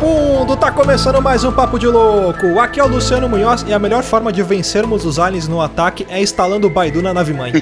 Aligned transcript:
Vagabundo, 0.00 0.56
tá 0.56 0.72
começando 0.72 1.20
mais 1.20 1.44
um 1.44 1.52
Papo 1.52 1.78
de 1.78 1.86
Louco. 1.86 2.58
Aqui 2.58 2.80
é 2.80 2.84
o 2.84 2.88
Luciano 2.88 3.28
Munhoz 3.28 3.66
e 3.68 3.74
a 3.74 3.78
melhor 3.78 4.02
forma 4.02 4.32
de 4.32 4.42
vencermos 4.42 5.04
os 5.04 5.18
aliens 5.18 5.46
no 5.46 5.60
ataque 5.60 6.06
é 6.08 6.18
instalando 6.18 6.66
o 6.66 6.70
Baidu 6.70 7.02
na 7.02 7.12
nave 7.12 7.34
mãe. 7.34 7.52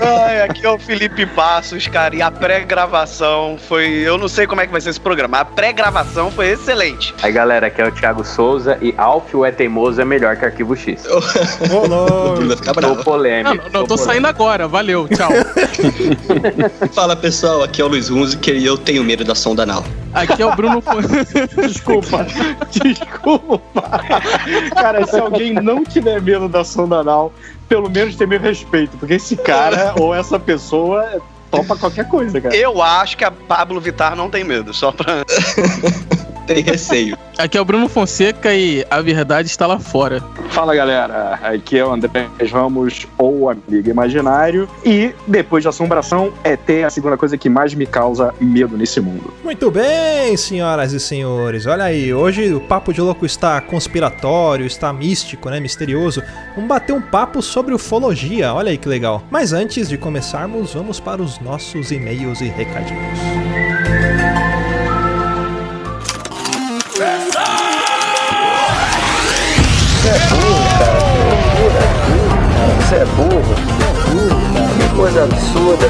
Ai, 0.00 0.42
aqui 0.42 0.64
é 0.64 0.70
o 0.70 0.78
Felipe 0.78 1.26
Passos, 1.26 1.88
cara, 1.88 2.14
e 2.14 2.22
a 2.22 2.30
pré-gravação 2.30 3.58
foi. 3.68 3.88
Eu 3.88 4.16
não 4.16 4.28
sei 4.28 4.46
como 4.46 4.60
é 4.60 4.66
que 4.66 4.72
vai 4.72 4.80
ser 4.80 4.90
esse 4.90 5.00
programa. 5.00 5.40
A 5.40 5.44
pré-gravação 5.44 6.30
foi 6.30 6.50
excelente. 6.50 7.12
Aí 7.22 7.32
galera, 7.32 7.66
aqui 7.66 7.82
é 7.82 7.88
o 7.88 7.92
Thiago 7.92 8.24
Souza 8.24 8.78
e 8.80 8.94
Alf 8.96 9.34
o 9.34 9.44
é 9.44 9.50
teimoso 9.50 10.00
é 10.00 10.04
melhor 10.04 10.36
que 10.36 10.44
Arquivo 10.44 10.76
X. 10.76 11.04
Ô, 11.06 11.86
louco. 11.86 12.42
Tô 12.80 12.96
polêmico. 13.02 13.64
Não, 13.72 13.80
não, 13.80 13.86
tô 13.86 13.96
saindo 13.96 14.26
agora, 14.26 14.68
valeu, 14.68 15.08
tchau. 15.08 15.30
Fala 16.92 17.16
pessoal, 17.16 17.62
aqui 17.62 17.80
é 17.80 17.84
o 17.84 17.88
Luiz 17.88 18.10
Hunziker 18.10 18.54
e 18.54 18.66
eu 18.66 18.76
tenho 18.76 19.02
medo 19.02 19.24
da 19.24 19.34
sonda 19.34 19.62
anal. 19.62 19.82
Aqui 20.12 20.42
é 20.42 20.46
o 20.46 20.54
Bruno. 20.54 20.82
Desculpa, 21.56 22.26
desculpa. 22.70 23.60
Cara, 24.74 25.06
se 25.06 25.18
alguém 25.18 25.54
não 25.54 25.84
tiver 25.84 26.20
medo 26.20 26.50
da 26.50 26.62
sonda 26.62 26.96
anal, 26.96 27.32
pelo 27.66 27.88
menos 27.88 28.14
tem 28.14 28.26
meu 28.26 28.38
respeito, 28.38 28.94
porque 28.98 29.14
esse 29.14 29.36
cara 29.36 29.94
ou 29.98 30.14
essa 30.14 30.38
pessoa 30.38 31.22
topa 31.50 31.76
qualquer 31.76 32.06
coisa, 32.08 32.38
cara. 32.40 32.54
Eu 32.54 32.82
acho 32.82 33.16
que 33.16 33.24
a 33.24 33.30
Pablo 33.30 33.80
Vittar 33.80 34.14
não 34.14 34.28
tem 34.28 34.44
medo, 34.44 34.74
só 34.74 34.92
pra. 34.92 35.24
Tem 36.46 36.62
receio. 36.62 37.16
Aqui 37.38 37.56
é 37.56 37.60
o 37.60 37.64
Bruno 37.64 37.88
Fonseca 37.88 38.54
e 38.54 38.84
a 38.90 39.00
verdade 39.00 39.48
está 39.48 39.66
lá 39.66 39.78
fora. 39.78 40.22
Fala 40.50 40.74
galera, 40.74 41.40
aqui 41.42 41.78
é 41.78 41.84
o 41.84 41.90
André 41.90 42.28
Ramos, 42.50 43.06
ou 43.16 43.48
Amigo 43.48 43.88
Imaginário, 43.88 44.68
e 44.84 45.12
depois 45.26 45.62
de 45.62 45.68
assombração, 45.68 46.32
é 46.44 46.84
a 46.84 46.90
segunda 46.90 47.16
coisa 47.16 47.38
que 47.38 47.48
mais 47.48 47.74
me 47.74 47.86
causa 47.86 48.34
medo 48.40 48.76
nesse 48.76 49.00
mundo. 49.00 49.32
Muito 49.42 49.70
bem, 49.70 50.36
senhoras 50.36 50.92
e 50.92 51.00
senhores. 51.00 51.66
Olha 51.66 51.84
aí, 51.84 52.12
hoje 52.12 52.52
o 52.52 52.60
Papo 52.60 52.92
de 52.92 53.00
Louco 53.00 53.24
está 53.24 53.60
conspiratório, 53.60 54.66
está 54.66 54.92
místico, 54.92 55.48
né? 55.48 55.58
Misterioso. 55.58 56.22
Vamos 56.54 56.68
bater 56.68 56.92
um 56.92 57.00
papo 57.00 57.42
sobre 57.42 57.74
ufologia. 57.74 58.52
Olha 58.52 58.70
aí 58.70 58.78
que 58.78 58.88
legal. 58.88 59.22
Mas 59.30 59.52
antes 59.52 59.88
de 59.88 59.96
começarmos, 59.96 60.74
vamos 60.74 61.00
para 61.00 61.22
os 61.22 61.40
nossos 61.40 61.90
e-mails 61.90 62.40
e 62.40 62.48
recadinhos. 62.48 63.18
Você 72.92 72.98
é 72.98 73.04
burro. 73.06 73.54
Que 74.76 74.94
coisa 74.94 75.24
absurda. 75.24 75.86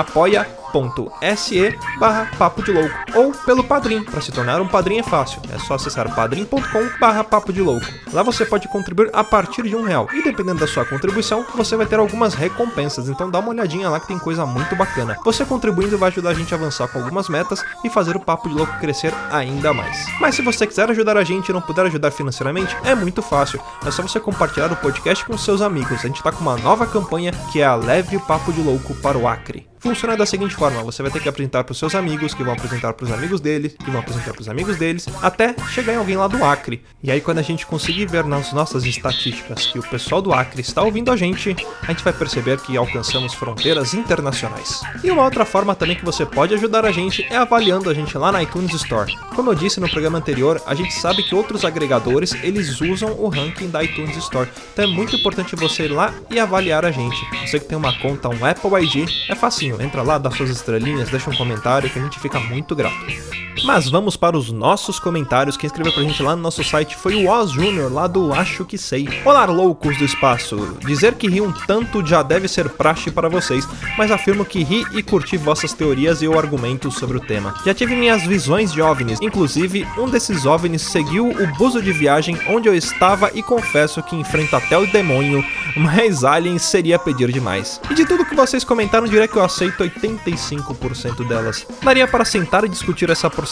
apoia.se 0.68 1.78
barra 1.98 2.30
Papo 2.38 2.62
de 2.62 2.72
Louco 2.72 2.94
ou 3.14 3.32
pelo 3.32 3.64
Padrim. 3.64 4.04
Para 4.04 4.20
se 4.20 4.30
tornar 4.30 4.60
um 4.60 4.68
padrinho 4.68 5.00
é 5.00 5.02
fácil, 5.02 5.40
é 5.52 5.58
só 5.58 5.74
acessar 5.74 6.14
padrim.com 6.14 6.98
barra 7.00 7.24
Papo 7.24 7.52
de 7.52 7.62
Louco. 7.62 7.86
Lá 8.12 8.22
você 8.22 8.44
pode 8.44 8.68
contribuir 8.68 9.10
a 9.12 9.24
partir 9.24 9.62
de 9.62 9.74
um 9.74 9.82
real 9.82 10.08
e 10.12 10.22
dependendo 10.22 10.60
da 10.60 10.66
sua 10.66 10.84
contribuição, 10.84 11.44
você 11.54 11.76
vai 11.76 11.86
ter 11.86 11.98
algumas 11.98 12.34
recompensas. 12.34 13.08
Então 13.08 13.30
dá 13.30 13.38
uma 13.38 13.50
olhadinha 13.50 13.88
lá 13.88 13.98
que 13.98 14.08
tem 14.08 14.18
coisa 14.18 14.44
muito 14.46 14.76
bacana. 14.76 15.16
Você 15.24 15.44
contribuindo 15.44 15.98
vai 15.98 16.08
ajudar 16.10 16.30
a 16.30 16.34
gente 16.34 16.52
a 16.54 16.56
avançar 16.56 16.88
com 16.88 16.98
algumas 16.98 17.28
metas 17.28 17.64
e 17.84 17.90
fazer 17.90 18.16
o 18.16 18.20
Papo 18.20 18.48
de 18.48 18.54
Louco 18.54 18.78
crescer 18.78 19.12
ainda 19.30 19.72
mais. 19.72 20.06
Mas 20.20 20.34
se 20.34 20.42
você 20.42 20.66
quiser 20.66 20.90
ajudar 20.90 21.16
a 21.16 21.24
gente 21.24 21.48
e 21.48 21.52
não 21.52 21.60
puder 21.60 21.86
ajudar 21.86 22.10
financeiramente, 22.10 22.76
é 22.84 22.94
muito 22.94 23.22
fácil. 23.22 23.60
É 23.84 23.90
só 23.90 24.02
você 24.02 24.20
compartilhar 24.20 24.72
o 24.72 24.76
podcast 24.76 25.24
com 25.24 25.36
seus 25.36 25.60
amigos. 25.60 26.04
A 26.04 26.06
gente 26.06 26.22
tá 26.22 26.32
com 26.32 26.40
uma 26.40 26.56
nova 26.56 26.86
campanha 26.86 27.32
que 27.52 27.60
é 27.60 27.64
a 27.64 27.74
Leve 27.74 28.16
o 28.16 28.20
Papo 28.20 28.52
de 28.52 28.60
Louco 28.60 28.94
para 28.96 29.16
o 29.16 29.26
Acre. 29.26 29.68
Funciona 29.80 30.16
da 30.16 30.26
seguinte 30.26 30.54
forma: 30.54 30.82
você 30.82 31.02
vai 31.02 31.10
ter 31.10 31.20
que 31.20 31.28
apresentar 31.28 31.64
para 31.64 31.72
os 31.72 31.78
seus 31.78 31.94
amigos, 31.94 32.34
que 32.34 32.42
vão 32.42 32.52
apresentar 32.52 32.92
para 32.92 33.04
os 33.04 33.12
amigos 33.12 33.40
deles, 33.40 33.74
que 33.78 33.90
vão 33.90 34.00
apresentar 34.00 34.32
para 34.32 34.40
os 34.40 34.48
amigos 34.48 34.76
deles, 34.76 35.06
até 35.22 35.54
chegar 35.70 35.94
em 35.94 35.96
alguém 35.96 36.16
lá 36.16 36.26
do 36.26 36.42
Acre. 36.44 36.82
E 37.02 37.10
aí, 37.10 37.20
quando 37.20 37.38
a 37.38 37.42
gente 37.42 37.66
conseguir 37.66 38.06
ver 38.06 38.24
nas 38.24 38.52
nossas 38.52 38.84
estatísticas 38.84 39.66
que 39.66 39.78
o 39.78 39.82
pessoal 39.82 40.20
do 40.20 40.32
Acre 40.32 40.60
está 40.60 40.82
ouvindo 40.82 41.10
a 41.10 41.16
gente, 41.16 41.56
a 41.82 41.86
gente 41.92 42.04
vai 42.04 42.12
perceber 42.12 42.60
que 42.60 42.76
alcançamos 42.76 43.34
fronteiras 43.34 43.94
internacionais. 43.94 44.82
E 45.02 45.10
uma 45.10 45.24
outra 45.24 45.44
forma 45.44 45.74
também 45.74 45.96
que 45.96 46.04
você 46.04 46.26
pode 46.26 46.54
ajudar 46.54 46.84
a 46.84 46.92
gente 46.92 47.26
é 47.30 47.36
avaliando 47.36 47.90
a 47.90 47.94
gente 47.94 48.16
lá 48.16 48.32
na 48.32 48.42
iTunes 48.42 48.74
Store. 48.74 49.14
Como 49.34 49.50
eu 49.50 49.54
disse 49.54 49.80
no 49.80 49.88
programa 49.88 50.18
anterior, 50.18 50.60
a 50.66 50.74
gente 50.74 50.94
sabe 50.94 51.22
que 51.22 51.34
outros 51.34 51.64
agregadores 51.64 52.34
eles 52.42 52.80
usam 52.80 53.12
o 53.12 53.28
ranking 53.28 53.68
da 53.68 53.82
iTunes 53.82 54.16
Store. 54.16 54.48
Então 54.72 54.84
é 54.84 54.88
muito 54.88 55.16
importante 55.16 55.54
você 55.56 55.84
ir 55.84 55.92
lá 55.92 56.12
e 56.30 56.38
avaliar 56.38 56.84
a 56.84 56.90
gente. 56.90 57.16
Você 57.46 57.58
que 57.58 57.66
tem 57.66 57.78
uma 57.78 57.96
conta, 57.98 58.28
um 58.28 58.44
Apple 58.44 58.70
ID, 58.84 59.08
é 59.28 59.34
facinho. 59.68 59.82
Entra 59.82 60.02
lá, 60.02 60.18
dá 60.18 60.30
suas 60.30 60.50
estrelinhas, 60.50 61.10
deixa 61.10 61.30
um 61.30 61.36
comentário 61.36 61.90
que 61.90 61.98
a 61.98 62.02
gente 62.02 62.18
fica 62.18 62.40
muito 62.40 62.74
grato. 62.74 63.47
Mas 63.64 63.88
vamos 63.88 64.16
para 64.16 64.36
os 64.36 64.50
nossos 64.50 64.98
comentários. 64.98 65.56
Quem 65.56 65.66
escreveu 65.66 65.92
pra 65.92 66.02
gente 66.02 66.22
lá 66.22 66.34
no 66.36 66.42
nosso 66.42 66.62
site 66.62 66.96
foi 66.96 67.14
o 67.14 67.28
Oz 67.28 67.50
Júnior, 67.50 67.92
lá 67.92 68.06
do 68.06 68.32
Acho 68.32 68.64
Que 68.64 68.78
Sei. 68.78 69.08
Olá, 69.24 69.44
loucos 69.44 69.96
do 69.98 70.04
espaço. 70.04 70.76
Dizer 70.84 71.14
que 71.14 71.28
ri 71.28 71.41
um 71.41 71.52
tanto 71.52 72.04
já 72.06 72.22
deve 72.22 72.48
ser 72.48 72.69
praxe 72.70 73.10
para 73.10 73.28
vocês, 73.28 73.66
mas 73.96 74.10
afirmo 74.10 74.44
que 74.44 74.62
ri 74.62 74.84
e 74.92 75.02
curti 75.02 75.36
vossas 75.36 75.72
teorias 75.72 76.22
e 76.22 76.28
ou 76.28 76.38
argumentos 76.38 76.94
sobre 76.94 77.16
o 77.16 77.20
tema. 77.20 77.54
Já 77.64 77.74
tive 77.74 77.96
minhas 77.96 78.22
visões 78.24 78.72
de 78.72 78.80
OVNIs, 78.80 79.20
inclusive 79.20 79.86
um 79.96 80.08
desses 80.08 80.46
OVNIs 80.46 80.82
seguiu 80.82 81.28
o 81.28 81.46
buzo 81.56 81.82
de 81.82 81.92
viagem 81.92 82.38
onde 82.48 82.69
eu 82.69 82.75
estava 82.75 83.30
e 83.34 83.42
confesso 83.42 84.02
que 84.02 84.16
enfrenta 84.16 84.56
até 84.58 84.78
o 84.78 84.86
demônio, 84.86 85.44
mas 85.76 86.25
aliens 86.25 86.62
seria 86.62 86.99
pedir 86.99 87.32
demais. 87.32 87.81
E 87.90 87.94
de 87.94 88.05
tudo 88.05 88.25
que 88.25 88.34
vocês 88.34 88.64
comentaram, 88.64 89.06
diria 89.06 89.28
que 89.28 89.37
eu 89.37 89.44
aceito 89.44 89.82
85% 89.82 91.26
delas. 91.26 91.66
Daria 91.82 92.06
para 92.06 92.25
sentar 92.25 92.64
e 92.64 92.69
discutir 92.69 93.10
essa 93.10 93.28
porcentagem, 93.28 93.47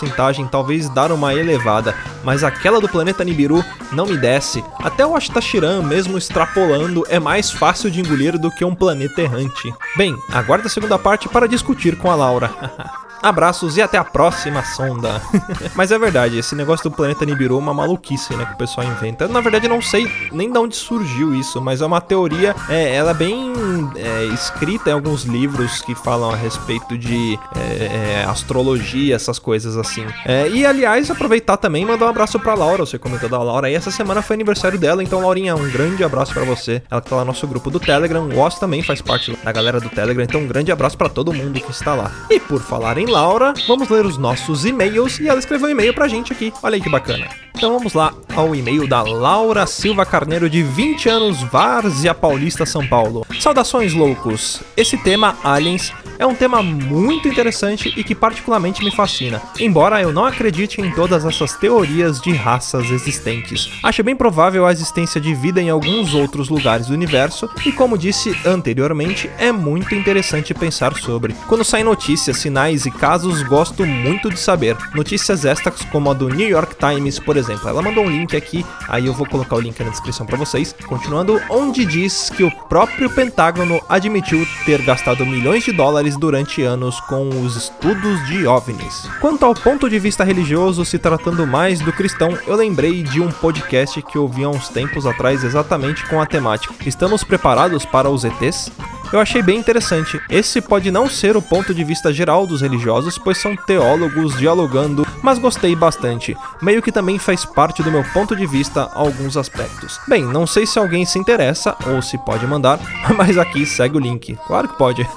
talvez 0.50 0.88
dar 0.88 1.12
uma 1.12 1.34
elevada, 1.34 1.94
mas 2.24 2.44
aquela 2.44 2.80
do 2.80 2.88
planeta 2.88 3.24
Nibiru 3.24 3.64
não 3.92 4.06
me 4.06 4.16
desce. 4.16 4.64
Até 4.80 5.06
o 5.06 5.16
Ashtashiran, 5.16 5.82
mesmo 5.82 6.18
extrapolando, 6.18 7.04
é 7.08 7.18
mais 7.18 7.50
fácil 7.50 7.90
de 7.90 8.00
engolir 8.00 8.38
do 8.38 8.50
que 8.50 8.64
um 8.64 8.74
planeta 8.74 9.22
errante. 9.22 9.72
Bem, 9.96 10.14
aguarde 10.32 10.66
a 10.66 10.70
segunda 10.70 10.98
parte 10.98 11.28
para 11.28 11.48
discutir 11.48 11.96
com 11.96 12.10
a 12.10 12.14
Laura. 12.14 12.50
Abraços 13.26 13.76
e 13.76 13.82
até 13.82 13.98
a 13.98 14.04
próxima 14.04 14.64
sonda. 14.64 15.20
Mas 15.74 15.90
é 15.90 15.98
verdade, 15.98 16.38
esse 16.38 16.54
negócio 16.54 16.88
do 16.88 16.94
planeta 16.94 17.26
Nibiru 17.26 17.56
é 17.56 17.58
uma 17.58 17.74
maluquice, 17.74 18.36
né, 18.36 18.46
que 18.46 18.52
o 18.52 18.56
pessoal 18.56 18.86
inventa. 18.86 19.26
Na 19.26 19.40
verdade, 19.40 19.66
não 19.66 19.82
sei 19.82 20.06
nem 20.30 20.48
de 20.48 20.56
onde 20.56 20.76
surgiu 20.76 21.34
isso, 21.34 21.60
mas 21.60 21.80
é 21.80 21.86
uma 21.86 22.00
teoria, 22.00 22.54
é, 22.68 22.94
ela 22.94 23.10
é 23.10 23.14
bem 23.14 23.52
é, 23.96 24.26
escrita 24.26 24.90
em 24.90 24.92
alguns 24.92 25.24
livros 25.24 25.82
que 25.82 25.92
falam 25.92 26.30
a 26.30 26.36
respeito 26.36 26.96
de 26.96 27.36
é, 27.56 28.20
é, 28.20 28.24
astrologia, 28.28 29.16
essas 29.16 29.40
coisas 29.40 29.76
assim. 29.76 30.06
É, 30.24 30.48
e, 30.48 30.64
aliás, 30.64 31.10
aproveitar 31.10 31.56
também 31.56 31.82
e 31.82 31.86
mandar 31.86 32.06
um 32.06 32.10
abraço 32.10 32.38
pra 32.38 32.54
Laura, 32.54 32.86
você 32.86 32.96
comentou 32.96 33.28
da 33.28 33.42
Laura, 33.42 33.68
e 33.68 33.74
essa 33.74 33.90
semana 33.90 34.22
foi 34.22 34.34
aniversário 34.34 34.78
dela, 34.78 35.02
então, 35.02 35.20
Laurinha, 35.20 35.56
um 35.56 35.68
grande 35.68 36.04
abraço 36.04 36.32
pra 36.32 36.44
você. 36.44 36.80
Ela 36.88 37.00
tá 37.00 37.16
lá 37.16 37.22
no 37.22 37.32
nosso 37.32 37.46
grupo 37.48 37.70
do 37.70 37.80
Telegram, 37.80 38.22
o 38.22 38.38
Oz 38.38 38.54
também 38.56 38.84
faz 38.84 39.02
parte 39.02 39.36
da 39.42 39.50
galera 39.50 39.80
do 39.80 39.88
Telegram, 39.88 40.22
então 40.22 40.40
um 40.40 40.46
grande 40.46 40.70
abraço 40.70 40.96
pra 40.96 41.08
todo 41.08 41.32
mundo 41.32 41.58
que 41.58 41.70
está 41.72 41.92
lá. 41.92 42.12
E 42.30 42.38
por 42.38 42.60
falar 42.60 42.98
em 42.98 43.06
Laura, 43.16 43.54
vamos 43.66 43.88
ler 43.88 44.04
os 44.04 44.18
nossos 44.18 44.66
e-mails 44.66 45.18
e 45.20 45.26
ela 45.26 45.38
escreveu 45.38 45.68
um 45.68 45.70
e-mail 45.70 45.94
pra 45.94 46.06
gente 46.06 46.34
aqui. 46.34 46.52
Olha 46.62 46.74
aí 46.74 46.82
que 46.82 46.90
bacana. 46.90 47.26
Então 47.56 47.72
vamos 47.72 47.94
lá 47.94 48.12
ao 48.34 48.54
e-mail 48.54 48.86
da 48.86 49.00
Laura 49.00 49.66
Silva 49.66 50.04
Carneiro, 50.04 50.50
de 50.50 50.62
20 50.62 51.08
anos, 51.08 51.42
Várzea 51.44 52.12
Paulista, 52.12 52.66
São 52.66 52.86
Paulo. 52.86 53.26
Saudações, 53.40 53.94
loucos! 53.94 54.60
Esse 54.76 54.98
tema, 54.98 55.34
Aliens, 55.42 55.90
é 56.18 56.26
um 56.26 56.34
tema 56.34 56.62
muito 56.62 57.28
interessante 57.28 57.92
e 57.96 58.04
que 58.04 58.14
particularmente 58.14 58.84
me 58.84 58.90
fascina, 58.90 59.40
embora 59.58 60.02
eu 60.02 60.12
não 60.12 60.26
acredite 60.26 60.82
em 60.82 60.90
todas 60.90 61.24
essas 61.24 61.54
teorias 61.56 62.20
de 62.20 62.32
raças 62.32 62.90
existentes. 62.90 63.70
Acho 63.82 64.02
bem 64.02 64.14
provável 64.16 64.66
a 64.66 64.72
existência 64.72 65.18
de 65.18 65.34
vida 65.34 65.60
em 65.60 65.70
alguns 65.70 66.12
outros 66.12 66.50
lugares 66.50 66.88
do 66.88 66.94
universo 66.94 67.48
e, 67.64 67.72
como 67.72 67.96
disse 67.96 68.36
anteriormente, 68.44 69.30
é 69.38 69.50
muito 69.50 69.94
interessante 69.94 70.52
pensar 70.52 70.94
sobre. 70.94 71.34
Quando 71.46 71.64
saem 71.64 71.84
notícias, 71.84 72.36
sinais 72.36 72.84
e 72.84 72.90
casos, 72.96 73.42
gosto 73.42 73.86
muito 73.86 74.28
de 74.30 74.38
saber. 74.38 74.76
Notícias 74.94 75.44
extras 75.44 75.82
como 75.92 76.10
a 76.10 76.14
do 76.14 76.28
New 76.28 76.48
York 76.48 76.76
Times, 76.76 77.18
por 77.18 77.36
exemplo. 77.36 77.68
Ela 77.68 77.82
mandou 77.82 78.04
um 78.04 78.10
link 78.10 78.36
aqui, 78.36 78.64
aí 78.88 79.06
eu 79.06 79.14
vou 79.14 79.26
colocar 79.26 79.56
o 79.56 79.60
link 79.60 79.78
na 79.80 79.90
descrição 79.90 80.26
para 80.26 80.36
vocês. 80.36 80.74
Continuando, 80.86 81.40
onde 81.50 81.84
diz 81.84 82.30
que 82.30 82.42
o 82.42 82.50
próprio 82.68 83.10
Pentágono 83.10 83.80
admitiu 83.88 84.46
ter 84.64 84.82
gastado 84.82 85.24
milhões 85.24 85.64
de 85.64 85.72
dólares 85.72 86.16
durante 86.16 86.62
anos 86.62 86.98
com 87.00 87.28
os 87.44 87.56
estudos 87.56 88.26
de 88.26 88.46
OVNIs. 88.46 89.08
Quanto 89.20 89.44
ao 89.44 89.54
ponto 89.54 89.88
de 89.88 89.98
vista 89.98 90.24
religioso, 90.24 90.84
se 90.84 90.98
tratando 90.98 91.46
mais 91.46 91.80
do 91.80 91.92
cristão, 91.92 92.36
eu 92.46 92.56
lembrei 92.56 93.02
de 93.02 93.20
um 93.20 93.30
podcast 93.30 94.00
que 94.02 94.18
ouvi 94.18 94.44
há 94.44 94.48
uns 94.48 94.68
tempos 94.68 95.06
atrás 95.06 95.44
exatamente 95.44 96.06
com 96.06 96.20
a 96.20 96.26
temática. 96.26 96.74
Estamos 96.86 97.22
preparados 97.22 97.84
para 97.84 98.08
os 98.08 98.24
ETs? 98.24 98.70
Eu 99.12 99.20
achei 99.20 99.42
bem 99.42 99.58
interessante. 99.58 100.20
Esse 100.28 100.60
pode 100.60 100.90
não 100.90 101.08
ser 101.08 101.36
o 101.36 101.42
ponto 101.42 101.74
de 101.74 101.84
vista 101.84 102.12
geral 102.12 102.46
dos 102.46 102.60
religiosos, 102.60 103.18
pois 103.18 103.38
são 103.38 103.54
teólogos 103.54 104.36
dialogando, 104.36 105.06
mas 105.22 105.38
gostei 105.38 105.76
bastante. 105.76 106.36
Meio 106.60 106.82
que 106.82 106.92
também 106.92 107.18
faz 107.18 107.44
parte 107.44 107.82
do 107.82 107.90
meu 107.90 108.04
ponto 108.12 108.34
de 108.34 108.46
vista 108.46 108.90
alguns 108.94 109.36
aspectos. 109.36 110.00
Bem, 110.08 110.24
não 110.24 110.46
sei 110.46 110.66
se 110.66 110.78
alguém 110.78 111.04
se 111.04 111.18
interessa 111.18 111.76
ou 111.86 112.02
se 112.02 112.18
pode 112.18 112.46
mandar, 112.46 112.80
mas 113.16 113.38
aqui 113.38 113.64
segue 113.64 113.96
o 113.96 114.00
link. 114.00 114.36
Claro 114.46 114.68
que 114.68 114.76
pode. 114.76 115.02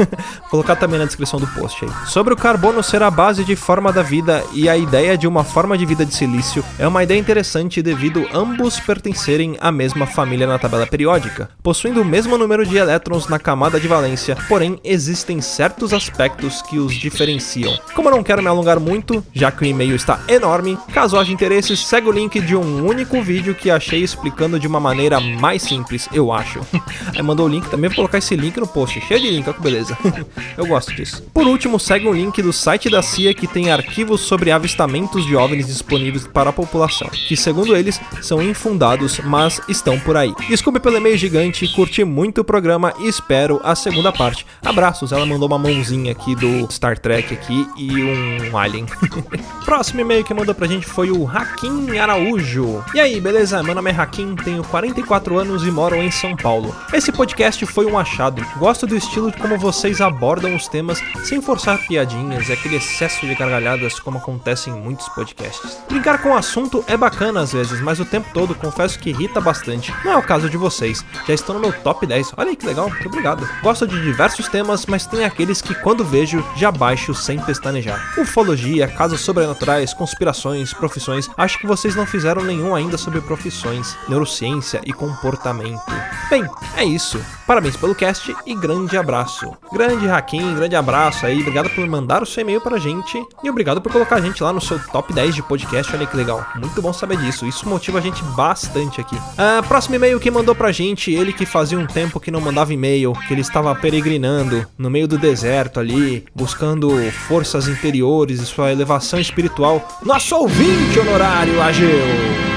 Vou 0.49 0.59
colocar 0.59 0.75
também 0.75 0.99
na 0.99 1.05
descrição 1.05 1.39
do 1.39 1.47
post 1.47 1.83
aí. 1.85 1.91
Sobre 2.07 2.33
o 2.33 2.37
carbono 2.37 2.83
ser 2.83 3.01
a 3.01 3.11
base 3.11 3.43
de 3.43 3.55
forma 3.55 3.91
da 3.91 4.01
vida 4.01 4.43
e 4.53 4.69
a 4.69 4.77
ideia 4.77 5.17
de 5.17 5.27
uma 5.27 5.43
forma 5.43 5.77
de 5.77 5.85
vida 5.85 6.05
de 6.05 6.13
silício 6.13 6.63
é 6.77 6.87
uma 6.87 7.03
ideia 7.03 7.19
interessante 7.19 7.81
devido 7.81 8.27
ambos 8.33 8.79
pertencerem 8.79 9.57
à 9.59 9.71
mesma 9.71 10.05
família 10.05 10.47
na 10.47 10.59
tabela 10.59 10.85
periódica, 10.85 11.49
possuindo 11.63 12.01
o 12.01 12.05
mesmo 12.05 12.37
número 12.37 12.65
de 12.65 12.77
elétrons 12.77 13.27
na 13.27 13.39
camada 13.39 13.78
de 13.79 13.87
valência, 13.87 14.35
porém 14.47 14.79
existem 14.83 15.41
certos 15.41 15.93
aspectos 15.93 16.61
que 16.61 16.77
os 16.77 16.93
diferenciam. 16.93 17.77
Como 17.95 18.09
eu 18.09 18.15
não 18.15 18.23
quero 18.23 18.41
me 18.41 18.47
alongar 18.47 18.79
muito, 18.79 19.23
já 19.33 19.51
que 19.51 19.63
o 19.63 19.65
e-mail 19.65 19.95
está 19.95 20.21
enorme, 20.27 20.77
caso 20.93 21.17
haja 21.17 21.31
interesse, 21.31 21.75
segue 21.75 22.07
o 22.07 22.11
link 22.11 22.39
de 22.39 22.55
um 22.55 22.85
único 22.85 23.21
vídeo 23.21 23.55
que 23.55 23.69
achei 23.69 24.01
explicando 24.03 24.59
de 24.59 24.67
uma 24.67 24.79
maneira 24.79 25.19
mais 25.19 25.61
simples, 25.61 26.07
eu 26.13 26.31
acho. 26.31 26.59
Aí 27.15 27.21
mandou 27.21 27.45
o 27.45 27.49
link 27.49 27.69
também, 27.69 27.89
vou 27.89 27.97
colocar 27.97 28.17
esse 28.17 28.35
link 28.35 28.57
no 28.57 28.67
post, 28.67 28.99
cheio 29.01 29.19
de 29.19 29.29
link, 29.29 29.47
olha 29.47 29.53
que 29.53 29.61
beleza. 29.61 29.97
eu 30.57 30.65
gosto 30.65 30.93
disso. 30.93 31.23
Por 31.33 31.47
último, 31.47 31.79
segue 31.79 32.07
um 32.07 32.13
link 32.13 32.41
do 32.41 32.53
site 32.53 32.89
da 32.89 33.01
CIA 33.01 33.33
que 33.33 33.47
tem 33.47 33.71
arquivos 33.71 34.21
sobre 34.21 34.51
avistamentos 34.51 35.25
de 35.25 35.35
OVNIs 35.35 35.67
disponíveis 35.67 36.27
para 36.27 36.49
a 36.49 36.53
população, 36.53 37.09
que 37.09 37.35
segundo 37.35 37.75
eles 37.75 37.99
são 38.21 38.41
infundados, 38.41 39.19
mas 39.19 39.61
estão 39.67 39.99
por 39.99 40.17
aí. 40.17 40.33
Desculpe 40.47 40.79
pelo 40.79 40.97
e-mail 40.97 41.17
gigante, 41.17 41.67
curti 41.73 42.03
muito 42.03 42.41
o 42.41 42.43
programa 42.43 42.93
e 42.99 43.07
espero 43.07 43.59
a 43.71 43.75
segunda 43.75 44.11
parte. 44.11 44.45
Abraços, 44.63 45.11
ela 45.11 45.25
mandou 45.25 45.47
uma 45.47 45.57
mãozinha 45.57 46.11
aqui 46.11 46.35
do 46.35 46.71
Star 46.71 46.97
Trek 46.97 47.33
aqui 47.33 47.67
e 47.77 48.03
um 48.03 48.57
alien. 48.57 48.85
Próximo 49.65 50.01
e-mail 50.01 50.23
que 50.23 50.33
mandou 50.33 50.55
pra 50.55 50.67
gente 50.67 50.85
foi 50.85 51.11
o 51.11 51.27
Hakim 51.27 51.97
Araújo. 51.97 52.83
E 52.93 52.99
aí, 52.99 53.19
beleza? 53.19 53.61
Meu 53.61 53.75
nome 53.75 53.91
é 53.91 53.95
Hakim, 53.95 54.35
tenho 54.35 54.63
44 54.63 55.37
anos 55.37 55.63
e 55.63 55.71
moro 55.71 55.95
em 55.95 56.11
São 56.11 56.35
Paulo. 56.35 56.75
Esse 56.93 57.11
podcast 57.11 57.65
foi 57.65 57.85
um 57.85 57.97
achado. 57.97 58.45
Gosto 58.57 58.87
do 58.87 58.95
estilo 58.95 59.31
de 59.31 59.37
como 59.37 59.57
vocês 59.57 60.01
abordam 60.01 60.55
os 60.55 60.67
temas 60.67 61.01
sem 61.23 61.41
forçar 61.41 61.77
piadinhas 61.87 62.49
e 62.49 62.53
aquele 62.53 62.77
excesso 62.77 63.25
de 63.25 63.35
gargalhadas 63.35 63.99
como 63.99 64.17
acontece 64.17 64.69
em 64.69 64.73
muitos 64.73 65.07
podcasts. 65.09 65.77
Brincar 65.87 66.21
com 66.21 66.29
o 66.29 66.35
assunto 66.35 66.83
é 66.87 66.97
bacana 66.97 67.41
às 67.41 67.53
vezes, 67.53 67.81
mas 67.81 67.99
o 67.99 68.05
tempo 68.05 68.27
todo 68.33 68.55
confesso 68.55 68.99
que 68.99 69.09
irrita 69.09 69.39
bastante. 69.39 69.93
Não 70.03 70.13
é 70.13 70.17
o 70.17 70.23
caso 70.23 70.49
de 70.49 70.57
vocês, 70.57 71.05
já 71.27 71.33
estão 71.33 71.55
no 71.55 71.61
meu 71.61 71.73
top 71.73 72.05
10. 72.05 72.33
Olha 72.37 72.49
aí 72.49 72.55
que 72.55 72.65
legal, 72.65 72.89
muito 72.89 73.07
obrigado. 73.07 73.47
Gosto 73.61 73.85
de 73.85 74.01
diversos 74.01 74.47
temas, 74.47 74.85
mas 74.85 75.05
tem 75.05 75.25
aqueles 75.25 75.61
que 75.61 75.75
quando 75.75 76.05
vejo 76.05 76.43
já 76.55 76.71
baixo 76.71 77.13
sem 77.13 77.39
pestanejar. 77.39 78.13
Ufologia, 78.17 78.87
casos 78.87 79.21
sobrenaturais, 79.21 79.93
conspirações, 79.93 80.73
profissões. 80.73 81.29
Acho 81.37 81.59
que 81.59 81.67
vocês 81.67 81.95
não 81.95 82.05
fizeram 82.05 82.43
nenhum 82.43 82.73
ainda 82.73 82.97
sobre 82.97 83.19
profissões, 83.21 83.97
neurociência 84.07 84.81
e 84.85 84.93
comportamento. 84.93 85.81
Bem, 86.29 86.45
é 86.77 86.85
isso. 86.85 87.19
Parabéns 87.49 87.75
pelo 87.75 87.95
cast 87.95 88.35
e 88.45 88.53
grande 88.53 88.95
abraço. 88.95 89.57
Grande 89.73 90.07
Hakim, 90.07 90.53
grande 90.53 90.75
abraço 90.75 91.25
aí. 91.25 91.39
Obrigado 91.39 91.67
por 91.71 91.83
mandar 91.87 92.21
o 92.21 92.25
seu 92.27 92.41
e-mail 92.41 92.61
pra 92.61 92.77
gente 92.77 93.19
e 93.43 93.49
obrigado 93.49 93.81
por 93.81 93.91
colocar 93.91 94.17
a 94.17 94.21
gente 94.21 94.43
lá 94.43 94.53
no 94.53 94.61
seu 94.61 94.77
top 94.77 95.11
10 95.11 95.33
de 95.33 95.41
podcast. 95.41 95.91
Olha 95.95 96.05
que 96.05 96.15
legal. 96.15 96.45
Muito 96.57 96.79
bom 96.79 96.93
saber 96.93 97.17
disso. 97.17 97.47
Isso 97.47 97.67
motiva 97.67 97.97
a 97.97 98.01
gente 98.01 98.21
bastante 98.35 99.01
aqui. 99.01 99.17
Ah, 99.35 99.63
próximo 99.67 99.95
e-mail 99.95 100.19
que 100.19 100.29
mandou 100.29 100.53
pra 100.53 100.71
gente, 100.71 101.11
ele 101.11 101.33
que 101.33 101.43
fazia 101.43 101.79
um 101.79 101.87
tempo 101.87 102.19
que 102.19 102.29
não 102.29 102.39
mandava 102.39 102.71
e-mail, 102.71 103.13
que 103.27 103.33
ele 103.33 103.41
estava 103.41 103.73
peregrinando 103.73 104.67
no 104.77 104.91
meio 104.91 105.07
do 105.07 105.17
deserto 105.17 105.79
ali, 105.79 106.25
buscando 106.35 106.91
forças 107.11 107.67
interiores 107.67 108.41
e 108.41 108.45
sua 108.45 108.71
elevação 108.71 109.19
espiritual. 109.19 109.83
Nosso 110.05 110.35
ouvinte 110.35 110.99
honorário, 110.99 111.59
Ageu! 111.63 112.48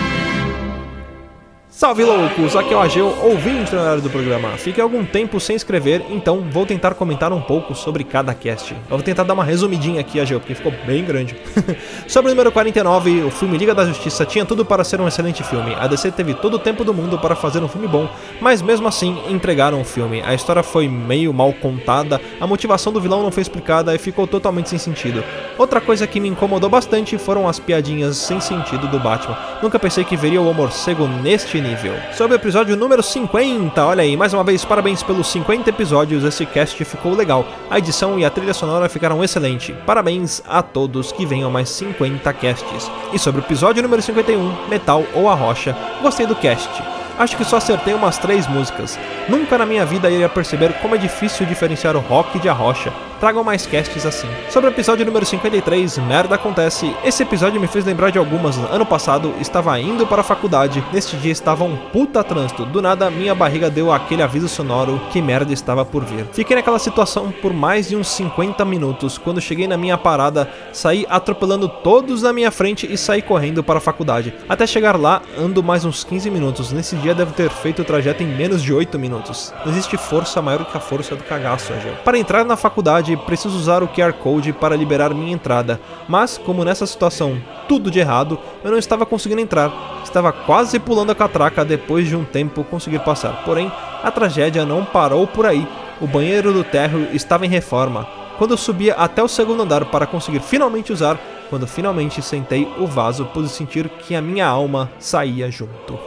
Salve 1.74 2.04
loucos, 2.04 2.54
aqui 2.54 2.74
é 2.74 2.76
o 2.76 2.80
Ageu, 2.80 3.06
ouvinte 3.22 3.74
horário 3.74 4.02
do 4.02 4.10
programa. 4.10 4.50
Fiquei 4.58 4.82
algum 4.82 5.06
tempo 5.06 5.40
sem 5.40 5.56
escrever, 5.56 6.04
então 6.10 6.42
vou 6.50 6.66
tentar 6.66 6.92
comentar 6.92 7.32
um 7.32 7.40
pouco 7.40 7.74
sobre 7.74 8.04
cada 8.04 8.34
cast. 8.34 8.74
Eu 8.74 8.78
vou 8.90 9.02
tentar 9.02 9.22
dar 9.22 9.32
uma 9.32 9.42
resumidinha 9.42 9.98
aqui, 9.98 10.20
Ageu, 10.20 10.38
porque 10.38 10.54
ficou 10.54 10.70
bem 10.86 11.02
grande. 11.02 11.34
sobre 12.06 12.30
o 12.30 12.34
número 12.34 12.52
49, 12.52 13.22
o 13.22 13.30
filme 13.30 13.56
Liga 13.56 13.74
da 13.74 13.86
Justiça 13.86 14.26
tinha 14.26 14.44
tudo 14.44 14.66
para 14.66 14.84
ser 14.84 15.00
um 15.00 15.08
excelente 15.08 15.42
filme. 15.42 15.74
A 15.74 15.86
DC 15.86 16.10
teve 16.10 16.34
todo 16.34 16.54
o 16.54 16.58
tempo 16.58 16.84
do 16.84 16.92
mundo 16.92 17.19
para 17.19 17.34
fazer 17.34 17.60
um 17.60 17.69
filme 17.69 17.88
bom, 17.88 18.06
mas 18.38 18.60
mesmo 18.60 18.86
assim 18.86 19.22
entregaram 19.30 19.80
o 19.80 19.84
filme. 19.84 20.22
A 20.26 20.34
história 20.34 20.62
foi 20.62 20.86
meio 20.86 21.32
mal 21.32 21.55
contada, 21.55 22.20
a 22.38 22.46
motivação 22.46 22.93
do 22.93 23.00
vilão 23.00 23.22
não 23.22 23.32
foi 23.32 23.41
explicada 23.41 23.94
e 23.94 23.98
ficou 23.98 24.26
totalmente 24.26 24.69
sem 24.69 24.79
sentido. 24.79 25.24
Outra 25.56 25.81
coisa 25.81 26.06
que 26.06 26.20
me 26.20 26.29
incomodou 26.29 26.69
bastante 26.69 27.17
foram 27.17 27.48
as 27.48 27.58
piadinhas 27.58 28.19
sem 28.19 28.41
sentido 28.43 28.88
do 28.88 29.00
Batman. 29.00 29.38
Nunca 29.62 29.79
pensei 29.79 30.05
que 30.05 30.19
veria 30.19 30.41
o 30.41 30.52
morcego 30.52 31.08
neste 31.08 31.61
nível. 31.62 31.94
Sobre 32.12 32.34
o 32.34 32.38
episódio 32.38 32.76
número 32.76 33.02
50, 33.02 33.86
olha 33.86 34.02
aí, 34.02 34.16
mais 34.16 34.34
uma 34.34 34.44
vez, 34.44 34.64
parabéns 34.64 35.02
pelos 35.02 35.28
50 35.28 35.70
episódios, 35.70 36.24
esse 36.24 36.44
cast 36.44 36.84
ficou 36.84 37.14
legal. 37.14 37.46
A 37.70 37.78
edição 37.78 38.19
e 38.19 38.24
a 38.24 38.31
trilha 38.31 38.52
sonora 38.52 38.88
ficaram 38.88 39.22
excelente. 39.24 39.74
Parabéns 39.86 40.42
a 40.46 40.62
todos 40.62 41.12
que 41.12 41.24
venham 41.24 41.50
mais 41.50 41.70
50 41.70 42.32
casts. 42.34 42.90
E 43.12 43.19
sobre 43.19 43.40
o 43.40 43.44
episódio 43.44 43.82
número 43.82 44.02
51, 44.02 44.69
Metal 44.69 45.04
ou 45.14 45.28
a 45.28 45.34
Rocha, 45.34 45.76
gostei 46.02 46.26
do 46.26 46.36
cast. 46.36 47.02
Acho 47.22 47.36
que 47.36 47.44
só 47.44 47.58
acertei 47.58 47.94
umas 47.94 48.19
três 48.19 48.48
músicas. 48.48 48.98
Nunca 49.29 49.56
na 49.56 49.64
minha 49.64 49.86
vida 49.86 50.10
iria 50.10 50.29
perceber 50.29 50.72
como 50.81 50.96
é 50.96 50.98
difícil 50.98 51.46
diferenciar 51.46 51.94
o 51.94 52.00
rock 52.00 52.36
de 52.41 52.48
a 52.48 52.52
rocha. 52.52 52.93
Tragam 53.22 53.44
mais 53.44 53.64
casts 53.64 54.05
assim. 54.05 54.26
Sobre 54.50 54.69
o 54.69 54.72
episódio 54.72 55.06
número 55.06 55.24
53, 55.24 55.98
Merda 55.98 56.34
Acontece, 56.34 56.93
esse 57.05 57.22
episódio 57.22 57.60
me 57.60 57.69
fez 57.69 57.84
lembrar 57.84 58.10
de 58.10 58.19
algumas. 58.19 58.58
Ano 58.58 58.84
passado, 58.84 59.32
estava 59.38 59.79
indo 59.79 60.05
para 60.05 60.22
a 60.22 60.24
faculdade, 60.24 60.84
neste 60.93 61.17
dia 61.17 61.31
estava 61.31 61.62
um 61.62 61.76
puta 61.76 62.24
trânsito. 62.24 62.64
Do 62.64 62.82
nada, 62.82 63.08
minha 63.12 63.32
barriga 63.32 63.70
deu 63.70 63.93
aquele 63.93 64.24
aviso 64.24 64.48
sonoro 64.48 65.00
que 65.12 65.22
merda 65.22 65.52
estava 65.52 65.84
por 65.84 66.05
vir. 66.05 66.26
Fiquei 66.32 66.56
naquela 66.56 66.81
situação 66.81 67.31
por 67.31 67.52
mais 67.52 67.88
de 67.88 67.94
uns 67.94 68.08
50 68.08 68.64
minutos. 68.64 69.19
Quando 69.19 69.41
cheguei 69.41 69.69
na 69.69 69.76
minha 69.76 69.96
parada, 69.96 70.50
saí 70.72 71.06
atropelando 71.08 71.69
todos 71.69 72.22
na 72.22 72.32
minha 72.32 72.50
frente 72.50 72.93
e 72.93 72.98
saí 72.98 73.22
correndo 73.22 73.62
para 73.62 73.79
a 73.79 73.81
faculdade. 73.81 74.34
Até 74.48 74.67
chegar 74.67 74.98
lá, 74.98 75.22
ando 75.38 75.62
mais 75.62 75.84
uns 75.84 76.02
15 76.02 76.29
minutos. 76.29 76.72
Nesse 76.72 76.96
dia, 76.96 77.11
devo 77.14 77.32
ter 77.32 77.50
feito 77.50 77.82
o 77.82 77.84
trajeto 77.84 78.22
em 78.22 78.26
menos 78.26 78.62
de 78.62 78.72
8 78.72 78.98
minutos. 78.98 79.52
Não 79.64 79.72
existe 79.72 79.96
força 79.96 80.42
maior 80.42 80.64
que 80.64 80.76
a 80.76 80.81
força 80.81 81.14
do 81.14 81.24
cagaço, 81.24 81.72
Agel. 81.72 81.94
Para 82.04 82.19
entrar 82.19 82.44
na 82.44 82.56
faculdade, 82.56 83.16
preciso 83.16 83.56
usar 83.56 83.82
o 83.82 83.88
QR 83.88 84.12
Code 84.12 84.52
para 84.52 84.76
liberar 84.76 85.14
minha 85.14 85.32
entrada, 85.32 85.81
mas 86.08 86.38
como 86.38 86.64
nessa 86.64 86.86
situação 86.86 87.40
tudo 87.69 87.90
de 87.90 87.98
errado, 87.98 88.38
eu 88.62 88.70
não 88.70 88.78
estava 88.78 89.06
conseguindo 89.06 89.40
entrar. 89.40 90.00
Estava 90.04 90.32
quase 90.32 90.78
pulando 90.78 91.10
a 91.10 91.14
catraca 91.14 91.64
depois 91.64 92.06
de 92.06 92.16
um 92.16 92.24
tempo 92.24 92.64
conseguir 92.64 93.00
passar. 93.00 93.42
Porém, 93.44 93.72
a 94.02 94.10
tragédia 94.10 94.64
não 94.64 94.84
parou 94.84 95.26
por 95.26 95.46
aí. 95.46 95.66
O 96.00 96.06
banheiro 96.06 96.52
do 96.52 96.64
térreo 96.64 97.08
estava 97.12 97.46
em 97.46 97.48
reforma. 97.48 98.06
Quando 98.36 98.50
eu 98.50 98.56
subia 98.56 98.94
até 98.94 99.22
o 99.22 99.28
segundo 99.28 99.62
andar 99.62 99.84
para 99.84 100.06
conseguir 100.06 100.40
finalmente 100.40 100.92
usar, 100.92 101.19
quando 101.53 101.67
finalmente 101.67 102.23
sentei 102.23 102.67
o 102.79 102.87
vaso, 102.87 103.27
pude 103.27 103.51
sentir 103.51 103.87
que 103.87 104.15
a 104.15 104.23
minha 104.23 104.47
alma 104.47 104.91
saía 104.99 105.51
junto. 105.51 105.99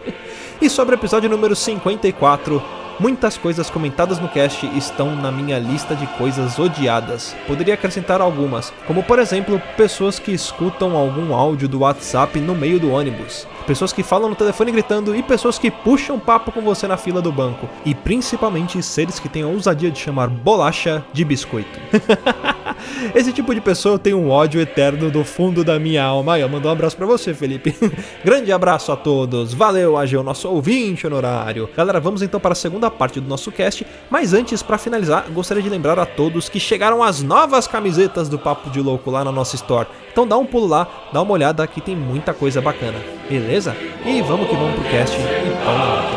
e 0.58 0.70
sobre 0.70 0.94
o 0.94 0.98
episódio 0.98 1.28
número 1.28 1.54
54, 1.54 2.62
Muitas 2.98 3.36
coisas 3.36 3.68
comentadas 3.68 4.18
no 4.18 4.26
cast 4.26 4.66
estão 4.74 5.14
na 5.14 5.30
minha 5.30 5.58
lista 5.58 5.94
de 5.94 6.06
coisas 6.16 6.58
odiadas. 6.58 7.36
Poderia 7.46 7.74
acrescentar 7.74 8.22
algumas, 8.22 8.72
como 8.86 9.02
por 9.02 9.18
exemplo, 9.18 9.60
pessoas 9.76 10.18
que 10.18 10.32
escutam 10.32 10.96
algum 10.96 11.34
áudio 11.34 11.68
do 11.68 11.80
WhatsApp 11.80 12.40
no 12.40 12.54
meio 12.54 12.80
do 12.80 12.90
ônibus, 12.90 13.46
pessoas 13.66 13.92
que 13.92 14.02
falam 14.02 14.28
no 14.28 14.36
telefone 14.36 14.72
gritando 14.72 15.14
e 15.14 15.22
pessoas 15.22 15.58
que 15.58 15.70
puxam 15.70 16.18
papo 16.18 16.52
com 16.52 16.60
você 16.60 16.86
na 16.86 16.96
fila 16.96 17.20
do 17.20 17.32
banco, 17.32 17.68
e 17.84 17.94
principalmente 17.94 18.82
seres 18.82 19.18
que 19.18 19.28
têm 19.28 19.42
a 19.42 19.48
ousadia 19.48 19.90
de 19.90 19.98
chamar 19.98 20.28
bolacha 20.28 21.04
de 21.12 21.24
biscoito. 21.24 21.78
Esse 23.14 23.32
tipo 23.32 23.54
de 23.54 23.60
pessoa 23.60 23.94
eu 23.94 23.98
tenho 23.98 24.18
um 24.18 24.30
ódio 24.30 24.60
eterno 24.60 25.10
do 25.10 25.24
fundo 25.24 25.64
da 25.64 25.78
minha 25.78 26.04
alma. 26.04 26.38
Eu 26.38 26.48
mando 26.48 26.68
um 26.68 26.70
abraço 26.70 26.96
pra 26.96 27.06
você, 27.06 27.32
Felipe. 27.32 27.74
Grande 28.24 28.52
abraço 28.52 28.92
a 28.92 28.96
todos. 28.96 29.54
Valeu, 29.54 29.96
AG, 29.96 30.16
o 30.16 30.22
nosso 30.22 30.48
ouvinte 30.48 31.06
honorário. 31.06 31.68
Galera, 31.76 32.00
vamos 32.00 32.22
então 32.22 32.38
para 32.38 32.52
a 32.52 32.56
segunda 32.56 32.90
parte 32.90 33.20
do 33.20 33.28
nosso 33.28 33.50
cast. 33.50 33.86
Mas 34.10 34.32
antes, 34.34 34.62
para 34.62 34.78
finalizar, 34.78 35.26
gostaria 35.32 35.62
de 35.62 35.68
lembrar 35.68 35.98
a 35.98 36.06
todos 36.06 36.48
que 36.48 36.60
chegaram 36.60 37.02
as 37.02 37.22
novas 37.22 37.66
camisetas 37.66 38.28
do 38.28 38.38
Papo 38.38 38.70
de 38.70 38.80
Louco 38.80 39.10
lá 39.10 39.24
na 39.24 39.32
nossa 39.32 39.56
store. 39.56 39.88
Então 40.10 40.26
dá 40.26 40.36
um 40.38 40.46
pulo 40.46 40.66
lá, 40.66 40.88
dá 41.12 41.20
uma 41.20 41.32
olhada 41.32 41.66
que 41.66 41.80
tem 41.80 41.94
muita 41.94 42.32
coisa 42.32 42.60
bacana. 42.60 42.98
Beleza? 43.28 43.55
E 44.04 44.20
vamos 44.20 44.48
que 44.50 44.54
vamos 44.54 44.74
pro 44.74 44.84
cast 44.90 45.16
e 45.16 45.64
pau 45.64 45.78
na 45.78 46.15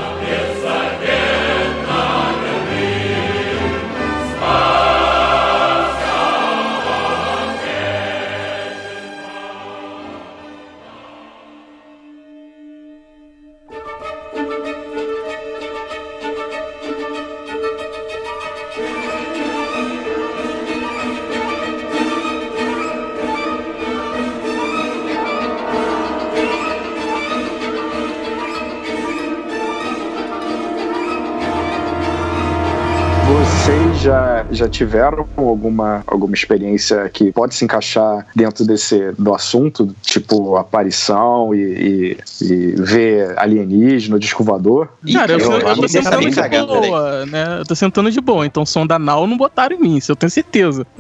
já, 34.51 34.68
tiveram 34.68 35.27
alguma, 35.38 36.03
alguma 36.08 36.34
experiência 36.34 37.10
que 37.10 37.32
pode 37.32 37.56
se 37.56 37.63
encaixar 37.65 38.25
dentro 38.36 38.65
desse 38.65 39.12
do 39.18 39.34
assunto, 39.34 39.94
tipo 40.01 40.56
aparição 40.56 41.53
e, 41.53 42.18
e, 42.41 42.44
e 42.44 42.72
ver 42.77 43.38
alienígena, 43.38 44.18
disco 44.20 44.44
voador? 44.44 44.89
Cara, 45.13 45.34
eu, 45.34 45.39
Eu 45.39 45.51
eu, 45.51 45.60
eu 45.60 45.75
tô 45.75 45.82
tá 45.82 45.88
sentando 45.88 46.29
de 46.29 46.36
cagado, 46.36 46.68
boa, 46.68 47.25
né? 47.25 47.58
Eu 47.60 47.65
tô 47.65 47.75
sentando 47.75 48.12
de 48.12 48.22
boa, 48.22 48.46
então 48.46 48.65
som 48.65 48.86
da 48.86 48.98
Nau 49.00 49.25
não 49.27 49.38
botaram 49.38 49.75
em 49.75 49.79
mim, 49.79 49.98
isso 49.98 50.12
eu 50.12 50.15
tenho 50.15 50.29
certeza. 50.29 50.86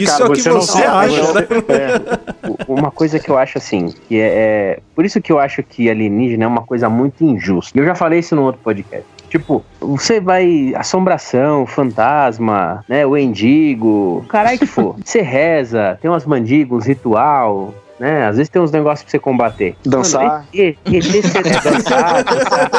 Isso 0.00 0.18
Cara, 0.18 0.24
é 0.24 0.28
o 0.28 0.32
que 0.32 0.40
você 0.42 0.48
não 0.50 0.60
você 0.60 0.72
sabe, 0.82 0.86
acha, 1.14 1.32
né? 1.32 1.46
você- 1.48 1.72
é. 1.72 2.00
Uma 2.68 2.90
coisa 2.90 3.18
que 3.18 3.28
eu 3.30 3.36
acho 3.38 3.58
assim, 3.58 3.92
que 4.08 4.16
é, 4.18 4.26
é- 4.26 4.78
Por 4.94 5.04
isso 5.04 5.20
que 5.20 5.32
eu 5.32 5.38
acho 5.38 5.62
que 5.62 5.88
alienígena 5.90 6.44
é 6.44 6.46
uma 6.46 6.62
coisa 6.62 6.88
muito 6.88 7.24
injusta. 7.24 7.76
E 7.76 7.80
eu 7.80 7.86
já 7.86 7.94
falei 7.94 8.18
isso 8.20 8.34
no 8.36 8.42
outro 8.42 8.60
podcast. 8.62 9.06
Tipo, 9.30 9.64
você 9.78 10.20
vai. 10.20 10.74
Assombração, 10.74 11.64
fantasma, 11.64 12.84
né? 12.88 13.06
O 13.06 13.16
endigo, 13.16 14.24
caralho 14.28 14.58
que 14.58 14.66
for. 14.66 14.96
Você 15.02 15.22
reza, 15.22 15.96
tem 16.02 16.10
umas 16.10 16.26
mandíbulas, 16.26 16.86
ritual. 16.86 17.72
Né? 18.00 18.26
Às 18.26 18.38
vezes 18.38 18.48
tem 18.48 18.62
uns 18.62 18.72
negócios 18.72 19.02
pra 19.04 19.10
você 19.10 19.18
combater. 19.18 19.76
Dançar. 19.84 20.24
Mano, 20.24 20.44
ET, 20.54 20.78
ET, 20.86 21.04
você 21.04 21.38
é 21.38 21.42
dançar, 21.42 22.24
dançar. 22.24 22.70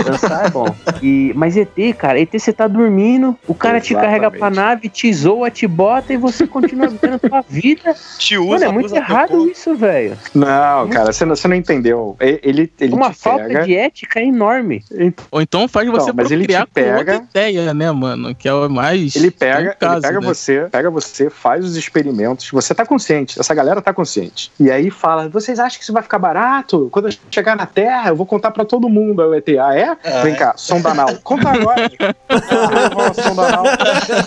Dançar 0.04 0.46
é 0.46 0.50
bom. 0.50 0.74
E, 1.02 1.30
mas 1.34 1.56
ET, 1.58 1.68
cara, 1.98 2.18
ET 2.18 2.30
você 2.32 2.50
tá 2.50 2.66
dormindo, 2.66 3.36
o 3.46 3.54
cara 3.54 3.80
te 3.80 3.94
carrega 3.94 4.30
pra 4.30 4.48
Exatamente. 4.48 4.56
nave, 4.56 4.88
te 4.88 5.12
zoa, 5.12 5.50
te 5.50 5.66
bota 5.66 6.14
e 6.14 6.16
você 6.16 6.46
continua 6.46 6.88
vivendo 6.88 7.20
a 7.22 7.28
sua 7.28 7.44
vida. 7.46 7.94
Te 8.18 8.38
Mano, 8.38 8.54
usa, 8.54 8.64
é 8.64 8.72
muito 8.72 8.96
errado 8.96 9.46
isso, 9.50 9.74
velho. 9.74 10.16
Não, 10.34 10.88
cara, 10.88 11.12
você 11.12 11.26
não, 11.26 11.36
você 11.36 11.46
não 11.46 11.56
entendeu. 11.56 12.16
Ele, 12.18 12.72
ele 12.80 12.94
Uma 12.94 13.10
te 13.10 13.18
falta 13.18 13.44
pega. 13.44 13.64
de 13.64 13.76
ética 13.76 14.22
enorme. 14.22 14.82
Ou 15.30 15.42
então 15.42 15.68
faz 15.68 15.86
você 15.88 16.08
Não, 16.08 16.14
mas 16.16 16.30
ele 16.30 16.46
te 16.46 16.66
pega- 16.72 16.98
outra 16.98 17.16
ideia, 17.16 17.74
né, 17.74 17.92
mano? 17.92 18.34
Que 18.34 18.48
é 18.48 18.54
o 18.54 18.70
mais. 18.70 19.14
Ele 19.16 19.30
pega, 19.30 19.76
um 19.82 19.92
ele 19.92 20.00
pega 20.00 20.20
né? 20.20 20.26
você, 20.26 20.66
pega 20.72 20.90
você, 20.90 21.28
faz 21.28 21.62
os 21.62 21.76
experimentos, 21.76 22.50
você 22.50 22.74
tá 22.74 22.86
consciente, 22.86 23.38
essa 23.38 23.54
galera 23.54 23.82
tá 23.82 23.92
consciente. 23.92 24.29
E 24.58 24.70
aí 24.70 24.90
fala: 24.90 25.28
vocês 25.28 25.58
acham 25.58 25.78
que 25.78 25.84
isso 25.84 25.92
vai 25.92 26.02
ficar 26.02 26.18
barato? 26.18 26.88
Quando 26.90 27.08
eu 27.08 27.14
chegar 27.30 27.56
na 27.56 27.66
Terra, 27.66 28.10
eu 28.10 28.16
vou 28.16 28.26
contar 28.26 28.50
pra 28.50 28.64
todo 28.64 28.88
mundo. 28.88 29.22
Aí 29.22 29.28
o 29.28 29.34
ET, 29.34 29.48
ah, 29.58 29.76
é? 29.76 29.96
Ah, 30.04 30.22
Vem 30.22 30.34
é. 30.34 30.36
cá, 30.36 30.54
sondanal. 30.56 31.08
Conta 31.22 31.50
agora. 31.50 31.90
Ah, 32.28 33.14
sondanal. 33.22 33.64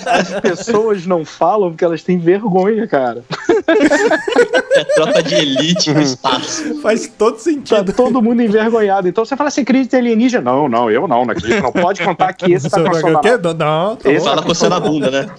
As 0.06 0.42
pessoas 0.42 1.06
não 1.06 1.26
falam 1.26 1.70
porque 1.70 1.86
elas 1.86 2.04
têm 2.04 2.18
vergonha, 2.18 2.88
cara. 2.88 3.24
É 4.76 4.84
tropa 4.96 5.22
de 5.22 5.36
elite 5.36 5.94
no 5.94 6.02
espaço. 6.02 6.82
Faz 6.82 7.08
todo 7.08 7.34
Tá 7.36 7.40
sentido. 7.40 7.94
todo 7.94 8.22
mundo 8.22 8.42
envergonhado. 8.42 9.08
Então 9.08 9.24
você 9.24 9.36
fala, 9.36 9.50
você 9.52 9.62
acredita 9.62 9.96
em 9.98 10.00
alienígena? 10.00 10.44
Não, 10.52 10.68
não, 10.68 10.90
eu 10.90 11.08
não, 11.08 11.24
não 11.26 11.32
acredito. 11.32 11.62
Não 11.62 11.72
pode 11.72 12.04
contar 12.04 12.34
que 12.34 12.52
esse 12.52 12.70
tá 12.70 12.82
com 12.82 12.88
a 12.88 12.92
Você 12.94 13.02
vai- 13.02 13.14
sondanal. 13.14 13.20
o 13.20 13.22
quê? 13.22 13.38
Não, 13.44 13.54
não, 13.90 13.96
tá 13.96 14.12
Esse 14.12 14.20
bom. 14.20 14.24
tá 14.26 14.30
Fala 14.32 14.42
com 14.42 14.48
coçando 14.48 14.76
a 14.76 14.78
sondanal. 14.82 14.94
bunda, 14.94 15.12
né? 15.12 15.30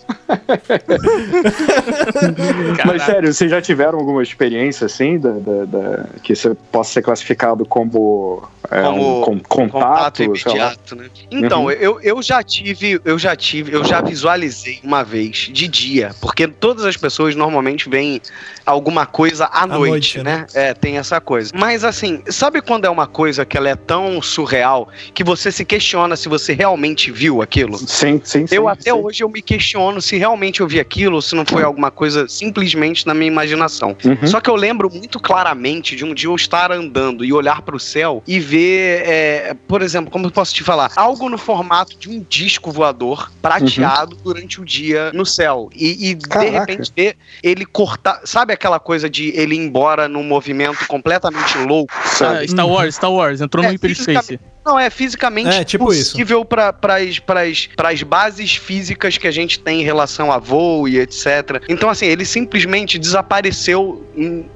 Mas 2.86 3.02
sério, 3.02 3.32
vocês 3.32 3.50
já 3.50 3.60
tiveram 3.60 3.98
alguma 3.98 4.22
experiência 4.22 4.86
assim, 4.86 5.18
da, 5.18 5.30
da- 5.32 5.64
da- 5.64 6.04
que 6.22 6.34
você 6.34 6.54
possa 6.70 6.92
ser 6.94 7.02
classificado 7.02 7.64
como, 7.66 8.42
é, 8.70 8.82
Como 8.82 9.18
um 9.18 9.22
con- 9.22 9.40
contato? 9.40 9.72
Contato 9.72 10.22
imediato, 10.22 10.96
né? 10.96 11.06
Então, 11.30 11.64
Uhum. 11.64 11.70
eu, 11.70 12.00
eu 12.00 12.22
já 12.22 12.42
tive, 12.42 13.00
eu 13.04 13.18
já 13.18 13.34
tive, 13.36 13.72
eu 13.74 13.84
já 13.84 14.00
visualizei 14.00 14.78
uma 14.82 15.02
vez 15.02 15.48
de 15.52 15.68
dia, 15.68 16.10
porque 16.20 16.46
todas 16.46 16.84
as 16.84 16.96
pessoas 16.96 17.34
normalmente 17.34 17.88
alguma 18.64 19.06
coisa 19.06 19.48
à, 19.52 19.66
noite, 19.66 20.18
noite, 20.18 20.22
né? 20.22 20.46
É, 20.54 20.74
tem 20.74 20.98
essa 20.98 21.20
coisa. 21.20 21.50
Mas 21.54 21.84
assim, 21.84 22.22
sabe 22.28 22.60
quando 22.60 22.84
é 22.84 22.90
uma 22.90 23.06
coisa 23.06 23.44
que 23.44 23.56
ela 23.56 23.68
é 23.68 23.76
tão 23.76 24.20
surreal 24.22 24.88
que 25.12 25.22
você 25.22 25.52
se 25.52 25.64
questiona 25.64 26.16
se 26.16 26.28
você 26.28 26.52
realmente 26.52 27.10
viu 27.10 27.42
aquilo? 27.42 27.78
Sim, 27.78 28.20
sim, 28.24 28.46
sim. 28.46 28.54
Eu 28.54 28.68
até 28.68 28.92
sim. 28.92 28.92
hoje 28.92 29.22
eu 29.22 29.28
me 29.28 29.42
questiono 29.42 30.00
se 30.00 30.16
realmente 30.16 30.60
eu 30.60 30.68
vi 30.68 30.80
aquilo 30.80 31.16
ou 31.16 31.22
se 31.22 31.34
não 31.34 31.44
foi 31.44 31.62
alguma 31.62 31.90
coisa 31.90 32.26
simplesmente 32.28 33.06
na 33.06 33.14
minha 33.14 33.28
imaginação. 33.28 33.96
Uhum. 34.04 34.26
Só 34.26 34.40
que 34.40 34.50
eu 34.50 34.56
lembro 34.56 34.90
muito 34.90 35.20
claramente 35.20 35.96
de 35.96 36.04
um 36.04 36.14
dia 36.14 36.28
eu 36.28 36.34
estar 36.34 36.72
andando 36.72 37.24
e 37.24 37.32
olhar 37.32 37.62
para 37.62 37.76
o 37.76 37.80
céu 37.80 38.22
e 38.26 38.40
ver, 38.40 39.02
é, 39.06 39.56
por 39.68 39.82
exemplo, 39.82 40.10
como 40.10 40.26
eu 40.26 40.30
posso 40.30 40.54
te 40.54 40.62
falar, 40.62 40.90
algo 40.96 41.28
no 41.28 41.38
formato 41.38 41.96
de 41.98 42.08
um 42.08 42.24
disco 42.28 42.70
voador 42.70 43.30
prateado 43.42 44.16
durante 44.22 44.60
o 44.60 44.64
dia 44.64 45.10
no 45.12 45.26
céu. 45.26 45.68
E, 45.74 46.10
e 46.10 46.14
de 46.14 46.50
repente 46.50 46.92
ver 46.94 47.16
ele 47.42 47.66
cortar. 48.04 48.20
Sabe 48.24 48.52
aquela 48.52 48.78
coisa 48.78 49.08
de 49.08 49.30
ele 49.30 49.54
ir 49.54 49.58
embora 49.58 50.06
num 50.06 50.22
movimento 50.22 50.86
completamente 50.86 51.56
louco? 51.58 51.92
Ah, 52.20 52.44
Star 52.46 52.68
Wars, 52.68 52.94
Star 52.94 53.10
Wars, 53.12 53.40
entrou 53.40 53.64
É, 53.64 53.68
no 53.68 53.72
hyperspace. 53.72 54.38
Não, 54.64 54.78
é 54.78 54.88
fisicamente 54.90 55.48
É, 55.48 55.64
tipo 55.64 55.84
possível 55.86 56.44
para 56.44 56.74
as 57.90 58.02
bases 58.02 58.54
físicas 58.56 59.18
que 59.18 59.26
a 59.26 59.30
gente 59.30 59.58
tem 59.58 59.80
em 59.80 59.84
relação 59.84 60.32
a 60.32 60.38
voo 60.38 60.88
e 60.88 60.98
etc. 60.98 61.62
Então, 61.68 61.88
assim, 61.90 62.06
ele 62.06 62.24
simplesmente 62.24 62.98
desapareceu 62.98 64.06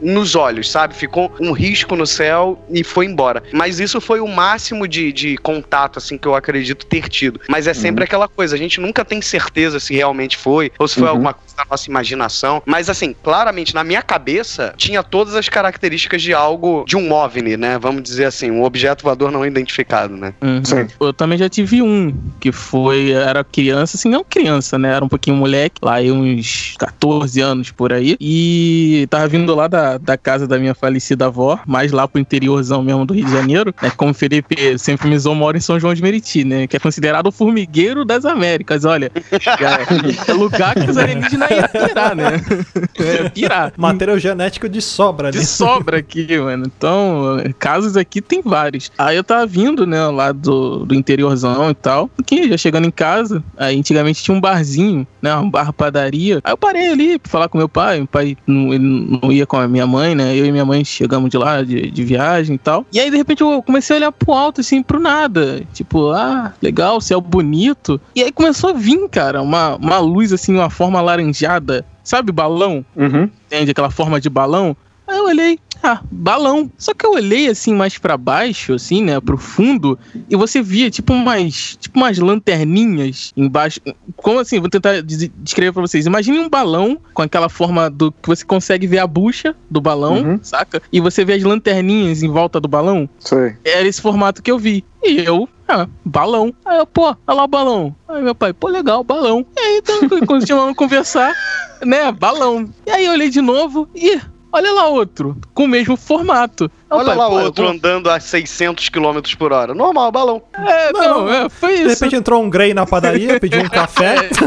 nos 0.01 0.35
olhos, 0.35 0.71
sabe? 0.71 0.95
Ficou 0.95 1.33
um 1.41 1.53
risco 1.53 1.95
no 1.97 2.07
céu 2.07 2.59
e 2.71 2.83
foi 2.85 3.07
embora. 3.07 3.43
Mas 3.53 3.81
isso 3.81 4.01
foi 4.01 4.21
o 4.21 4.27
máximo 4.27 4.87
de, 4.87 5.13
de 5.13 5.37
contato, 5.39 5.99
assim, 5.99 6.17
que 6.17 6.27
eu 6.27 6.35
acredito 6.35 6.87
ter 6.87 7.09
tido. 7.09 7.41
Mas 7.49 7.67
é 7.67 7.75
sempre 7.75 8.05
aquela 8.05 8.29
coisa, 8.29 8.55
a 8.55 8.59
gente 8.59 8.81
nunca 8.81 9.05
tem 9.05 9.21
certeza 9.21 9.81
se 9.81 9.95
realmente 9.95 10.37
foi 10.37 10.71
ou 10.79 10.87
se 10.87 10.95
foi 10.95 11.05
Uhum. 11.05 11.09
alguma 11.11 11.35
coisa 11.35 11.57
da 11.57 11.65
nossa 11.71 11.89
imaginação. 11.91 12.63
Mas, 12.67 12.89
assim, 12.91 13.15
claramente, 13.23 13.75
na 13.75 13.83
minha 13.83 14.03
cabeça, 14.03 14.75
tinha 14.77 15.03
todas 15.03 15.35
as 15.35 15.49
características 15.49 16.23
de 16.23 16.33
algo, 16.35 16.85
de 16.87 16.97
um 16.97 17.11
OVNI, 17.13 17.57
né? 17.57 17.79
Vamos 17.79 18.03
dizer 18.03 18.27
assim, 18.27 18.51
um 18.51 18.63
objeto 18.63 19.03
voador 19.03 19.31
não 19.31 19.45
identificado, 19.45 19.98
né? 20.07 20.35
Uhum. 20.43 20.65
Sim. 20.65 20.87
Eu 21.01 21.13
também 21.13 21.39
já 21.39 21.49
tive 21.49 21.83
um, 21.83 22.15
que 22.39 22.53
foi, 22.53 23.11
era 23.11 23.43
criança, 23.43 23.97
assim, 23.97 24.09
não 24.09 24.23
criança, 24.23 24.79
né? 24.79 24.95
Era 24.95 25.05
um 25.05 25.09
pouquinho 25.09 25.37
moleque, 25.37 25.77
lá 25.83 25.95
aí 25.95 26.13
uns 26.13 26.75
14 26.79 27.41
anos 27.41 27.71
por 27.71 27.93
aí. 27.93 28.17
E 28.21 29.07
tava 29.11 29.27
vindo 29.29 29.55
lá 29.55 29.67
da, 29.67 29.99
da 29.99 30.17
casa 30.17 30.47
da 30.47 30.59
minha 30.59 30.75
falecida 30.75 31.27
avó, 31.27 31.59
mais 31.67 31.93
lá 31.93 32.07
pro 32.07 32.21
interiorzão 32.21 32.83
mesmo 32.83 33.05
do 33.05 33.15
Rio 33.15 33.25
de 33.25 33.33
Janeiro, 33.33 33.75
né? 33.83 33.91
Como 33.97 34.11
o 34.11 34.15
Felipe 34.15 34.79
sempre 34.79 35.09
me 35.09 35.19
zoou, 35.19 35.35
mora 35.35 35.57
em 35.57 35.61
São 35.61 35.81
João 35.81 35.95
de 35.95 36.03
Meriti, 36.03 36.45
né? 36.45 36.67
Que 36.67 36.77
é 36.77 36.81
considerado 36.81 37.27
o 37.29 37.33
formigueiro 37.33 38.05
das 38.05 38.25
Américas, 38.25 38.85
olha. 38.85 39.11
É, 39.59 40.31
é 40.31 40.35
lugar 40.35 40.75
que 40.75 40.91
os 40.91 40.97
alienígenas 40.97 41.51
iam 41.51 41.87
pirar, 41.87 42.15
né? 42.15 42.41
É, 42.99 43.29
pirar. 43.29 43.73
Material 43.77 44.19
genético 44.19 44.69
de 44.69 44.83
sobra 44.83 45.29
ali. 45.29 45.39
De 45.39 45.47
sobra 45.47 45.99
aqui, 45.99 46.39
mano. 46.39 46.65
Então, 46.67 47.39
casos 47.59 47.97
aqui 47.97 48.21
tem 48.21 48.43
vários. 48.43 48.91
Aí 48.99 49.17
eu 49.17 49.25
tava 49.25 49.47
vindo, 49.47 49.87
né, 49.89 50.07
lá 50.09 50.33
do, 50.33 50.85
do 50.85 50.95
interiorzão 50.95 51.71
e 51.71 51.75
tal. 51.75 52.11
Que 52.27 52.49
já 52.49 52.57
chegando 52.57 52.87
em 52.87 52.91
casa, 52.91 53.43
aí 53.57 53.79
antigamente 53.79 54.23
tinha 54.23 54.37
um 54.37 54.41
barzinho, 54.41 55.07
né, 55.21 55.35
uma 55.35 55.51
barra 55.51 55.73
padaria. 55.73 56.41
Aí 56.45 56.53
eu 56.53 56.57
parei 56.57 56.91
ali 56.91 57.19
pra 57.19 57.31
falar 57.31 57.49
com 57.49 57.59
meu 57.59 57.69
pai. 57.69 57.99
Meu 57.99 58.07
pai 58.07 58.37
não, 58.47 58.73
ele 58.73 59.19
não 59.23 59.33
ia 59.33 59.47
com 59.47 59.57
a 59.57 59.67
minha 59.67 59.87
mãe, 59.87 60.15
né? 60.15 60.37
Eu 60.37 60.45
e 60.45 60.53
minha 60.53 60.65
mãe 60.65 60.85
chegamos 60.85 61.31
de 61.31 61.39
lá, 61.39 61.63
de, 61.63 61.91
de 61.91 62.05
viagem 62.05 62.55
e 62.55 62.59
tal. 62.59 62.87
E 62.93 63.01
aí, 63.01 63.11
de 63.11 63.17
repente, 63.17 63.41
eu 63.43 63.63
comecei 63.63 63.97
a 63.97 63.99
olhar 63.99 64.13
pro 64.13 64.33
alto, 64.33 64.61
assim, 64.61 64.83
pro 64.83 65.01
nada. 65.01 65.63
Tipo, 65.73 66.11
ah, 66.11 66.53
legal, 66.63 67.01
céu 67.01 67.21
bonito. 67.21 68.01
E 68.15 68.23
aí 68.23 68.33
começou 68.33 68.71
a 68.71 68.73
vir, 68.73 69.09
cara, 69.09 69.43
uma, 69.43 69.77
uma 69.77 69.99
luz, 69.99 70.33
assim, 70.33 70.55
uma 70.55 70.71
forma 70.71 71.01
laranjada. 71.01 71.85
Sabe 72.03 72.33
balão? 72.33 72.85
Uhum. 72.97 73.29
Entende? 73.47 73.71
Aquela 73.71 73.91
forma 73.91 74.21
de 74.21 74.31
balão. 74.31 74.77
Aí 75.07 75.17
eu 75.17 75.25
olhei, 75.25 75.59
ah, 75.83 76.01
balão. 76.11 76.71
Só 76.79 76.93
que 76.95 77.05
eu 77.07 77.13
olhei 77.13 77.49
assim 77.49 77.75
mais 77.75 77.97
pra 77.99 78.17
baixo, 78.17 78.75
assim, 78.75 79.03
né, 79.03 79.21
pro 79.21 79.37
fundo, 79.39 79.99
e 80.29 80.37
você 80.37 80.61
via 80.63 80.91
tipo 80.91 81.13
umas, 81.13 81.77
tipo 81.81 81.99
umas 81.99 82.19
lanterninhas 82.19 83.33
embaixo. 83.37 83.81
Como 84.17 84.39
assim? 84.41 84.61
Vou 84.61 84.69
tentar 84.69 85.01
des- 85.03 85.31
descrever 85.37 85.73
pra 85.73 85.83
vocês. 85.83 86.07
Imagine 86.07 86.39
um 86.41 86.49
balão 86.49 86.99
com 87.15 87.23
aquela 87.23 87.49
forma 87.49 87.89
do 87.89 88.11
que 88.13 88.29
você 88.29 88.45
consegue 88.45 88.87
ver 88.87 88.99
a 88.99 89.07
bucha 89.07 89.55
do 89.71 89.81
balão, 89.81 90.15
Uhum. 90.23 90.39
saca? 90.43 90.83
E 90.93 91.01
você 91.01 91.25
vê 91.25 91.35
as 91.35 91.43
lanterninhas 91.43 92.23
em 92.23 92.29
volta 92.29 92.61
do 92.61 92.69
balão. 92.69 93.09
Sei. 93.19 93.57
Era 93.65 93.87
esse 93.87 94.01
formato 94.01 94.43
que 94.43 94.51
eu 94.51 94.59
vi. 94.59 94.85
E 95.03 95.21
eu, 95.21 95.49
ah, 95.69 95.87
balão. 96.05 96.53
Aí 96.65 96.79
eu, 96.79 96.87
pô, 96.87 97.05
olha 97.07 97.17
lá 97.37 97.45
o 97.45 97.49
balão. 97.49 97.95
Aí 98.09 98.23
meu 98.23 98.35
pai, 98.35 98.53
pô, 98.53 98.69
legal, 98.69 99.05
balão. 99.05 99.47
E 99.57 99.61
aí, 99.61 99.79
então, 99.79 100.27
continuando 100.27 100.73
a 100.73 100.75
conversar, 100.75 101.33
né, 101.85 102.11
balão. 102.11 102.69
E 102.87 102.91
aí 102.91 103.05
eu 103.07 103.13
olhei 103.13 103.31
de 103.31 103.41
novo 103.41 103.89
e, 103.95 104.21
olha 104.53 104.73
lá 104.73 104.87
outro, 104.89 105.37
com 105.55 105.65
o 105.65 105.69
mesmo 105.69 105.97
formato. 105.97 106.71
Olha 106.91 107.07
pai, 107.07 107.17
lá 107.17 107.29
pô, 107.29 107.41
outro 107.41 107.65
eu- 107.65 107.69
andando 107.71 108.11
a 108.11 108.19
600 108.21 108.89
km 108.89 109.21
por 109.39 109.53
hora. 109.53 109.75
Normal, 109.75 110.11
balão. 110.11 110.43
É, 110.55 110.93
não, 110.93 111.27
Não, 111.27 111.33
é, 111.33 111.49
foi 111.49 111.77
De 111.77 111.83
isso. 111.83 111.89
repente 112.05 112.17
entrou 112.17 112.43
um 112.43 112.49
Grey 112.51 112.73
na 112.75 112.87
padaria, 112.87 113.39
pediu 113.41 113.61
um 113.61 113.69
café. 113.69 114.29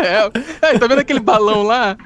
É, 0.00 0.30
é, 0.74 0.78
tá 0.78 0.86
vendo 0.86 1.00
aquele 1.00 1.18
balão 1.20 1.62
lá? 1.64 1.96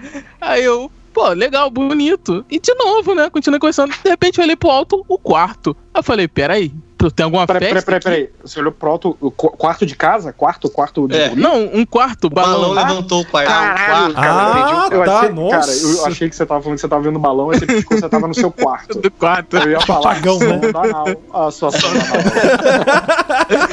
Aí 0.40 0.64
eu, 0.64 0.90
pô, 1.12 1.28
legal, 1.28 1.68
bonito. 1.71 2.44
E 2.50 2.59
de 2.59 2.75
novo, 2.75 3.14
né? 3.14 3.28
Continuei 3.28 3.61
conversando. 3.61 3.92
De 4.02 4.09
repente 4.09 4.38
eu 4.38 4.44
olhei 4.44 4.56
pro 4.56 4.71
alto, 4.71 5.04
o 5.09 5.18
quarto. 5.18 5.76
Aí 5.92 5.99
eu 6.00 6.02
falei, 6.02 6.26
peraí, 6.26 6.73
tem 7.11 7.25
alguma 7.25 7.47
Peraí, 7.47 7.61
peraí, 7.61 7.75
festa? 7.75 7.87
peraí, 7.87 7.99
aqui? 7.99 8.04
peraí. 8.32 8.42
Você 8.44 8.61
olhou 8.61 8.73
pro 8.73 8.90
alto, 8.90 9.14
quarto 9.32 9.85
de 9.87 9.97
casa? 9.97 10.32
Quarto, 10.32 10.71
quarto 10.71 11.09
de 11.09 11.16
É. 11.16 11.35
Não, 11.35 11.64
um 11.73 11.85
quarto, 11.85 12.26
O 12.26 12.30
balão 12.30 12.75
balão. 12.75 12.88
levantou 12.88 13.23
o 13.23 13.26
quarto. 13.26 13.49
Caralho, 13.49 14.14
cara, 14.14 14.30
Ah, 14.30 14.59
eu 14.59 14.76
entendi. 14.76 14.94
eu 14.94 15.04
tá, 15.04 15.18
achei, 15.18 15.28
nossa. 15.30 15.59
Cara, 15.59 15.73
eu 15.99 16.06
achei 16.06 16.28
que 16.28 16.37
você 16.37 16.47
tava 16.47 16.61
falando 16.62 16.76
que 16.76 16.80
você 16.80 16.88
tava 16.88 17.02
vendo 17.02 17.18
balão, 17.18 17.50
aí 17.50 17.59
você 17.59 17.66
pensou 17.66 17.88
que 17.88 18.00
você 18.00 18.09
tava 18.09 18.28
no 18.28 18.35
seu 18.35 18.52
quarto. 18.52 18.99
Do 19.00 19.11
quarto. 19.11 19.56
Eu 19.56 19.71
ia 19.71 19.80
falar 19.80 20.12
Apagão, 20.12 20.38
que 20.38 20.44
né? 20.47 20.54
a 20.54 20.59
danal. 20.73 21.04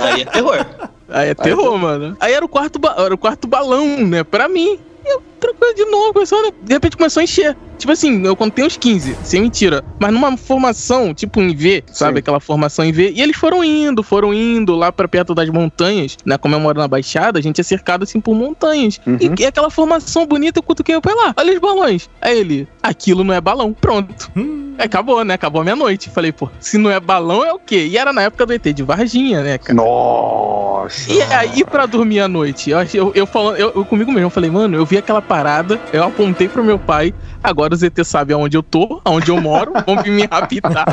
Aí 0.02 0.22
é 0.22 0.26
terror. 0.26 0.66
Aí 1.10 1.30
é 1.30 1.34
terror, 1.36 1.78
mano. 1.78 2.16
Aí 2.20 2.34
era 2.34 2.46
o 2.46 2.50
quarto, 2.50 2.80
ba- 2.80 2.96
era 2.98 3.14
o 3.14 3.18
quarto 3.18 3.48
balão, 3.48 3.86
né? 4.06 4.24
Pra 4.24 4.48
mim. 4.48 4.80
E 5.06 5.14
eu 5.14 5.22
tranquilo 5.40 5.74
de 5.74 5.86
novo, 5.86 6.14
começou, 6.14 6.52
de 6.62 6.74
repente 6.74 6.98
começou 6.98 7.22
a 7.22 7.24
encher. 7.24 7.56
Tipo 7.80 7.94
assim, 7.94 8.24
eu 8.26 8.36
contei 8.36 8.64
uns 8.64 8.78
15, 8.78 9.18
sem 9.24 9.42
mentira. 9.42 9.84
Mas 10.00 10.14
numa 10.14 10.36
formação, 10.38 11.14
tipo 11.14 11.40
em 11.40 11.56
V, 11.56 11.84
sabe? 11.88 12.16
Sim. 12.16 12.20
Aquela 12.20 12.40
formação 12.40 12.86
em 12.86 12.92
V. 12.92 13.14
E 13.16 13.22
eles 13.22 13.38
foram 13.38 13.64
indo, 13.64 14.04
foram 14.04 14.34
indo 14.34 14.76
lá 14.76 14.92
pra 14.92 15.08
perto 15.08 15.34
das 15.34 15.50
montanhas, 15.50 16.18
né? 16.26 16.38
Como 16.38 16.54
eu 16.54 16.60
moro 16.60 16.78
na 16.78 16.88
Baixada, 16.88 17.40
a 17.40 17.42
gente 17.42 17.62
é 17.62 17.64
cercado 17.64 18.04
assim 18.04 18.20
por 18.20 18.36
montanhas. 18.36 19.00
Uhum. 19.08 19.18
E, 19.20 19.42
e 19.42 19.46
aquela 19.46 19.70
formação 19.70 20.26
bonita, 20.26 20.60
eu 20.60 20.64
cutuquei 20.64 20.96
o 20.96 21.02
pai 21.02 21.16
lá. 21.16 21.34
Olha 21.38 21.54
os 21.54 21.60
balões. 21.60 22.10
Aí 22.22 22.38
ele, 22.38 22.68
aquilo 22.84 23.24
não 23.24 23.34
é 23.34 23.40
balão. 23.40 23.74
Pronto. 23.74 24.30
Hum, 24.36 24.76
Aí 24.80 24.86
acabou, 24.86 25.26
né? 25.26 25.34
Acabou 25.34 25.60
a 25.60 25.64
minha 25.64 25.76
noite. 25.76 26.10
Falei, 26.10 26.32
pô, 26.32 26.50
se 26.60 26.78
não 26.78 26.90
é 26.90 27.00
balão, 27.02 27.44
é 27.44 27.54
o 27.54 27.60
quê? 27.60 27.88
E 27.92 27.98
era 27.98 28.14
na 28.14 28.22
época 28.22 28.46
do 28.46 28.54
ET 28.54 28.64
de 28.64 28.82
Varginha, 28.82 29.42
né, 29.44 29.58
cara? 29.58 29.74
Nossa. 29.74 31.12
E 31.12 31.22
aí, 31.22 31.66
pra 31.66 31.86
dormir 31.86 32.22
à 32.22 32.28
noite, 32.30 32.70
eu, 32.70 32.80
eu, 32.94 33.12
eu 33.14 33.26
falando, 33.26 33.58
eu, 33.58 33.74
eu 33.76 33.84
comigo 33.84 34.10
mesmo, 34.10 34.28
eu 34.28 34.30
falei, 34.30 34.50
mano, 34.50 34.78
eu 34.78 34.86
vi 34.86 34.98
aquela 34.98 35.22
parada, 35.22 35.80
eu 35.92 36.04
apontei 36.04 36.48
pro 36.48 36.64
meu 36.64 36.80
pai, 36.80 37.14
agora 37.44 37.69
os 37.76 37.84
ET 37.84 37.98
sabem 38.04 38.36
aonde 38.36 38.58
eu 38.58 38.64
tô, 38.64 39.02
aonde 39.04 39.30
eu 39.30 39.40
moro, 39.42 39.74
vão 39.86 40.02
vir 40.02 40.12
me 40.12 40.24
raptar. 40.26 40.86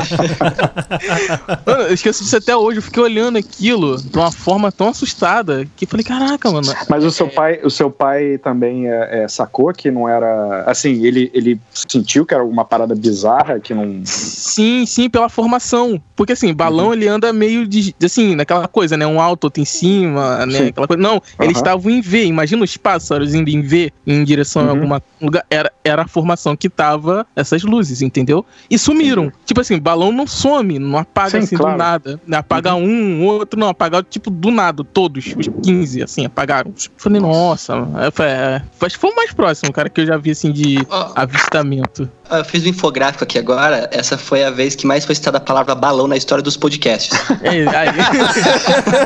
mano, 1.65 1.81
eu 1.83 1.93
esqueço 1.93 2.23
disso 2.23 2.37
até 2.37 2.55
hoje, 2.55 2.79
eu 2.79 2.83
fiquei 2.83 3.01
olhando 3.03 3.37
aquilo 3.37 3.97
de 4.01 4.17
uma 4.17 4.31
forma 4.31 4.71
tão 4.71 4.89
assustada 4.89 5.65
que 5.75 5.85
eu 5.85 5.89
falei, 5.89 6.03
caraca, 6.03 6.51
mano. 6.51 6.67
Mas 6.89 7.03
o 7.03 7.11
seu 7.11 7.29
pai, 7.29 7.59
o 7.63 7.69
seu 7.69 7.89
pai 7.89 8.37
também 8.37 8.89
é, 8.89 9.23
é, 9.23 9.27
sacou 9.27 9.73
que 9.73 9.91
não 9.91 10.07
era. 10.07 10.63
Assim, 10.65 11.05
ele, 11.05 11.29
ele 11.33 11.59
sentiu 11.73 12.25
que 12.25 12.33
era 12.33 12.43
uma 12.43 12.65
parada 12.65 12.95
bizarra, 12.95 13.59
que 13.59 13.73
não. 13.73 14.01
Sim, 14.05 14.85
sim, 14.85 15.09
pela 15.09 15.29
formação. 15.29 16.01
Porque 16.15 16.33
assim, 16.33 16.53
balão 16.53 16.93
ele 16.93 17.07
anda 17.07 17.31
meio 17.31 17.67
de. 17.67 17.95
Assim, 18.03 18.35
naquela 18.35 18.67
coisa, 18.67 18.97
né? 18.97 19.05
Um 19.05 19.21
alto, 19.21 19.45
outro 19.45 19.61
em 19.61 19.65
cima, 19.65 20.45
né? 20.45 20.59
Sim. 20.59 20.67
Aquela 20.67 20.87
coisa. 20.87 21.01
Não, 21.01 21.21
eles 21.39 21.57
Aham. 21.57 21.65
estavam 21.65 21.91
em 21.91 22.01
V. 22.01 22.25
Imagina 22.25 22.63
os 22.63 22.77
pássaros 22.77 23.33
indo 23.33 23.49
em 23.49 23.61
V 23.61 23.91
em 24.05 24.23
direção 24.23 24.61
a 24.63 24.65
Uhum. 24.65 24.71
alguma 24.71 25.01
lugar. 25.21 25.45
Era, 25.49 25.71
era 25.83 26.03
a 26.03 26.07
formação 26.07 26.55
que 26.55 26.69
tava 26.69 27.25
essas 27.35 27.63
luzes, 27.63 28.01
entendeu? 28.01 28.45
E 28.69 28.77
sumiram. 28.77 29.31
Tipo 29.45 29.61
assim, 29.61 29.79
balão 29.79 30.11
não 30.11 30.27
some, 30.27 30.79
não 30.79 30.97
apaga 30.97 31.31
Sim, 31.31 31.37
assim 31.39 31.57
claro. 31.57 31.73
do 31.73 31.77
nada. 31.77 32.21
Apaga 32.31 32.75
um, 32.75 33.23
outro 33.25 33.59
não, 33.59 33.69
apaga 33.69 34.03
tipo 34.03 34.29
do 34.29 34.51
nada, 34.51 34.83
todos, 34.83 35.25
os 35.37 35.47
15, 35.63 36.03
assim, 36.03 36.25
apagaram. 36.25 36.73
Falei, 36.97 37.21
nossa, 37.21 37.73
eu 38.03 38.11
falei, 38.11 38.33
é, 38.33 38.61
acho 38.81 38.95
que 38.95 39.01
foi 39.01 39.11
o 39.11 39.15
mais 39.15 39.33
próximo, 39.33 39.71
cara, 39.71 39.89
que 39.89 40.01
eu 40.01 40.05
já 40.05 40.17
vi 40.17 40.31
assim 40.31 40.51
de 40.51 40.85
Ó, 40.89 41.11
avistamento. 41.15 42.09
eu 42.29 42.45
fiz 42.45 42.63
um 42.65 42.69
infográfico 42.69 43.23
aqui 43.23 43.37
agora. 43.37 43.89
Essa 43.91 44.17
foi 44.17 44.43
a 44.43 44.49
vez 44.51 44.75
que 44.75 44.85
mais 44.85 45.05
foi 45.05 45.15
citada 45.15 45.37
a 45.37 45.41
palavra 45.41 45.73
balão 45.75 46.07
na 46.07 46.17
história 46.17 46.43
dos 46.43 46.57
podcasts. 46.57 47.17
É, 47.43 47.67
aí, 47.75 47.89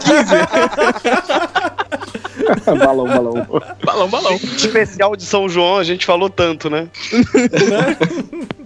15. 0.02 1.72
balão, 2.66 3.08
balão. 3.08 3.48
balão, 3.84 4.08
balão. 4.10 4.36
Especial 4.36 5.16
de 5.16 5.24
São 5.24 5.48
João, 5.50 5.78
a 5.78 5.84
gente 5.84 6.06
falou 6.06 6.30
tanto, 6.30 6.70
né? 6.70 6.88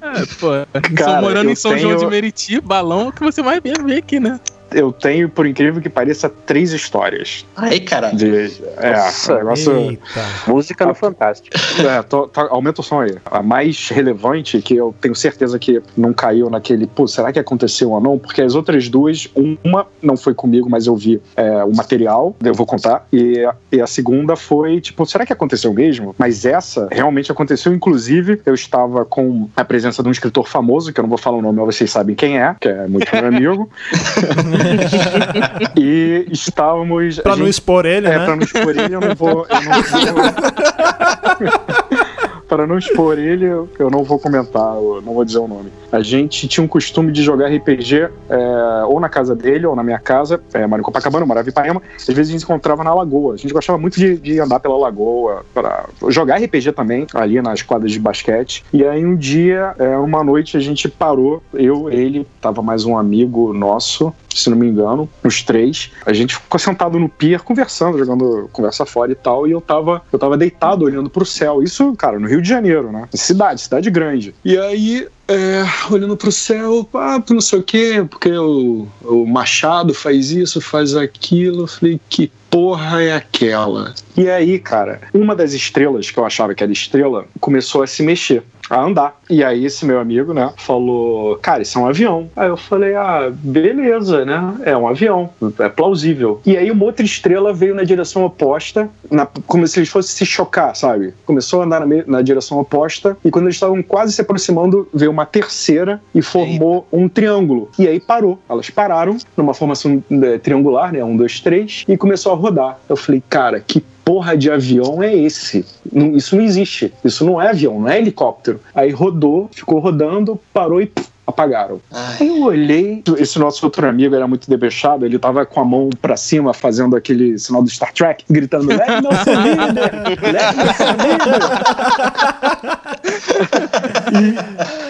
É, 0.05 0.23
pô, 0.39 0.49
Cara, 0.95 1.11
São 1.13 1.21
morando 1.21 1.47
eu 1.47 1.51
em 1.53 1.55
São 1.55 1.71
tenho- 1.73 1.89
João 1.89 1.97
de 1.97 2.05
Meriti, 2.05 2.61
balão 2.61 3.01
é 3.01 3.07
o 3.07 3.11
que 3.11 3.23
você 3.23 3.41
mais 3.41 3.59
vê 3.63 3.97
aqui, 3.97 4.19
né? 4.19 4.39
Eu 4.75 4.91
tenho, 4.91 5.29
por 5.29 5.47
incrível 5.47 5.81
que 5.81 5.89
pareça, 5.89 6.29
três 6.29 6.73
histórias. 6.73 7.45
Aí, 7.55 7.79
caralho. 7.79 8.17
De, 8.17 8.51
é, 8.77 8.91
Nossa, 8.91 9.33
o 9.33 9.37
negócio. 9.37 9.71
Eita. 9.77 10.21
Música 10.47 10.85
no 10.85 10.93
Fantástico. 10.93 11.55
É, 11.85 12.01
tô- 12.01 12.27
tá- 12.27 12.47
aumenta 12.49 12.81
o 12.81 12.83
som 12.83 12.99
aí. 13.01 13.15
A 13.25 13.41
mais 13.43 13.89
relevante, 13.89 14.61
que 14.61 14.75
eu 14.75 14.93
tenho 14.99 15.13
certeza 15.15 15.57
que 15.59 15.81
não 15.95 16.13
caiu 16.13 16.49
naquele, 16.49 16.87
pô, 16.87 17.07
será 17.07 17.31
que 17.31 17.39
aconteceu 17.39 17.91
ou 17.91 18.01
não? 18.01 18.17
Porque 18.17 18.41
as 18.41 18.55
outras 18.55 18.89
duas, 18.89 19.29
uma 19.63 19.85
não 20.01 20.17
foi 20.17 20.33
comigo, 20.33 20.69
mas 20.69 20.87
eu 20.87 20.95
vi 20.95 21.21
é, 21.35 21.63
o 21.63 21.73
material, 21.75 22.35
eu 22.43 22.53
vou 22.53 22.65
contar. 22.65 23.07
E, 23.13 23.45
e 23.71 23.81
a 23.81 23.87
segunda 23.87 24.35
foi, 24.35 24.81
tipo, 24.81 25.05
será 25.05 25.25
que 25.25 25.31
aconteceu 25.33 25.71
mesmo? 25.73 26.13
Mas 26.17 26.43
essa 26.45 26.87
realmente 26.91 27.31
aconteceu. 27.31 27.73
Inclusive, 27.73 28.41
eu 28.45 28.53
estava 28.53 29.05
com 29.05 29.47
a 29.55 29.63
presença 29.63 30.01
de 30.03 30.09
um 30.09 30.11
escritor 30.11 30.47
famoso, 30.47 30.91
que 30.91 30.99
eu 30.99 31.03
não 31.03 31.09
vou 31.09 31.17
falar 31.17 31.37
o 31.37 31.41
nome, 31.41 31.59
mas 31.63 31.75
vocês 31.75 31.91
sabem 31.91 32.15
quem 32.15 32.39
é, 32.39 32.55
que 32.59 32.67
é 32.67 32.87
muito 32.87 33.07
meu 33.15 33.25
amigo. 33.27 33.69
e 35.77 36.25
estávamos. 36.31 37.19
Pra 37.19 37.33
a 37.33 37.35
não 37.35 37.45
gente- 37.45 37.53
expor 37.55 37.85
ele, 37.85 38.07
é, 38.07 38.17
né? 38.17 38.25
pra 38.25 38.35
não 38.35 38.43
expor 38.43 38.69
ele, 38.77 38.95
eu 38.95 39.01
não 39.01 39.15
vou. 39.15 39.45
Eu 39.49 39.61
não 39.61 40.13
vou... 40.13 40.23
para 42.47 42.67
não 42.67 42.77
expor 42.77 43.17
ele, 43.17 43.45
eu 43.45 43.67
eu 43.79 43.89
não 43.89 44.03
vou 44.03 44.19
comentar, 44.19 44.75
eu 44.75 45.01
não 45.05 45.13
vou 45.13 45.25
dizer 45.25 45.39
o 45.39 45.47
nome. 45.47 45.71
A 45.95 46.01
gente 46.01 46.45
tinha 46.47 46.61
um 46.61 46.67
costume 46.67 47.09
de 47.09 47.23
jogar 47.23 47.47
RPG 47.47 48.09
é, 48.29 48.85
ou 48.85 48.99
na 48.99 49.07
casa 49.07 49.33
dele 49.33 49.65
ou 49.65 49.75
na 49.75 49.81
minha 49.81 49.97
casa, 49.97 50.41
é, 50.53 50.67
moro 50.67 50.81
em 50.81 50.83
Copacabana, 50.83 51.25
morava 51.25 51.47
em 51.47 51.51
Ipanema. 51.51 51.81
Às 51.95 52.13
vezes 52.13 52.29
a 52.29 52.31
gente 52.33 52.43
encontrava 52.43 52.83
na 52.83 52.93
lagoa. 52.93 53.35
A 53.35 53.37
gente 53.37 53.53
gostava 53.53 53.79
muito 53.79 53.97
de, 53.97 54.17
de 54.17 54.39
andar 54.41 54.59
pela 54.59 54.77
lagoa, 54.77 55.45
para 55.53 55.85
jogar 56.09 56.35
RPG 56.35 56.73
também, 56.73 57.07
ali 57.13 57.41
nas 57.41 57.61
quadras 57.61 57.93
de 57.93 57.99
basquete. 57.99 58.65
E 58.73 58.83
aí 58.83 59.05
um 59.05 59.15
dia, 59.15 59.73
é, 59.79 59.95
uma 59.97 60.21
noite, 60.21 60.57
a 60.57 60.59
gente 60.59 60.89
parou, 60.89 61.41
eu, 61.53 61.89
ele, 61.89 62.27
tava 62.41 62.61
mais 62.61 62.83
um 62.83 62.97
amigo 62.97 63.53
nosso, 63.53 64.13
se 64.33 64.49
não 64.49 64.57
me 64.57 64.67
engano, 64.67 65.09
os 65.23 65.41
três. 65.43 65.91
A 66.05 66.11
gente 66.11 66.35
ficou 66.35 66.59
sentado 66.59 66.99
no 66.99 67.07
pier 67.07 67.39
conversando, 67.39 67.97
jogando 67.97 68.49
conversa 68.51 68.85
fora 68.85 69.11
e 69.11 69.15
tal, 69.15 69.47
e 69.47 69.51
eu 69.51 69.61
tava, 69.61 70.01
eu 70.11 70.19
tava 70.19 70.37
deitado 70.37 70.83
olhando 70.83 71.09
pro 71.09 71.25
céu. 71.25 71.63
Isso, 71.63 71.95
cara, 71.95 72.19
no 72.19 72.27
Rio 72.27 72.41
de 72.41 72.49
Janeiro, 72.49 72.91
né? 72.91 73.07
Cidade, 73.13 73.61
cidade 73.61 73.89
grande. 73.89 74.35
E 74.43 74.57
aí, 74.57 75.07
é, 75.27 75.63
olhando 75.91 76.15
pro 76.15 76.31
céu, 76.31 76.87
ah, 76.93 77.21
não 77.29 77.41
sei 77.41 77.59
o 77.59 77.63
quê, 77.63 78.05
porque 78.09 78.31
o, 78.31 78.87
o 79.03 79.25
Machado 79.25 79.93
faz 79.93 80.31
isso, 80.31 80.61
faz 80.61 80.95
aquilo. 80.95 81.63
Eu 81.63 81.67
falei, 81.67 81.99
que 82.09 82.31
porra 82.49 83.01
é 83.03 83.13
aquela? 83.13 83.93
E 84.17 84.29
aí, 84.29 84.59
cara, 84.59 85.01
uma 85.13 85.35
das 85.35 85.53
estrelas 85.53 86.09
que 86.09 86.17
eu 86.17 86.25
achava 86.25 86.55
que 86.55 86.63
era 86.63 86.71
estrela 86.71 87.25
começou 87.39 87.83
a 87.83 87.87
se 87.87 88.01
mexer. 88.03 88.43
a 88.69 88.81
andar. 88.81 89.19
E 89.29 89.43
aí 89.43 89.65
esse 89.65 89.85
meu 89.85 89.99
amigo, 89.99 90.33
né, 90.33 90.51
falou, 90.57 91.37
cara, 91.37 91.61
isso 91.61 91.77
é 91.77 91.81
um 91.81 91.87
avião. 91.87 92.29
Aí 92.35 92.47
eu 92.47 92.57
falei, 92.57 92.95
ah, 92.95 93.31
beleza, 93.31 94.25
né? 94.25 94.55
É 94.63 94.77
um 94.77 94.87
avião, 94.87 95.29
é 95.59 95.69
plausível. 95.69 96.41
E 96.45 96.57
aí 96.57 96.71
uma 96.71 96.85
outra 96.85 97.05
estrela 97.05 97.53
veio 97.53 97.75
na 97.75 97.83
direção 97.83 98.23
oposta, 98.25 98.89
na, 99.09 99.25
como 99.47 99.67
se 99.67 99.79
eles 99.79 99.89
fossem 99.89 100.15
se 100.15 100.25
chocar, 100.25 100.75
sabe? 100.75 101.13
Começou 101.25 101.61
a 101.61 101.65
andar 101.65 101.85
na, 101.85 102.03
na 102.07 102.21
direção 102.21 102.59
oposta, 102.59 103.17
e 103.23 103.31
quando 103.31 103.45
eles 103.45 103.55
estavam 103.55 103.81
quase 103.81 104.13
se 104.13 104.21
aproximando, 104.21 104.87
veio 104.93 105.11
uma 105.11 105.25
terceira 105.25 106.01
e 106.13 106.21
formou 106.21 106.87
um 106.91 107.07
triângulo. 107.07 107.69
E 107.77 107.87
aí 107.87 107.99
parou. 107.99 108.39
Elas 108.49 108.69
pararam 108.69 109.17
numa 109.35 109.53
formação 109.53 110.03
eh, 110.09 110.37
triangular, 110.37 110.91
né? 110.91 111.03
Um, 111.03 111.15
dois, 111.15 111.39
três, 111.39 111.83
e 111.87 111.97
começou 111.97 112.31
a 112.31 112.34
rodar. 112.35 112.79
Eu 112.87 112.95
falei, 112.95 113.23
cara, 113.29 113.59
que 113.59 113.81
porra 114.03 114.37
de 114.37 114.51
avião 114.51 115.01
é 115.01 115.13
esse? 115.15 115.65
Não- 115.91 116.15
isso 116.15 116.35
não 116.35 116.43
existe. 116.43 116.93
Isso 117.03 117.25
não 117.25 117.41
é 117.41 117.49
avião, 117.49 117.79
não 117.79 117.89
é 117.89 117.97
helicóptero. 117.97 118.59
Aí 118.73 118.91
rodou, 118.91 119.49
ficou 119.51 119.79
rodando, 119.79 120.39
parou 120.53 120.81
e 120.81 120.91
apagaram. 121.35 121.81
Ai, 121.91 122.15
Aí 122.21 122.27
eu 122.27 122.43
olhei, 122.43 123.03
esse 123.17 123.37
nosso 123.37 123.65
outro 123.65 123.87
amigo 123.87 124.15
era 124.15 124.27
muito 124.27 124.49
debechado, 124.49 125.05
ele 125.05 125.19
tava 125.19 125.45
com 125.45 125.59
a 125.59 125.65
mão 125.65 125.89
pra 126.01 126.15
cima, 126.17 126.53
fazendo 126.53 126.95
aquele 126.95 127.37
sinal 127.37 127.61
do 127.61 127.69
Star 127.69 127.91
Trek, 127.93 128.23
gritando: 128.29 128.67
Leve 128.69 129.01
meu 129.01 129.11
líder! 129.11 129.91
Leve 130.31 130.55
líder! 131.03 131.39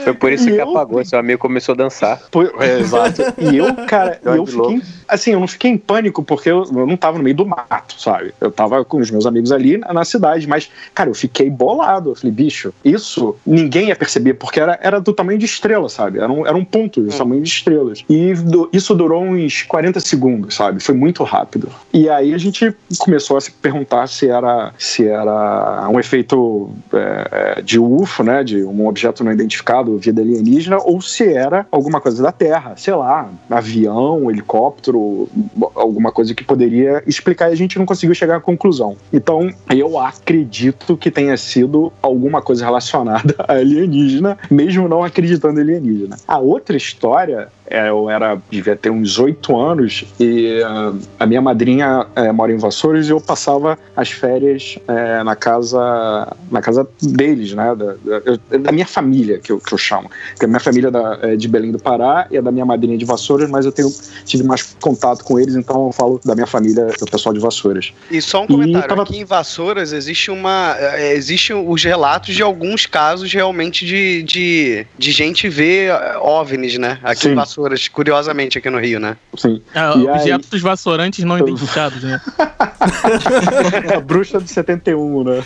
Foi 0.03 0.13
por 0.13 0.31
isso 0.31 0.47
E 0.49 0.53
que 0.53 0.57
eu- 0.61 0.69
apagou. 0.69 1.03
Seu 1.03 1.19
amigo 1.19 1.39
começou 1.39 1.73
a 1.73 1.75
dançar. 1.75 2.21
É, 2.59 2.79
exato. 2.79 3.21
E 3.37 3.57
eu, 3.57 3.73
cara, 3.87 4.19
Deu 4.23 4.35
eu 4.35 4.43
de 4.45 4.55
louco. 4.55 4.73
fiquei. 4.77 4.87
Assim, 5.07 5.31
eu 5.33 5.39
não 5.39 5.47
fiquei 5.47 5.69
em 5.71 5.77
pânico 5.77 6.23
porque 6.23 6.49
eu, 6.49 6.63
eu 6.63 6.85
não 6.87 6.97
tava 6.97 7.17
no 7.17 7.23
meio 7.23 7.35
do 7.35 7.45
mato, 7.45 7.99
sabe? 7.99 8.33
Eu 8.41 8.51
tava 8.51 8.83
com 8.83 8.97
os 8.97 9.09
meus 9.11 9.25
amigos 9.25 9.51
ali 9.51 9.77
na, 9.77 9.93
na 9.93 10.05
cidade, 10.05 10.47
mas, 10.47 10.69
cara, 10.93 11.09
eu 11.09 11.13
fiquei 11.13 11.49
bolado. 11.49 12.11
Eu 12.11 12.15
falei, 12.15 12.31
bicho, 12.31 12.73
isso 12.83 13.35
ninguém 13.45 13.89
ia 13.89 13.95
perceber, 13.95 14.33
porque 14.35 14.59
era, 14.59 14.79
era 14.81 14.99
do 14.99 15.13
tamanho 15.13 15.37
de 15.37 15.45
estrela, 15.45 15.89
sabe? 15.89 16.19
Era 16.19 16.31
um, 16.31 16.34
era 16.45 16.57
um 16.57 16.65
ponto 16.65 17.01
do 17.01 17.11
tamanho 17.15 17.41
de 17.43 17.49
estrelas. 17.49 18.03
E 18.09 18.33
du- 18.33 18.67
isso 18.73 18.95
durou 18.95 19.21
uns 19.23 19.61
40 19.63 19.99
segundos, 19.99 20.55
sabe? 20.55 20.81
Foi 20.81 20.95
muito 20.95 21.23
rápido. 21.23 21.69
E 21.93 22.09
aí 22.09 22.33
a 22.33 22.37
gente 22.37 22.75
começou 22.97 23.37
a 23.37 23.41
se 23.41 23.51
perguntar 23.51 24.07
se 24.07 24.27
era, 24.27 24.73
se 24.77 25.07
era 25.07 25.87
um 25.91 25.99
efeito 25.99 26.69
é, 26.93 27.55
é, 27.57 27.61
de 27.61 27.79
UFO, 27.79 28.23
né? 28.23 28.43
De 28.43 28.63
um 28.63 28.87
objeto 28.87 29.23
não 29.23 29.31
identificado, 29.31 29.97
vida 29.97 30.21
alienígena, 30.21 30.77
ou 30.83 31.01
se 31.01 31.31
era 31.31 31.67
alguma 31.71 32.01
coisa 32.01 32.23
da 32.23 32.31
Terra, 32.31 32.73
sei 32.75 32.93
lá, 32.95 33.29
avião, 33.49 34.29
helicóptero, 34.31 35.27
alguma 35.75 36.11
coisa 36.11 36.33
que 36.33 36.43
poderia 36.43 37.03
explicar 37.05 37.49
e 37.49 37.53
a 37.53 37.57
gente 37.57 37.77
não 37.77 37.85
conseguiu 37.85 38.15
chegar 38.15 38.37
à 38.37 38.39
conclusão. 38.39 38.95
Então, 39.11 39.49
eu 39.69 39.99
acredito 39.99 40.97
que 40.97 41.11
tenha 41.11 41.35
sido 41.37 41.91
alguma 42.01 42.41
coisa 42.41 42.65
relacionada 42.65 43.35
a 43.47 43.53
alienígena, 43.53 44.37
mesmo 44.49 44.87
não 44.87 45.03
acreditando 45.03 45.59
em 45.59 45.63
alienígena. 45.63 46.17
A 46.27 46.39
outra 46.39 46.75
história 46.75 47.51
eu 47.69 48.09
era 48.09 48.37
devia 48.49 48.75
ter 48.75 48.89
uns 48.89 49.17
oito 49.19 49.57
anos 49.59 50.05
e 50.19 50.61
ah, 50.63 50.93
a 51.19 51.25
minha 51.25 51.41
madrinha 51.41 52.05
eh, 52.15 52.31
mora 52.31 52.51
em 52.51 52.57
Vassouras 52.57 53.07
e 53.07 53.11
eu 53.11 53.19
passava 53.19 53.77
as 53.95 54.09
férias 54.11 54.77
eh, 54.87 55.23
na 55.23 55.35
casa 55.35 56.35
na 56.51 56.61
casa 56.61 56.87
deles, 57.01 57.53
né, 57.53 57.75
da, 57.75 57.93
da- 57.93 58.57
da 58.57 58.71
minha 58.71 58.85
família 58.85 59.39
que 59.39 59.51
eu, 59.51 59.59
que 59.59 59.73
eu 59.73 59.77
chamo, 59.77 60.09
porque 60.31 60.45
a 60.45 60.47
minha 60.47 60.59
família 60.59 60.91
é 61.21 61.33
é 61.33 61.35
de 61.35 61.47
Belém 61.47 61.71
do 61.71 61.79
Pará 61.79 62.27
e 62.29 62.37
é 62.37 62.41
da 62.41 62.51
minha 62.51 62.65
madrinha 62.65 62.97
de 62.97 63.05
Vassouras, 63.05 63.49
mas 63.49 63.65
eu 63.65 63.71
tenho 63.71 63.89
tive 64.25 64.43
mais 64.43 64.75
contato 64.79 65.23
com 65.23 65.39
eles, 65.39 65.55
então 65.55 65.87
eu 65.87 65.91
falo 65.91 66.19
da 66.23 66.35
minha 66.35 66.45
família, 66.47 66.85
do 66.99 67.05
pessoal 67.05 67.33
de 67.33 67.39
Vassouras. 67.39 67.93
E 68.11 68.21
só 68.21 68.43
um 68.43 68.47
comentário, 68.47 68.87
tava- 68.87 69.03
aqui 69.03 69.17
em 69.17 69.25
Vassouras 69.25 69.91
existe 69.91 70.29
uma. 70.31 70.75
é, 70.79 71.13
Existem 71.15 71.55
os 71.55 71.83
relatos 71.83 72.35
de 72.35 72.43
alguns 72.43 72.85
casos 72.85 73.31
realmente 73.33 73.85
de, 73.85 74.23
de, 74.23 74.85
de 74.97 75.11
gente 75.11 75.47
ver 75.49 75.89
é, 75.91 76.17
OVNIs, 76.17 76.77
né? 76.77 76.99
Aqui 77.03 77.21
Sim. 77.21 77.29
em 77.31 77.35
Vassouras, 77.35 77.54
curiosamente, 77.91 78.57
aqui 78.57 78.69
no 78.69 78.79
Rio, 78.79 78.99
né? 78.99 79.17
Sim. 79.37 79.61
Ah, 79.73 79.93
aí- 79.93 80.07
objetos 80.07 80.61
vassourantes 80.61 81.23
não 81.23 81.37
identificados, 81.37 82.03
né? 82.03 82.21
a 83.95 83.99
bruxa 83.99 84.39
do 84.39 84.47
71, 84.47 85.23
né? 85.23 85.43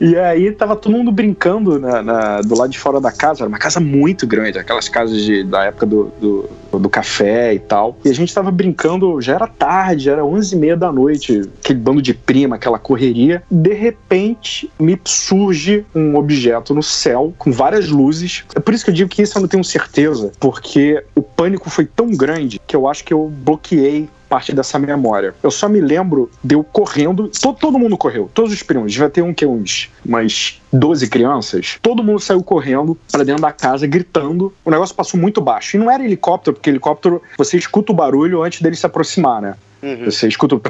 e 0.00 0.16
aí 0.16 0.50
tava 0.52 0.76
todo 0.76 0.92
mundo 0.92 1.12
brincando 1.12 1.78
na, 1.78 2.02
na- 2.02 2.40
do 2.40 2.56
lado 2.58 2.70
de 2.70 2.78
fora 2.78 3.00
da 3.00 3.12
casa. 3.12 3.42
Era 3.42 3.48
uma 3.48 3.58
casa 3.58 3.80
muito 3.80 4.26
grande, 4.26 4.58
aquelas 4.58 4.88
casas 4.88 5.20
de, 5.22 5.44
da 5.44 5.64
época 5.64 5.86
do, 5.86 6.12
do, 6.20 6.50
do 6.78 6.88
café 6.88 7.54
e 7.54 7.58
tal. 7.58 7.98
E 8.04 8.08
a 8.08 8.14
gente 8.14 8.34
tava 8.34 8.50
brincando, 8.50 9.20
já 9.20 9.34
era 9.34 9.46
tarde, 9.46 10.10
era 10.10 10.24
11 10.24 10.54
e 10.54 10.58
meia 10.58 10.76
da 10.76 10.92
noite, 10.92 11.42
aquele 11.62 11.78
bando 11.78 12.02
de 12.02 12.14
prima, 12.14 12.56
aquela 12.56 12.78
correria. 12.78 13.42
De 13.50 13.72
repente, 13.72 14.70
me 14.78 14.98
surge 15.04 15.84
um 15.94 16.16
objeto 16.16 16.74
no 16.74 16.82
céu 16.82 17.32
com 17.38 17.50
várias 17.50 17.88
luzes. 17.88 18.44
É 18.54 18.60
por 18.60 18.74
isso 18.74 18.84
que 18.84 18.90
eu 18.90 18.94
digo 18.94 19.10
que 19.10 19.22
isso 19.22 19.38
eu 19.38 19.40
não 19.40 19.48
tenho 19.48 19.64
certeza, 19.64 20.32
porque 20.38 21.02
o 21.14 21.22
pânico 21.22 21.70
foi 21.70 21.84
tão 21.84 22.10
grande 22.10 22.60
que 22.66 22.76
eu 22.76 22.88
acho 22.88 23.04
que 23.04 23.12
eu 23.12 23.32
bloqueei 23.44 24.08
parte 24.32 24.54
dessa 24.54 24.78
memória. 24.78 25.34
Eu 25.42 25.50
só 25.50 25.68
me 25.68 25.78
lembro 25.78 26.30
de 26.42 26.54
eu 26.54 26.64
correndo, 26.64 27.28
to- 27.28 27.52
todo 27.52 27.78
mundo 27.78 27.98
correu, 27.98 28.30
todos 28.32 28.50
os 28.50 28.62
primos, 28.62 28.90
devia 28.90 29.10
ter 29.10 29.20
um 29.20 29.34
que 29.34 29.44
uns 29.44 29.90
umas 30.06 30.58
12 30.72 31.06
crianças, 31.10 31.78
todo 31.82 32.02
mundo 32.02 32.18
saiu 32.18 32.42
correndo 32.42 32.96
pra 33.10 33.24
dentro 33.24 33.42
da 33.42 33.52
casa 33.52 33.86
gritando. 33.86 34.50
O 34.64 34.70
negócio 34.70 34.94
passou 34.94 35.20
muito 35.20 35.38
baixo. 35.42 35.76
E 35.76 35.78
não 35.78 35.90
era 35.90 36.02
helicóptero, 36.02 36.54
porque 36.54 36.70
helicóptero 36.70 37.20
você 37.36 37.58
escuta 37.58 37.92
o 37.92 37.94
barulho 37.94 38.42
antes 38.42 38.62
dele 38.62 38.74
se 38.74 38.86
aproximar, 38.86 39.42
né? 39.42 39.54
Uhum. 39.82 40.04
Você 40.04 40.28
escuta 40.28 40.60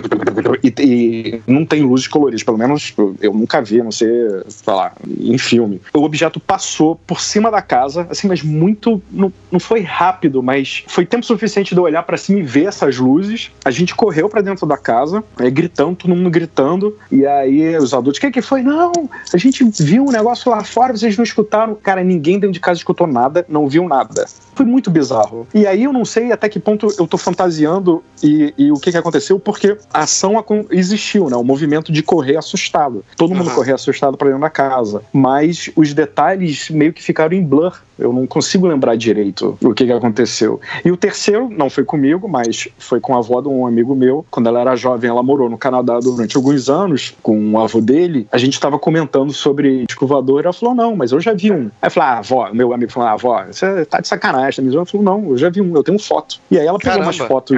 e, 0.62 0.74
e 0.78 1.42
não 1.46 1.66
tem 1.66 1.82
luzes 1.82 2.08
coloridas, 2.08 2.42
pelo 2.42 2.56
menos 2.56 2.94
eu, 3.20 3.34
nunca 3.34 3.60
vi, 3.60 3.80
a 3.80 3.84
não 3.84 3.92
ser, 3.92 4.44
sei 4.48 4.72
lá, 4.72 4.92
em 5.06 5.36
filme. 5.36 5.80
O 5.92 6.02
objeto 6.02 6.40
passou 6.40 6.96
por 6.96 7.20
cima 7.20 7.50
da 7.50 7.60
casa, 7.60 8.06
assim, 8.10 8.26
mas 8.26 8.42
muito. 8.42 9.02
Não, 9.10 9.32
não 9.50 9.60
foi 9.60 9.80
rápido, 9.80 10.42
mas 10.42 10.84
foi 10.86 11.04
tempo 11.04 11.26
suficiente 11.26 11.74
de 11.74 11.80
eu 11.80 11.84
olhar 11.84 12.02
pra 12.04 12.16
cima 12.16 12.40
e 12.40 12.42
ver 12.42 12.66
essas 12.66 12.98
luzes. 12.98 13.50
A 13.64 13.70
gente 13.70 13.94
correu 13.94 14.28
pra 14.28 14.40
dentro 14.40 14.66
da 14.66 14.78
casa, 14.78 15.22
é, 15.38 15.50
gritando, 15.50 15.96
todo 15.96 16.14
mundo 16.14 16.30
gritando. 16.30 16.96
E 17.10 17.26
aí 17.26 17.76
os 17.76 17.92
adultos, 17.92 18.18
o 18.18 18.20
que, 18.20 18.30
que 18.30 18.42
foi? 18.42 18.62
Não, 18.62 18.92
a 19.32 19.36
gente 19.36 19.62
viu 19.78 20.06
um 20.06 20.10
negócio 20.10 20.50
lá 20.50 20.64
fora, 20.64 20.96
vocês 20.96 21.16
não 21.16 21.24
escutaram. 21.24 21.74
Cara, 21.74 22.02
ninguém 22.02 22.38
dentro 22.38 22.54
de 22.54 22.60
casa 22.60 22.78
escutou 22.78 23.06
nada, 23.06 23.44
não 23.48 23.68
viu 23.68 23.86
nada. 23.86 24.26
Foi 24.54 24.64
muito 24.64 24.90
bizarro. 24.90 25.46
E 25.52 25.66
aí 25.66 25.84
eu 25.84 25.92
não 25.92 26.04
sei 26.04 26.32
até 26.32 26.48
que 26.48 26.58
ponto 26.58 26.88
eu 26.98 27.06
tô 27.06 27.18
fantasiando 27.18 28.02
e, 28.22 28.54
e 28.56 28.72
o 28.72 28.76
que, 28.76 28.90
que 28.90 29.01
aconteceu, 29.02 29.38
porque 29.38 29.76
a 29.92 30.00
ação 30.00 30.42
existiu, 30.70 31.28
né? 31.28 31.36
O 31.36 31.44
movimento 31.44 31.92
de 31.92 32.02
correr 32.02 32.36
assustado. 32.36 33.04
Todo 33.16 33.34
mundo 33.34 33.48
Aham. 33.48 33.54
correr 33.54 33.72
assustado 33.72 34.16
pra 34.16 34.28
dentro 34.28 34.40
da 34.40 34.50
casa. 34.50 35.02
Mas 35.12 35.70
os 35.76 35.92
detalhes 35.92 36.70
meio 36.70 36.92
que 36.92 37.02
ficaram 37.02 37.36
em 37.36 37.44
blur. 37.44 37.82
Eu 38.02 38.12
não 38.12 38.26
consigo 38.26 38.66
lembrar 38.66 38.96
direito 38.96 39.56
o 39.62 39.72
que, 39.72 39.84
que 39.86 39.92
aconteceu. 39.92 40.60
E 40.84 40.90
o 40.90 40.96
terceiro, 40.96 41.48
não 41.48 41.70
foi 41.70 41.84
comigo, 41.84 42.28
mas 42.28 42.68
foi 42.78 43.00
com 43.00 43.14
a 43.14 43.18
avó 43.18 43.40
de 43.40 43.48
um 43.48 43.66
amigo 43.66 43.94
meu. 43.94 44.24
Quando 44.30 44.48
ela 44.48 44.60
era 44.60 44.76
jovem, 44.76 45.08
ela 45.10 45.22
morou 45.22 45.48
no 45.48 45.56
Canadá 45.58 45.98
durante 46.00 46.36
alguns 46.36 46.68
anos 46.68 47.14
com 47.22 47.52
o 47.52 47.60
avô 47.60 47.80
dele. 47.80 48.26
A 48.32 48.38
gente 48.38 48.58
tava 48.58 48.78
comentando 48.78 49.32
sobre 49.32 49.84
disco 49.86 50.06
voador. 50.06 50.44
Ela 50.44 50.52
falou: 50.52 50.74
Não, 50.74 50.96
mas 50.96 51.12
eu 51.12 51.20
já 51.20 51.32
vi 51.32 51.52
um. 51.52 51.70
Aí 51.80 51.86
eu 51.86 51.90
falei: 51.90 52.08
Ah, 52.10 52.18
avó, 52.18 52.50
meu 52.52 52.72
amigo 52.72 52.90
falou: 52.92 53.08
Ah, 53.08 53.12
avó, 53.12 53.44
você 53.46 53.84
tá 53.84 54.00
de 54.00 54.08
sacanagem, 54.08 54.56
tá 54.56 54.62
me 54.62 54.68
zoando?" 54.70 54.82
Ela 54.82 54.86
falou: 54.86 55.04
Não, 55.22 55.30
eu 55.30 55.38
já 55.38 55.48
vi 55.50 55.60
um, 55.60 55.74
eu 55.76 55.82
tenho 55.82 55.98
foto. 55.98 56.40
E 56.50 56.58
aí 56.58 56.66
ela 56.66 56.78
pegou 56.78 56.92
Caramba. 56.98 57.06
umas 57.16 57.16
fotos 57.28 57.56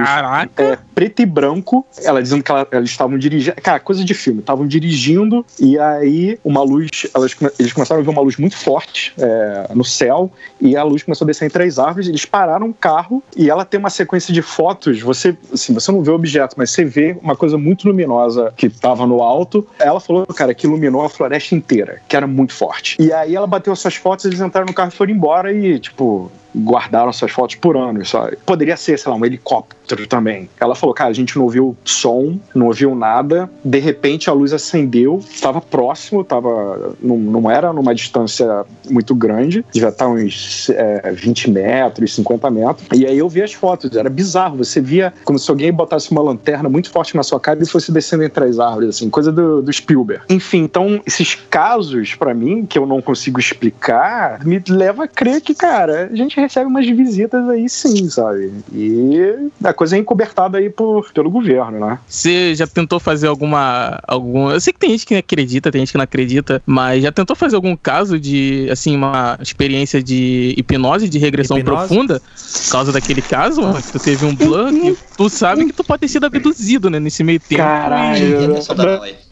é, 0.57 0.77
preto 0.93 1.21
e 1.21 1.25
branco. 1.25 1.85
Ela 2.03 2.21
dizendo 2.21 2.43
que 2.43 2.51
ela- 2.51 2.67
elas 2.71 2.89
estavam 2.89 3.17
dirigindo. 3.17 3.55
Cara, 3.61 3.79
coisa 3.79 4.03
de 4.03 4.13
filme. 4.13 4.39
Estavam 4.41 4.67
dirigindo 4.67 5.45
e 5.59 5.77
aí 5.79 6.37
uma 6.43 6.61
luz. 6.61 6.89
Elas, 7.13 7.35
eles 7.59 7.73
começaram 7.73 8.01
a 8.01 8.03
ver 8.03 8.09
uma 8.11 8.21
luz 8.21 8.37
muito 8.37 8.55
forte 8.57 9.13
é, 9.17 9.69
no 9.73 9.83
céu 9.83 10.31
e 10.59 10.75
a 10.75 10.83
luz 10.83 11.03
começou 11.03 11.25
a 11.25 11.27
descer 11.27 11.45
em 11.45 11.49
três 11.49 11.79
árvores. 11.79 12.07
Eles 12.07 12.25
pararam 12.25 12.69
o 12.69 12.73
carro 12.73 13.23
e 13.35 13.49
ela 13.49 13.65
tem 13.65 13.79
uma 13.79 13.89
sequência 13.89 14.33
de 14.33 14.41
fotos. 14.41 15.01
Você, 15.01 15.37
assim, 15.53 15.73
você 15.73 15.91
não 15.91 16.01
vê 16.01 16.11
o 16.11 16.15
objeto, 16.15 16.55
mas 16.57 16.71
você 16.71 16.85
vê 16.85 17.17
uma 17.21 17.35
coisa 17.35 17.57
muito 17.57 17.87
luminosa 17.87 18.53
que 18.55 18.67
estava 18.67 19.05
no 19.05 19.21
alto. 19.21 19.67
Ela 19.79 19.99
falou, 19.99 20.25
cara, 20.27 20.53
que 20.53 20.65
iluminou 20.65 21.03
a 21.03 21.09
floresta 21.09 21.55
inteira, 21.55 22.01
que 22.07 22.15
era 22.15 22.27
muito 22.27 22.53
forte. 22.53 22.97
E 22.99 23.11
aí 23.11 23.35
ela 23.35 23.47
bateu 23.47 23.73
essas 23.73 23.95
fotos, 23.95 24.25
eles 24.25 24.39
entraram 24.39 24.67
no 24.67 24.73
carro 24.73 24.89
e 24.89 24.95
foram 24.95 25.11
embora 25.11 25.53
e, 25.53 25.79
tipo, 25.79 26.31
guardaram 26.55 27.09
essas 27.09 27.31
fotos 27.31 27.55
por 27.55 27.75
anos, 27.77 28.09
sabe? 28.09 28.37
Poderia 28.45 28.77
ser, 28.77 28.97
sei 28.97 29.11
lá, 29.11 29.17
um 29.17 29.25
helicóptero 29.25 30.07
também. 30.07 30.49
Ela 30.59 30.75
falou, 30.75 30.93
cara, 30.95 31.09
a 31.09 31.13
gente 31.13 31.37
não 31.37 31.43
ouviu 31.43 31.75
som, 31.83 32.39
não 32.53 32.67
ouviu 32.67 32.95
nada. 32.95 33.49
De 33.63 33.79
repente 33.79 34.29
a 34.29 34.33
luz 34.33 34.53
acendeu, 34.53 35.19
estava 35.29 35.61
próximo, 35.61 36.23
tava, 36.23 36.95
não, 37.01 37.17
não 37.17 37.51
era 37.51 37.71
numa 37.73 37.93
distância 37.93 38.65
muito 38.89 39.13
grande, 39.13 39.65
devia 39.71 39.89
estar 39.89 40.07
uns 40.07 40.69
é, 40.69 41.11
20 41.11 41.51
metros, 41.51 42.15
50 42.15 42.49
metros. 42.49 42.87
E 42.93 43.05
aí 43.05 43.17
eu 43.17 43.29
vi 43.29 43.41
as 43.41 43.53
fotos, 43.53 43.95
era 43.95 44.09
bizarro. 44.09 44.57
Você 44.57 44.79
via 44.79 45.13
como 45.23 45.37
se 45.37 45.49
alguém 45.49 45.71
botasse 45.71 46.11
uma 46.11 46.21
lanterna 46.21 46.69
muito 46.69 46.89
forte 46.89 47.15
na 47.15 47.23
sua 47.23 47.39
cara 47.39 47.61
e 47.61 47.65
fosse 47.65 47.91
descendo 47.91 48.23
entre 48.23 48.45
as 48.45 48.59
árvores, 48.59 48.89
assim, 48.89 49.09
coisa 49.09 49.31
do, 49.31 49.61
do 49.61 49.73
Spielberg. 49.73 50.23
Enfim, 50.29 50.63
então 50.63 51.01
esses 51.05 51.35
casos, 51.35 52.15
pra 52.15 52.33
mim, 52.33 52.65
que 52.65 52.77
eu 52.77 52.85
não 52.85 53.01
consigo 53.01 53.39
explicar, 53.39 54.43
me 54.45 54.61
leva 54.67 55.05
a 55.05 55.07
crer 55.07 55.41
que, 55.41 55.53
cara, 55.53 56.09
a 56.11 56.15
gente 56.15 56.39
recebe 56.45 56.67
umas 56.67 56.85
visitas 56.87 57.49
aí 57.49 57.67
sim, 57.67 58.09
sabe? 58.09 58.53
E 58.71 59.19
a 59.63 59.73
coisa 59.73 59.95
é 59.95 59.99
encobertada 59.99 60.57
aí 60.59 60.69
por, 60.69 61.11
pelo 61.11 61.29
governo, 61.29 61.79
né? 61.85 61.99
Você 62.07 62.53
já 62.55 62.67
tentou 62.67 62.99
fazer 62.99 63.27
alguma. 63.27 63.99
algum 64.07 64.51
Eu 64.51 64.59
sei 64.59 64.71
que 64.71 64.79
tem 64.79 64.91
gente 64.91 65.05
que 65.05 65.15
acredita, 65.15 65.71
tem 65.71 65.81
gente 65.81 65.91
que 65.91 65.97
não 65.97 66.03
acredita, 66.03 66.61
mas 66.65 67.03
já 67.03 67.11
tentou 67.11 67.35
fazer 67.35 67.55
algum 67.55 67.75
caso 67.75 68.19
de, 68.19 68.67
assim, 68.71 68.95
uma 68.95 69.37
experiência 69.41 70.01
de 70.03 70.53
hipnose, 70.57 71.09
de 71.09 71.17
regressão 71.17 71.57
Hipnose? 71.57 71.87
profunda, 71.87 72.19
por 72.19 72.71
causa 72.71 72.91
daquele 72.91 73.21
caso, 73.21 73.61
mano, 73.61 73.81
que 73.81 73.91
tu 73.91 73.99
teve 73.99 74.25
um 74.25 74.35
blur, 74.35 74.69
que 74.71 74.97
tu 75.17 75.29
sabe 75.29 75.65
que 75.65 75.73
tu 75.73 75.83
pode 75.83 76.01
ter 76.01 76.07
sido 76.07 76.25
abduzido, 76.25 76.89
né, 76.89 76.99
nesse 76.99 77.23
meio 77.23 77.39
tempo. 77.39 77.61
Caralho. 77.61 78.55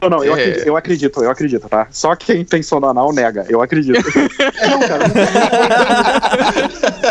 Não, 0.02 0.10
não, 0.10 0.24
eu, 0.24 0.36
É. 0.36 0.42
acredito, 0.42 0.68
eu 0.68 0.78
acredito, 0.78 1.24
eu 1.24 1.30
acredito, 1.30 1.70
tá? 1.70 1.88
Só 1.92 2.16
quem 2.16 2.44
tem 2.44 2.64
sono 2.64 2.88
anal 2.88 3.14
nega, 3.14 3.46
eu 3.50 3.62
acredito. 3.62 3.94
não, 4.70 4.80
cara. 4.88 5.04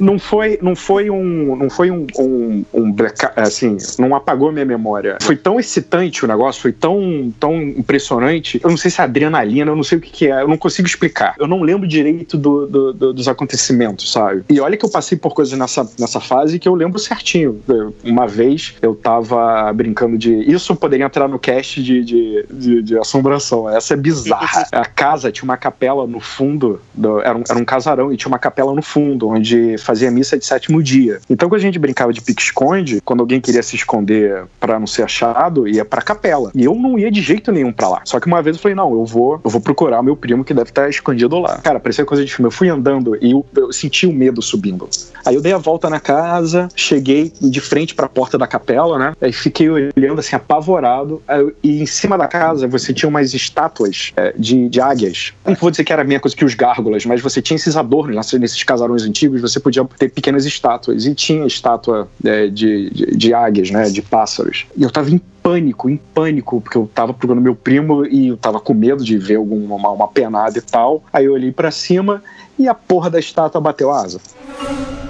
Não 0.00 0.18
foi, 0.18 0.58
não 0.62 0.74
foi 0.76 1.10
um, 1.10 1.56
não 1.56 1.70
foi 1.70 1.90
um, 1.90 2.06
um, 2.18 2.64
um 2.72 2.92
blackout, 2.92 3.32
assim, 3.36 3.76
não 3.98 4.14
apagou 4.14 4.52
minha 4.52 4.64
memória. 4.64 5.16
Foi 5.22 5.36
tão 5.36 5.58
excitante 5.58 6.24
o 6.24 6.28
negócio, 6.28 6.62
foi 6.62 6.72
tão, 6.72 7.32
tão 7.38 7.60
impressionante. 7.62 8.60
Eu 8.62 8.70
não 8.70 8.76
sei 8.76 8.90
se 8.90 9.00
é 9.00 9.04
adrenalina, 9.04 9.70
eu 9.70 9.76
não 9.76 9.82
sei 9.82 9.98
o 9.98 10.00
que, 10.00 10.10
que 10.10 10.26
é, 10.30 10.42
eu 10.42 10.48
não 10.48 10.56
consigo 10.56 10.86
explicar. 10.86 11.34
Eu 11.38 11.46
não 11.46 11.62
lembro 11.62 11.86
direito 11.86 12.36
do, 12.36 12.66
do- 12.66 12.92
do- 12.92 13.12
dos 13.12 13.28
acontecimentos, 13.28 14.10
sabe? 14.12 14.44
E 14.48 14.60
olha 14.60 14.76
que 14.76 14.84
eu 14.84 14.90
passei 14.90 15.16
por 15.18 15.34
coisas 15.34 15.58
nessa, 15.58 15.88
nessa 15.98 16.20
fase 16.20 16.58
que 16.58 16.68
eu 16.68 16.74
lembro 16.74 16.98
certinho. 16.98 17.60
Eu- 17.68 17.94
Uma 18.04 18.26
vez 18.26 18.74
eu 18.82 18.94
tava 18.94 19.72
brincando 19.72 20.16
de. 20.18 20.32
Isso 20.50 20.74
poderia 20.76 21.06
entrar 21.06 21.28
no 21.28 21.38
cast 21.38 21.82
de, 21.82 22.04
de, 22.04 22.46
de, 22.50 22.82
de 22.82 22.98
assombração. 22.98 23.68
Essa 23.68 23.94
é 23.94 23.96
bizarra. 23.96 24.66
A 24.72 24.84
casa 24.84 25.30
tinha 25.32 25.44
uma 25.44 25.56
capela 25.56 26.06
no 26.06 26.20
fundo, 26.20 26.80
do- 26.94 27.20
era, 27.20 27.36
um, 27.36 27.42
era 27.48 27.58
um 27.58 27.64
casarão 27.64 28.12
e 28.12 28.16
tinha 28.16 28.28
uma 28.28 28.38
capela 28.38 28.72
no 28.74 28.82
fundo, 28.88 29.28
onde 29.28 29.76
fazia 29.78 30.10
missa 30.10 30.38
de 30.38 30.46
sétimo 30.46 30.82
dia. 30.82 31.20
Então, 31.28 31.48
quando 31.48 31.60
a 31.60 31.62
gente 31.62 31.78
brincava 31.78 32.12
de 32.12 32.20
pique-esconde, 32.20 33.00
quando 33.04 33.20
alguém 33.20 33.40
queria 33.40 33.62
se 33.62 33.76
esconder 33.76 34.44
pra 34.58 34.78
não 34.78 34.86
ser 34.86 35.02
achado, 35.02 35.68
ia 35.68 35.84
pra 35.84 36.00
capela. 36.00 36.50
E 36.54 36.64
eu 36.64 36.74
não 36.74 36.98
ia 36.98 37.10
de 37.10 37.20
jeito 37.20 37.52
nenhum 37.52 37.72
pra 37.72 37.88
lá. 37.88 38.00
Só 38.04 38.18
que 38.18 38.26
uma 38.26 38.40
vez 38.42 38.56
eu 38.56 38.62
falei: 38.62 38.74
não, 38.74 38.92
eu 38.92 39.04
vou, 39.04 39.40
eu 39.44 39.50
vou 39.50 39.60
procurar 39.60 40.02
meu 40.02 40.16
primo 40.16 40.44
que 40.44 40.54
deve 40.54 40.70
estar 40.70 40.88
escondido 40.88 41.38
lá. 41.38 41.58
Cara, 41.58 41.78
parecia 41.78 42.04
coisa 42.04 42.24
de 42.24 42.32
filme. 42.32 42.46
Eu 42.46 42.52
fui 42.52 42.68
andando 42.68 43.16
e 43.20 43.32
eu, 43.32 43.44
eu 43.56 43.72
senti 43.72 44.06
o 44.06 44.12
medo 44.12 44.40
subindo. 44.40 44.88
Aí 45.24 45.34
eu 45.34 45.42
dei 45.42 45.52
a 45.52 45.58
volta 45.58 45.90
na 45.90 46.00
casa, 46.00 46.68
cheguei 46.74 47.32
de 47.40 47.60
frente 47.60 47.94
pra 47.94 48.08
porta 48.08 48.38
da 48.38 48.46
capela, 48.46 48.98
né? 48.98 49.12
Aí 49.20 49.32
fiquei 49.32 49.68
olhando 49.68 50.20
assim, 50.20 50.34
apavorado. 50.34 51.22
Aí 51.26 51.48
e 51.62 51.82
em 51.82 51.86
cima 51.86 52.16
da 52.16 52.26
casa 52.26 52.66
você 52.66 52.92
tinha 52.92 53.08
umas 53.08 53.34
estátuas 53.34 54.12
é, 54.16 54.34
de, 54.36 54.68
de 54.68 54.80
águias. 54.80 55.32
Não 55.48 55.54
vou 55.56 55.70
dizer 55.70 55.84
que 55.84 55.92
era 55.92 56.02
a 56.02 56.04
mesma 56.04 56.20
coisa 56.20 56.36
que 56.36 56.44
os 56.44 56.54
gárgulas, 56.54 57.04
mas 57.06 57.20
você 57.20 57.40
tinha 57.42 57.56
esses 57.56 57.76
adornos 57.76 58.14
nesses- 58.16 58.40
nesses 58.40 58.62
casarões 58.64 59.02
antigos, 59.02 59.40
você 59.40 59.58
podia 59.58 59.84
ter 59.98 60.08
pequenas 60.10 60.44
estátuas. 60.44 61.06
E 61.06 61.14
tinha 61.14 61.46
estátua 61.46 62.08
é, 62.24 62.46
de, 62.48 62.90
de, 62.90 63.16
de 63.16 63.34
águias, 63.34 63.70
né? 63.70 63.88
De 63.88 64.02
pássaros. 64.02 64.66
E 64.76 64.82
eu 64.82 64.90
tava 64.90 65.10
em 65.10 65.18
pânico, 65.42 65.88
em 65.88 65.96
pânico, 65.96 66.60
porque 66.60 66.76
eu 66.76 66.90
tava 66.94 67.14
procurando 67.14 67.42
meu 67.42 67.54
primo 67.54 68.04
e 68.06 68.28
eu 68.28 68.36
tava 68.36 68.60
com 68.60 68.74
medo 68.74 69.02
de 69.02 69.16
ver 69.16 69.36
alguma 69.36 69.74
uma, 69.74 69.90
uma 69.90 70.08
penada 70.08 70.58
e 70.58 70.62
tal. 70.62 71.02
Aí 71.12 71.24
eu 71.24 71.32
olhei 71.32 71.50
pra 71.52 71.70
cima 71.70 72.22
e 72.58 72.68
a 72.68 72.74
porra 72.74 73.08
da 73.08 73.18
estátua 73.18 73.60
bateu 73.60 73.90
asa. 73.90 74.20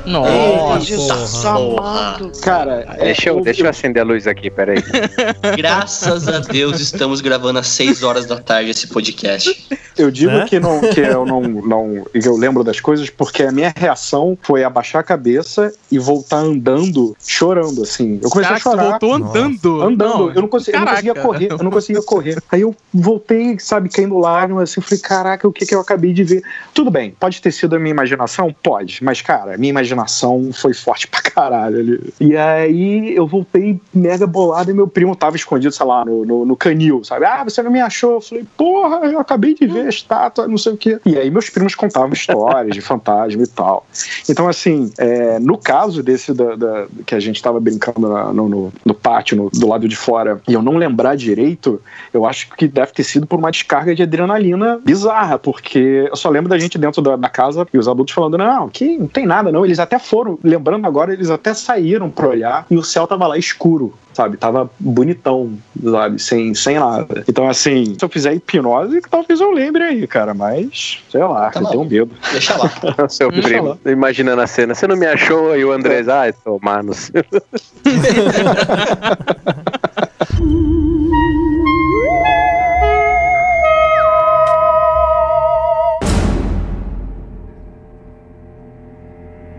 Nossa. 0.09 1.49
amado. 1.51 2.33
Cara, 2.41 2.85
é, 2.99 3.05
Deixa 3.05 3.29
eu, 3.31 3.41
deixa 3.41 3.63
eu 3.63 3.69
acender 3.71 4.03
a 4.03 4.05
luz 4.05 4.27
aqui, 4.27 4.51
peraí. 4.51 4.79
Graças 5.57 6.29
a 6.29 6.39
Deus 6.41 6.81
estamos 6.81 7.21
gravando 7.21 7.59
às 7.59 7.69
6 7.69 8.03
horas 8.03 8.27
da 8.27 8.39
tarde 8.39 8.71
esse 8.71 8.87
podcast. 8.87 9.69
Eu 9.97 10.11
digo 10.11 10.33
Né? 10.33 10.47
que, 10.49 10.61
não, 10.61 10.81
que 10.81 11.01
eu 11.01 11.27
não, 11.27 11.41
não 11.43 12.07
eu 12.15 12.37
lembro 12.37 12.63
das 12.63 12.81
coisas 12.81 13.11
porque 13.11 13.43
a 13.43 13.53
minha 13.53 13.73
reação 13.77 14.39
foi 14.41 14.63
abaixar 14.65 15.01
a 15.01 15.05
cabeça 15.05 15.73
e 15.91 15.99
voltar 15.99 16.39
andando, 16.39 17.17
chorando, 17.27 17.83
assim. 17.83 18.21
Eu 18.23 18.31
comecei 18.31 18.57
Caraca, 18.57 18.69
a 18.69 18.73
chorar. 18.73 18.91
voltou 18.91 19.15
andando. 19.15 19.83
Andando, 19.83 20.33
eu, 20.35 20.41
não 20.43 20.49
consegui, 20.49 20.77
eu 20.77 20.81
não 20.81 20.87
conseguia 20.87 21.15
correr, 21.15 21.49
eu 21.51 21.59
não 21.59 21.71
conseguia 21.71 22.03
correr. 22.03 22.43
Aí 22.51 22.61
eu 22.61 22.75
voltei, 22.95 23.59
sabe, 23.59 23.89
caindo 23.89 24.19
lágrimas, 24.19 24.71
assim, 24.71 24.81
falei, 24.81 25.01
caraca, 25.01 25.49
o 25.49 25.53
que 25.53 25.67
que 25.67 25.75
eu 25.75 25.81
acabei 25.81 26.13
de 26.13 26.23
ver? 26.25 26.43
Tudo 26.73 26.91
bem, 26.91 27.15
pode 27.19 27.41
ter 27.43 27.53
sido 27.53 27.75
a 27.77 27.79
minha 27.79 27.91
imaginação? 27.91 28.55
Pode, 28.63 29.03
mas, 29.03 29.21
cara, 29.21 29.55
a 29.55 29.59
minha 29.59 29.71
imaginação 29.71 29.98
foi 30.53 30.75
forte 30.75 31.07
pra 31.09 31.21
caralho 31.23 31.79
ali. 31.79 32.13
E 32.21 32.37
aí 32.37 33.15
eu 33.15 33.27
voltei 33.27 33.81
mega 33.93 34.27
bolado 34.27 34.71
e 34.71 34.75
meu 34.75 34.87
primo 34.87 35.15
tava 35.17 35.37
escondido, 35.37 35.73
sei 35.73 35.87
lá, 35.87 36.05
no, 36.05 36.25
no, 36.25 36.45
no 36.45 36.57
canil, 36.57 37.03
sabe? 37.05 37.25
Ah, 37.25 37.45
você 37.45 37.63
não 37.63 37.71
me 37.71 37.81
achou? 37.81 38.15
Eu 38.15 38.21
falei, 38.21 38.45
porra, 38.57 39.07
eu 39.07 39.19
acabei 39.19 39.55
de 39.55 39.67
ver 39.67 39.87
a 39.87 39.89
estátua, 39.89 40.47
não 40.49 40.59
sei 40.59 40.73
o 40.73 40.77
quê. 40.77 40.99
E 41.07 41.17
aí 41.17 41.31
meus 41.31 41.49
primos 41.51 41.75
contavam 41.75 42.13
histórias 42.13 42.75
de 42.75 42.81
fantasma 42.83 43.43
e 43.43 43.47
tal. 43.47 43.87
Então, 44.29 44.49
assim, 44.49 44.93
é, 44.99 45.39
no 45.39 45.57
caso 45.57 46.03
desse 46.03 46.33
da, 46.33 46.55
da- 46.57 46.87
que 47.07 47.15
a 47.15 47.21
gente 47.21 47.43
tava 47.43 47.59
brincando 47.61 48.09
na- 48.09 48.33
no, 48.33 48.49
no- 48.49 48.73
no 48.85 48.95
pátio, 48.95 49.37
no- 49.37 49.51
do 49.51 49.69
lado 49.69 49.89
de 49.89 49.97
fora, 49.97 50.41
e 50.49 50.53
eu 50.55 50.63
não 50.63 50.77
lembrar 50.77 51.17
direito, 51.17 51.81
eu 52.13 52.27
acho 52.27 52.51
que 52.57 52.67
deve 52.69 52.93
ter 52.93 53.05
sido 53.05 53.27
por 53.27 53.39
uma 53.39 53.51
descarga 53.51 53.95
de 53.95 54.03
adrenalina 54.03 54.81
bizarra, 54.85 55.39
porque 55.39 56.07
eu 56.11 56.17
só 56.17 56.29
lembro 56.29 56.49
da 56.49 56.59
gente 56.59 56.77
dentro 56.79 57.01
da, 57.01 57.17
da 57.17 57.29
casa 57.29 57.67
e 57.73 57.79
os 57.79 57.89
adultos 57.89 58.15
falando: 58.15 58.37
não, 58.39 58.69
que 58.69 58.99
não 58.99 59.07
tem 59.07 59.27
nada, 59.27 59.51
não. 59.53 59.65
Eles 59.65 59.79
até 59.79 59.88
foram, 59.97 60.37
lembrando 60.43 60.85
agora, 60.87 61.13
eles 61.13 61.31
até 61.31 61.55
saíram 61.55 62.11
pra 62.11 62.27
olhar 62.27 62.67
e 62.69 62.77
o 62.77 62.83
céu 62.83 63.07
tava 63.07 63.29
lá 63.29 63.39
escuro. 63.39 63.95
Sabe, 64.13 64.37
tava 64.37 64.69
bonitão, 64.81 65.57
sabe, 65.81 66.21
sem, 66.21 66.53
sem 66.53 66.77
nada. 66.77 67.23
Então, 67.29 67.49
assim, 67.49 67.95
se 67.97 68.05
eu 68.05 68.09
fizer 68.09 68.35
hipnose, 68.35 69.01
talvez 69.09 69.41
eu 69.41 69.53
lembre 69.53 69.85
aí, 69.85 70.05
cara, 70.09 70.35
mas 70.35 71.05
sei 71.09 71.23
lá, 71.23 71.51
Tá 71.51 71.61
eu 71.61 71.67
tenho 71.67 71.85
medo. 71.85 72.11
Deixa 72.33 72.57
lá. 72.57 72.69
Seu 73.09 73.31
Deixa 73.31 73.49
primo, 73.49 73.79
imaginando 73.87 74.43
a 74.43 74.47
cena. 74.49 74.75
Você 74.75 74.89
não 74.89 74.97
me 74.97 75.07
achou? 75.07 75.57
E 75.57 75.65
o 75.65 75.71
Andrés, 75.71 76.09
ai, 76.09 76.33
tomar 76.33 76.83
no 76.83 76.93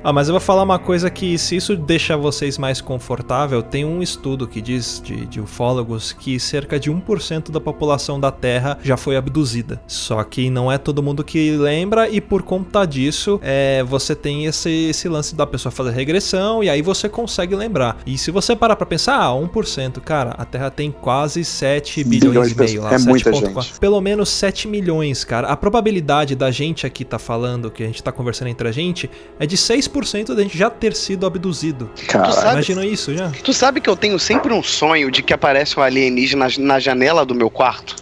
Ah, 0.10 0.14
mas 0.14 0.28
eu 0.28 0.34
vou 0.34 0.40
falar 0.42 0.64
uma 0.64 0.80
coisa 0.80 1.08
que, 1.08 1.38
se 1.38 1.56
isso 1.56 1.76
deixa 1.76 2.18
vocês 2.18 2.58
mais 2.58 2.82
confortável, 2.82 3.62
tem 3.62 3.86
um 3.86 4.02
estudo 4.02 4.48
que 4.48 4.60
diz, 4.60 5.00
de, 5.06 5.28
de 5.28 5.40
ufólogos, 5.40 6.14
que 6.14 6.40
cerca 6.40 6.80
de 6.80 6.90
1% 6.92 7.52
da 7.52 7.62
população 7.62 8.20
da 8.20 8.32
Terra 8.32 8.80
já 8.82 8.98
foi 8.98 9.16
abduzida. 9.16 9.80
Só 9.86 10.24
que 10.24 10.50
não 10.50 10.72
é 10.72 10.80
todo 10.80 11.04
mundo 11.04 11.24
que 11.24 11.52
lembra, 11.52 12.10
e 12.10 12.20
por 12.20 12.42
conta 12.42 12.86
disso, 12.86 13.40
é, 13.44 13.84
você 13.84 14.16
tem 14.16 14.48
esse, 14.48 14.90
esse 14.90 15.08
lance 15.08 15.36
da 15.36 15.46
pessoa 15.46 15.72
fazer 15.72 15.92
regressão, 15.92 16.64
e 16.64 16.72
aí 16.72 16.82
você 16.82 17.08
consegue 17.08 17.56
lembrar. 17.56 17.96
E 18.04 18.18
se 18.18 18.32
você 18.32 18.56
parar 18.56 18.76
pra 18.76 18.88
pensar, 18.88 19.16
ah, 19.16 19.30
1%, 19.30 20.00
cara, 20.02 20.32
a 20.40 20.44
Terra 20.44 20.72
tem 20.72 20.92
quase 20.92 21.46
7 21.46 22.04
bilhões, 22.04 22.32
Bilhões 22.32 22.48
e 22.48 22.54
de 22.56 22.58
meio 22.58 22.82
pessoas. 22.82 22.92
lá. 22.92 22.96
É 22.96 23.12
muita 23.12 23.32
7,4. 23.32 23.62
gente. 23.62 23.80
Pelo 23.80 24.02
menos 24.02 24.30
7 24.30 24.68
milhões, 24.68 25.24
cara. 25.24 25.50
A 25.50 25.56
probabilidade 25.56 26.34
da 26.36 26.50
gente 26.50 26.88
aqui 26.88 27.06
tá 27.06 27.20
falando, 27.20 27.70
que 27.70 27.84
a 27.84 27.86
gente 27.86 28.02
tá 28.02 28.12
conversando 28.12 28.48
entre 28.48 28.68
a 28.68 28.72
gente, 28.72 29.08
é 29.40 29.46
de 29.46 29.56
6% 29.56 29.99
da 30.36 30.42
gente 30.42 30.58
já 30.58 30.70
ter 30.70 30.96
sido 30.96 31.26
abduzido. 31.26 31.90
Cara, 32.08 32.32
sabe- 32.32 32.52
Imagina 32.54 32.86
isso 32.86 33.16
já? 33.16 33.30
Tu 33.44 33.54
sabe 33.54 33.82
que 33.82 33.90
eu 33.90 33.96
tenho 33.96 34.18
sempre 34.20 34.54
um 34.54 34.62
sonho 34.64 35.10
de 35.12 35.22
que 35.22 35.34
aparece 35.34 35.80
um 35.80 35.84
alienígena 35.84 36.48
na, 36.58 36.64
na 36.66 36.80
janela 36.80 37.26
do 37.26 37.34
meu 37.36 37.50
quarto? 37.50 37.96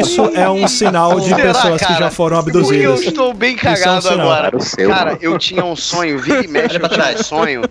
Isso 0.00 0.22
é 0.34 0.48
um 0.50 0.66
sinal 0.66 1.20
de 1.20 1.26
Será, 1.28 1.36
pessoas 1.40 1.80
que 1.80 1.86
cara? 1.86 1.98
já 2.00 2.10
foram 2.10 2.42
Porque 2.42 2.56
eu 2.56 2.60
abduzidas. 2.62 3.00
estou 3.02 3.32
bem 3.32 3.54
Isso 3.54 3.66
é 3.66 3.70
um 3.70 3.74
cagado 3.74 4.08
agora. 4.08 4.50
Cara, 4.88 5.18
eu 5.22 5.38
tinha 5.38 5.64
um 5.64 5.76
sonho, 5.76 6.18
vira 6.18 6.44
e 6.44 6.48
mexe, 6.48 6.76
eu 6.76 6.88
tinha 6.88 7.14
um 7.14 7.22
sonho 7.22 7.62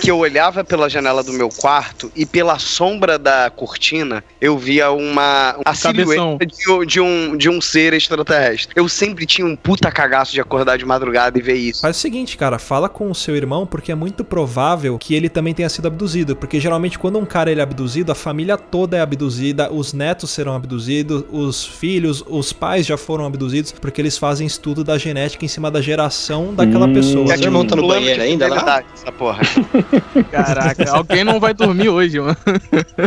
que 0.00 0.10
eu 0.10 0.18
olhava 0.18 0.62
pela 0.62 0.88
janela 0.88 1.22
do 1.24 1.32
meu 1.32 1.48
quarto 1.48 2.10
e 2.14 2.24
pela 2.24 2.58
sombra 2.60 3.18
da 3.18 3.50
cortina 3.50 4.22
eu 4.40 4.56
via 4.56 4.92
uma 4.92 5.56
a 5.64 5.74
silhueta 5.74 6.46
de, 6.46 6.70
um- 6.70 6.84
de 6.86 7.00
um, 7.00 7.36
de 7.36 7.48
um 7.50 7.60
ser 7.60 7.92
extraterrestre. 7.94 8.72
Eu 8.76 8.88
sempre 8.88 9.26
tinha 9.26 9.46
um 9.46 9.56
puta 9.56 9.90
cagaço 9.90 10.32
de 10.32 10.40
acordar 10.40 10.78
de 10.78 10.84
madrugada 10.84 11.36
e 11.36 11.42
ver 11.42 11.54
isso. 11.56 11.80
Faz 11.82 11.96
o 11.96 12.00
seguinte, 12.00 12.36
cara, 12.36 12.58
fala 12.60 12.87
com 12.88 13.10
o 13.10 13.14
seu 13.14 13.36
irmão, 13.36 13.66
porque 13.66 13.92
é 13.92 13.94
muito 13.94 14.24
provável 14.24 14.98
que 14.98 15.14
ele 15.14 15.28
também 15.28 15.52
tenha 15.54 15.68
sido 15.68 15.86
abduzido. 15.86 16.34
Porque 16.36 16.58
geralmente, 16.60 16.98
quando 16.98 17.18
um 17.18 17.24
cara 17.26 17.50
ele 17.50 17.60
é 17.60 17.62
abduzido, 17.62 18.10
a 18.12 18.14
família 18.14 18.56
toda 18.56 18.96
é 18.96 19.00
abduzida, 19.00 19.72
os 19.72 19.92
netos 19.92 20.30
serão 20.30 20.54
abduzidos, 20.54 21.24
os 21.30 21.64
filhos, 21.64 22.22
os 22.28 22.52
pais 22.52 22.86
já 22.86 22.96
foram 22.96 23.24
abduzidos, 23.26 23.72
porque 23.72 24.00
eles 24.00 24.16
fazem 24.18 24.46
estudo 24.46 24.82
da 24.84 24.96
genética 24.98 25.44
em 25.44 25.48
cima 25.48 25.70
da 25.70 25.80
geração 25.80 26.54
daquela 26.54 26.86
Hum. 26.86 26.92
pessoa. 26.94 27.26
Seu 27.36 27.44
irmão 27.46 27.66
tá 27.66 27.76
no 27.76 27.86
banheiro 27.86 28.22
ainda 28.22 28.46
lá? 28.48 28.54
fidelidade, 28.56 28.86
Essa 28.94 29.12
porra. 29.12 29.40
Caraca, 30.30 30.90
alguém 30.92 31.24
não 31.24 31.38
vai 31.40 31.52
dormir 31.54 31.88
hoje, 31.88 32.20
mano. 32.20 32.36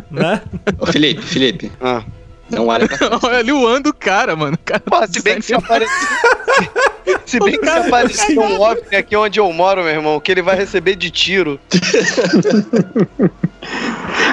Né? 0.10 0.41
Ô, 0.80 0.86
Felipe, 0.88 1.22
Felipe, 1.22 1.72
Ah. 1.82 2.04
não 2.50 2.67
olha 2.67 2.88
pra. 2.88 2.98
Olha 3.24 3.38
ali 3.39 3.52
o 3.52 3.65
ano 3.67 3.84
do 3.84 3.94
cara, 3.94 4.36
mano. 4.36 4.56
O 4.56 4.60
cara 4.65 4.82
Pô, 4.86 4.96
se 5.08 5.22
bem 5.22 5.36
que 5.38 5.44
se 5.46 5.54
aparecer. 5.54 5.89
Se 7.26 7.40
bem 7.40 7.58
que 7.58 7.66
se 7.66 7.72
aparecer 7.72 8.38
um 8.38 8.60
OVNI 8.60 8.96
aqui 8.96 9.16
onde 9.16 9.40
eu 9.40 9.52
moro, 9.54 9.84
meu 9.84 9.94
irmão, 9.94 10.20
que 10.20 10.32
ele 10.32 10.42
vai 10.42 10.56
receber 10.56 10.96
de 10.96 11.10
tiro. 11.10 11.60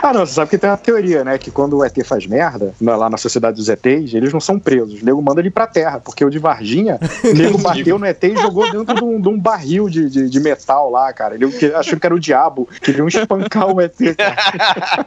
Ah, 0.02 0.12
não, 0.12 0.24
você 0.24 0.34
sabe 0.34 0.50
que 0.50 0.58
tem 0.58 0.70
uma 0.70 0.76
teoria, 0.76 1.24
né? 1.24 1.38
Que 1.38 1.50
quando 1.50 1.76
o 1.76 1.84
ET 1.84 1.96
faz 2.04 2.26
merda, 2.26 2.72
lá 2.80 3.10
na 3.10 3.16
sociedade 3.16 3.56
dos 3.56 3.68
ETs, 3.68 4.14
eles 4.14 4.32
não 4.32 4.40
são 4.40 4.58
presos. 4.58 5.02
O 5.02 5.04
nego 5.04 5.20
manda 5.20 5.40
ele 5.40 5.50
pra 5.50 5.66
terra, 5.66 6.00
porque 6.00 6.24
o 6.24 6.30
de 6.30 6.38
Varginha, 6.38 6.98
o 7.24 7.34
nego 7.34 7.58
bateu 7.60 7.98
no 7.98 8.06
ET 8.06 8.22
e 8.22 8.36
jogou 8.36 8.70
dentro 8.70 8.94
de 8.94 9.04
um, 9.04 9.20
de 9.20 9.28
um 9.28 9.38
barril 9.38 9.88
de, 9.88 10.08
de, 10.08 10.30
de 10.30 10.40
metal 10.40 10.90
lá, 10.90 11.12
cara. 11.12 11.34
Ele 11.34 11.46
achou 11.74 11.98
que 11.98 12.06
era 12.06 12.14
o 12.14 12.20
diabo, 12.20 12.68
queriam 12.80 13.08
espancar 13.08 13.66
o 13.66 13.80
ET, 13.80 13.96
cara. 14.16 15.06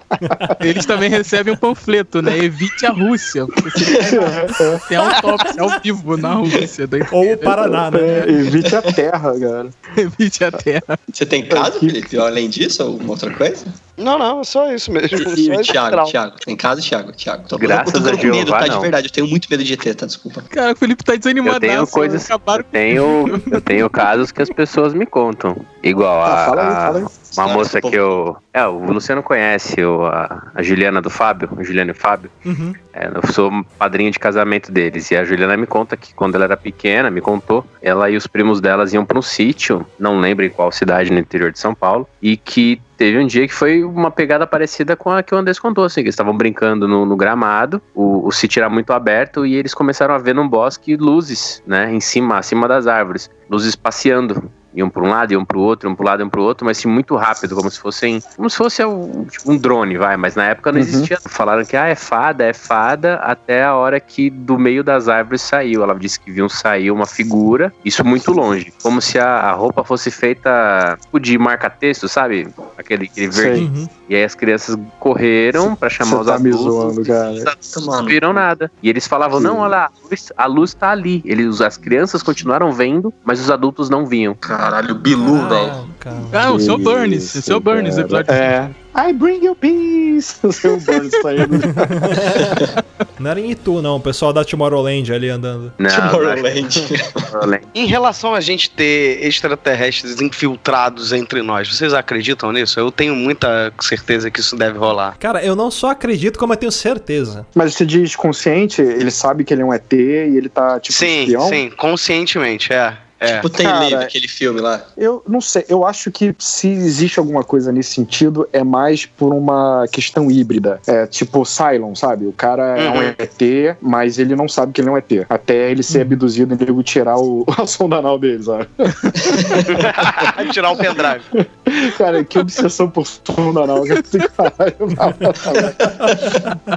Eles 0.62 0.86
também 0.86 1.10
recebem 1.10 1.54
um 1.54 1.58
panfleto, 1.58 2.22
né? 2.22 2.38
Evite 2.38 2.86
a 2.86 2.92
Rússia. 2.92 3.46
Porque 3.46 3.80
você 3.80 4.82
tem 4.88 4.98
autópsia 4.98 5.62
ao 5.62 5.80
vivo 5.82 6.18
na 6.18 6.34
Rússia. 6.34 6.86
Daí, 6.86 7.02
Ou 7.12 7.34
o 7.34 7.38
Paraná, 7.56 7.92
né? 7.92 8.00
É, 8.00 8.30
evite 8.30 8.76
a 8.76 8.82
terra, 8.82 9.40
cara. 9.40 9.70
evite 9.98 10.44
a 10.44 10.52
terra. 10.52 11.00
Você 11.12 11.26
tem 11.26 11.46
caso, 11.46 11.80
Felipe? 11.80 12.18
Além 12.18 12.50
disso, 12.50 12.84
alguma 12.84 13.12
outra 13.12 13.32
coisa? 13.32 13.66
Não, 14.02 14.18
não, 14.18 14.44
só 14.44 14.72
isso 14.74 14.92
mesmo. 14.92 15.18
E, 15.18 15.24
Só 15.24 15.30
esse 15.32 15.52
o 15.52 15.62
Thiago. 15.62 16.04
Thiago, 16.06 16.36
tem 16.46 16.56
caso, 16.56 16.82
Thiago? 16.82 17.12
Thiago. 17.12 17.48
Tô, 17.48 17.58
Graças 17.58 17.94
eu 17.94 18.02
tô 18.02 18.10
a 18.10 18.18
com 18.18 18.28
medo, 18.28 18.52
tá? 18.52 18.64
De 18.64 18.70
não. 18.70 18.82
verdade, 18.82 19.08
eu 19.08 19.12
tenho 19.12 19.28
muito 19.28 19.48
medo 19.50 19.64
de 19.64 19.74
ET, 19.74 19.96
tá? 19.96 20.06
Desculpa. 20.06 20.42
Cara, 20.50 20.74
o 20.74 20.76
Felipe 20.76 21.04
tá 21.04 21.14
Eu 21.14 21.18
desanimado. 21.20 21.60
tenho 21.60 21.88
coisas. 21.88 22.28
Eu 22.30 22.40
tenho, 22.72 23.42
eu 23.52 23.62
tenho 23.62 23.90
casos 23.90 24.32
que 24.32 24.42
as 24.42 24.50
pessoas 24.50 24.94
me 24.94 25.06
contam. 25.06 25.56
Igual 25.84 26.22
Ah, 26.22 26.44
a. 26.44 26.46
fala 26.48 26.62
aí, 26.62 26.74
fala 26.76 27.00
aí. 27.00 27.06
Uma 27.38 27.48
moça 27.48 27.82
que 27.82 27.96
eu. 27.96 28.36
É, 28.54 28.68
o 28.68 28.92
Luciano 28.92 29.24
conhece, 29.24 29.82
o, 29.86 30.06
a, 30.06 30.48
a 30.54 30.62
Juliana 30.62 31.02
do 31.02 31.10
Fábio, 31.10 31.50
a 31.58 31.64
Juliana 31.64 31.92
e 31.92 31.94
o 31.94 31.96
Fábio. 31.98 32.30
Uhum. 32.46 32.74
É, 32.94 33.08
eu 33.08 33.32
sou 33.32 33.50
padrinho 33.80 34.12
de 34.12 34.20
casamento 34.20 34.70
deles. 34.70 35.10
E 35.12 35.16
a 35.16 35.24
Juliana 35.24 35.56
me 35.56 35.66
conta 35.66 35.96
que 35.96 36.14
quando 36.14 36.36
ela 36.36 36.44
era 36.44 36.58
pequena, 36.58 37.10
me 37.10 37.22
contou, 37.22 37.66
ela 37.82 38.10
e 38.10 38.18
os 38.18 38.28
primos 38.28 38.60
delas 38.60 38.92
iam 38.94 39.06
para 39.06 39.18
um 39.18 39.22
sítio, 39.22 39.86
não 39.98 40.20
lembro 40.20 40.44
em 40.46 40.50
qual 40.50 40.72
cidade 40.74 41.10
no 41.10 41.20
interior 41.20 41.54
de 41.54 41.60
São 41.60 41.74
Paulo, 41.74 42.06
e 42.22 42.36
que 42.36 42.82
teve 43.02 43.18
um 43.18 43.26
dia 43.26 43.48
que 43.48 43.54
foi 43.56 43.84
uma 43.84 44.12
pegada 44.12 44.46
parecida 44.46 44.96
com 44.96 45.10
a 45.10 45.24
que 45.24 45.34
o 45.34 45.38
Andrés 45.40 45.58
contou, 45.58 45.86
assim, 45.86 46.02
que 46.02 46.06
eles 46.06 46.14
estavam 46.14 46.38
brincando 46.38 46.88
no, 46.88 47.04
no 47.04 47.16
gramado, 47.18 47.82
o, 47.96 48.28
o 48.28 48.32
sítio 48.32 48.60
era 48.60 48.70
muito 48.70 48.94
aberto 48.94 49.44
e 49.44 49.56
eles 49.56 49.74
começaram 49.74 50.14
a 50.14 50.20
ver 50.20 50.36
num 50.36 50.48
bosque 50.48 50.96
luzes, 50.96 51.64
né, 51.66 51.92
em 51.92 52.00
cima, 52.00 52.38
acima 52.38 52.68
das 52.68 52.86
árvores, 52.86 53.28
luzes 53.50 53.76
passeando. 53.76 54.52
Iam 54.74 54.90
para 54.90 55.04
um 55.04 55.10
lado, 55.10 55.32
iam 55.34 55.44
para 55.44 55.58
o 55.58 55.62
outro, 55.62 55.90
iam 55.90 55.96
para 55.96 56.04
um 56.04 56.08
lado, 56.08 56.20
iam 56.22 56.30
para 56.30 56.40
o 56.40 56.44
outro, 56.44 56.66
mas 56.66 56.78
assim, 56.78 56.88
muito 56.88 57.16
rápido, 57.16 57.56
como 57.56 57.70
se 57.70 57.80
fossem. 57.80 58.22
Como 58.36 58.50
se 58.50 58.58
fosse 58.58 58.84
um, 58.86 59.26
tipo, 59.26 59.52
um 59.52 59.58
drone, 59.58 59.98
vai. 59.98 60.16
Mas 60.18 60.36
na 60.36 60.46
época 60.46 60.72
não 60.72 60.80
Uhum. 60.80 60.86
existia. 60.88 61.18
Falaram 61.28 61.66
que 61.66 61.76
ah, 61.76 61.88
é 61.88 61.96
fada, 61.96 62.44
é 62.46 62.54
fada, 62.54 63.16
até 63.16 63.64
a 63.64 63.76
hora 63.76 64.00
que 64.00 64.30
do 64.30 64.58
meio 64.58 64.84
das 64.84 65.08
árvores 65.08 65.42
saiu. 65.42 65.84
Ela 65.84 65.94
disse 65.96 66.20
que 66.20 66.32
viu 66.32 66.48
sair 66.50 66.90
uma 66.92 67.06
figura, 67.06 67.74
isso 67.84 68.04
muito 68.06 68.32
longe. 68.32 68.74
Como 68.82 69.02
se 69.02 69.20
a, 69.20 69.28
a 69.28 69.52
roupa 69.52 69.84
fosse 69.84 70.10
feita 70.10 70.98
tipo, 71.02 71.20
de 71.20 71.38
marca-texto, 71.38 72.08
sabe? 72.08 72.48
Aquele, 72.78 73.06
aquele 73.06 73.28
verde. 73.28 73.64
Uhum. 73.64 73.90
E 74.10 74.16
aí 74.16 74.24
as 74.24 74.36
crianças 74.36 74.78
correram 75.00 75.76
para 75.76 75.90
chamar 75.90 76.12
Você 76.12 76.22
os 76.22 76.26
tá 76.28 76.40
me 76.40 76.50
adultos. 76.50 76.74
zoando, 76.74 77.06
cara. 77.06 77.32
Os 77.32 77.46
adultos 77.46 77.86
não 77.86 77.94
Mano. 77.94 78.08
viram 78.08 78.34
nada. 78.34 78.72
E 78.82 78.90
eles 78.90 79.08
falavam: 79.08 79.40
não, 79.40 79.58
olha 79.60 79.70
lá, 79.70 79.86
a 79.86 80.08
luz, 80.10 80.34
a 80.38 80.46
luz 80.46 80.74
tá 80.74 80.90
ali. 80.92 81.22
Eles, 81.26 81.62
as 81.62 81.78
crianças 81.78 82.22
continuaram 82.24 82.72
vendo, 82.72 83.14
mas 83.24 83.40
os 83.40 83.50
adultos 83.52 83.90
não 83.90 84.06
viam. 84.06 84.36
Caralho, 84.62 84.94
Bilu, 84.94 85.50
velho. 85.50 85.72
Ah, 85.72 85.86
cara. 86.00 86.18
Ah, 86.34 86.52
o 86.52 86.60
seu 86.60 86.78
Burns. 86.78 87.34
O 87.34 87.42
seu 87.42 87.60
Burns, 87.60 87.96
cara. 87.96 88.02
episódio. 88.02 88.32
É. 88.32 88.70
I 88.96 89.12
bring 89.12 89.44
you 89.44 89.56
peace. 89.56 90.36
O 90.44 90.52
seu 90.52 90.80
Burns 90.80 91.12
saindo. 91.20 91.58
Não 93.18 93.32
era 93.32 93.40
em 93.40 93.52
Itu, 93.52 93.82
não. 93.82 93.98
O 93.98 94.00
pessoal 94.00 94.32
da 94.34 94.44
Tomorrowland 94.44 95.12
ali 95.14 95.30
andando. 95.30 95.74
Não, 95.80 95.90
Tomorrowland. 95.90 96.70
Tomorrowland. 97.14 97.64
Em 97.74 97.86
relação 97.86 98.36
a 98.36 98.42
gente 98.42 98.70
ter 98.70 99.24
extraterrestres 99.26 100.22
infiltrados 100.22 101.12
entre 101.12 101.42
nós, 101.42 101.68
vocês 101.68 101.94
acreditam 101.94 102.52
nisso? 102.52 102.80
Eu 102.80 102.92
tenho 102.92 103.16
muita 103.16 103.72
certeza 103.80 104.30
que 104.30 104.40
isso 104.40 104.56
deve 104.56 104.78
rolar. 104.78 105.18
Cara, 105.20 105.44
eu 105.44 105.56
não 105.56 105.72
só 105.72 105.92
acredito, 105.92 106.38
como 106.38 106.54
eu 106.54 106.58
tenho 106.58 106.72
certeza. 106.72 107.46
Mas 107.56 107.74
você 107.76 107.86
diz 107.86 108.16
consciente, 108.16 108.82
ele 108.82 109.12
sabe 109.12 109.44
que 109.44 109.54
ele 109.54 109.62
é 109.62 109.66
um 109.66 109.74
ET 109.74 109.92
e 109.94 110.38
ele 110.38 110.50
tá, 110.50 110.80
tipo, 110.80 110.98
sim, 110.98 111.22
espião? 111.22 111.48
sim, 111.48 111.70
conscientemente, 111.72 112.74
é. 112.74 112.98
É. 113.22 113.36
Tipo, 113.36 113.50
tem 113.50 113.68
Cara, 113.68 113.80
lei 113.86 113.94
aquele 113.94 114.28
filme 114.28 114.60
lá. 114.60 114.82
Eu 114.98 115.22
não 115.28 115.40
sei, 115.40 115.64
eu 115.70 115.86
acho 115.86 116.10
que 116.10 116.34
se 116.40 116.68
existe 116.68 117.20
alguma 117.20 117.44
coisa 117.44 117.72
nesse 117.72 117.94
sentido, 117.94 118.50
é 118.52 118.64
mais 118.64 119.06
por 119.06 119.32
uma 119.32 119.86
questão 119.92 120.32
híbrida. 120.32 120.82
É 120.88 121.06
tipo 121.06 121.46
Cylon, 121.46 121.94
sabe? 121.94 122.26
O 122.26 122.34
cara 122.34 122.80
é 122.80 122.90
um 122.90 123.02
Uhum. 123.02 123.16
ET, 123.18 123.78
mas 123.80 124.18
ele 124.18 124.36
não 124.36 124.48
sabe 124.48 124.74
que 124.74 124.82
ele 124.82 124.90
é 124.90 124.92
um 124.92 124.98
ET. 124.98 125.12
Até 125.30 125.70
ele 125.72 125.84
ser 125.84 126.02
abduzido 126.02 126.56
e 126.56 126.58
nego 126.58 126.82
tirar 126.82 127.18
o, 127.18 127.46
a 127.58 127.68
sonda 127.68 127.98
anal 127.98 128.18
dele, 128.18 128.42
sabe? 128.44 128.68
Tirar 130.52 130.72
o 130.72 130.78
pendrive. 130.78 131.24
Cara, 131.98 132.24
que 132.24 132.40
obsessão 132.40 132.90
por 132.90 133.06
sonda 133.06 133.62
anal. 133.62 133.84
que 133.84 133.94
esse 133.94 134.20
caralho. 134.30 134.76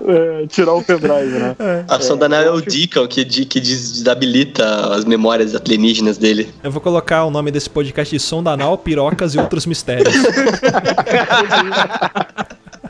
É, 0.06 0.46
tirar 0.46 0.74
o 0.74 0.82
pendrive, 0.82 1.38
né? 1.38 1.56
A 1.88 2.00
sonda 2.00 2.26
anal 2.26 2.42
é 2.42 2.50
o 2.50 2.60
Deacon, 2.60 3.06
que, 3.08 3.24
que 3.24 3.60
desabilita 3.60 4.94
as 4.94 5.04
memórias 5.04 5.54
alienígenas 5.54 6.18
dele. 6.18 6.33
Eu 6.62 6.70
vou 6.70 6.80
colocar 6.80 7.24
o 7.24 7.30
nome 7.30 7.50
desse 7.50 7.68
podcast 7.68 8.14
de 8.14 8.20
Som 8.20 8.42
da 8.42 8.52
Anal, 8.52 8.78
Pirocas 8.78 9.34
e 9.34 9.38
Outros 9.38 9.66
Mistérios. 9.66 10.14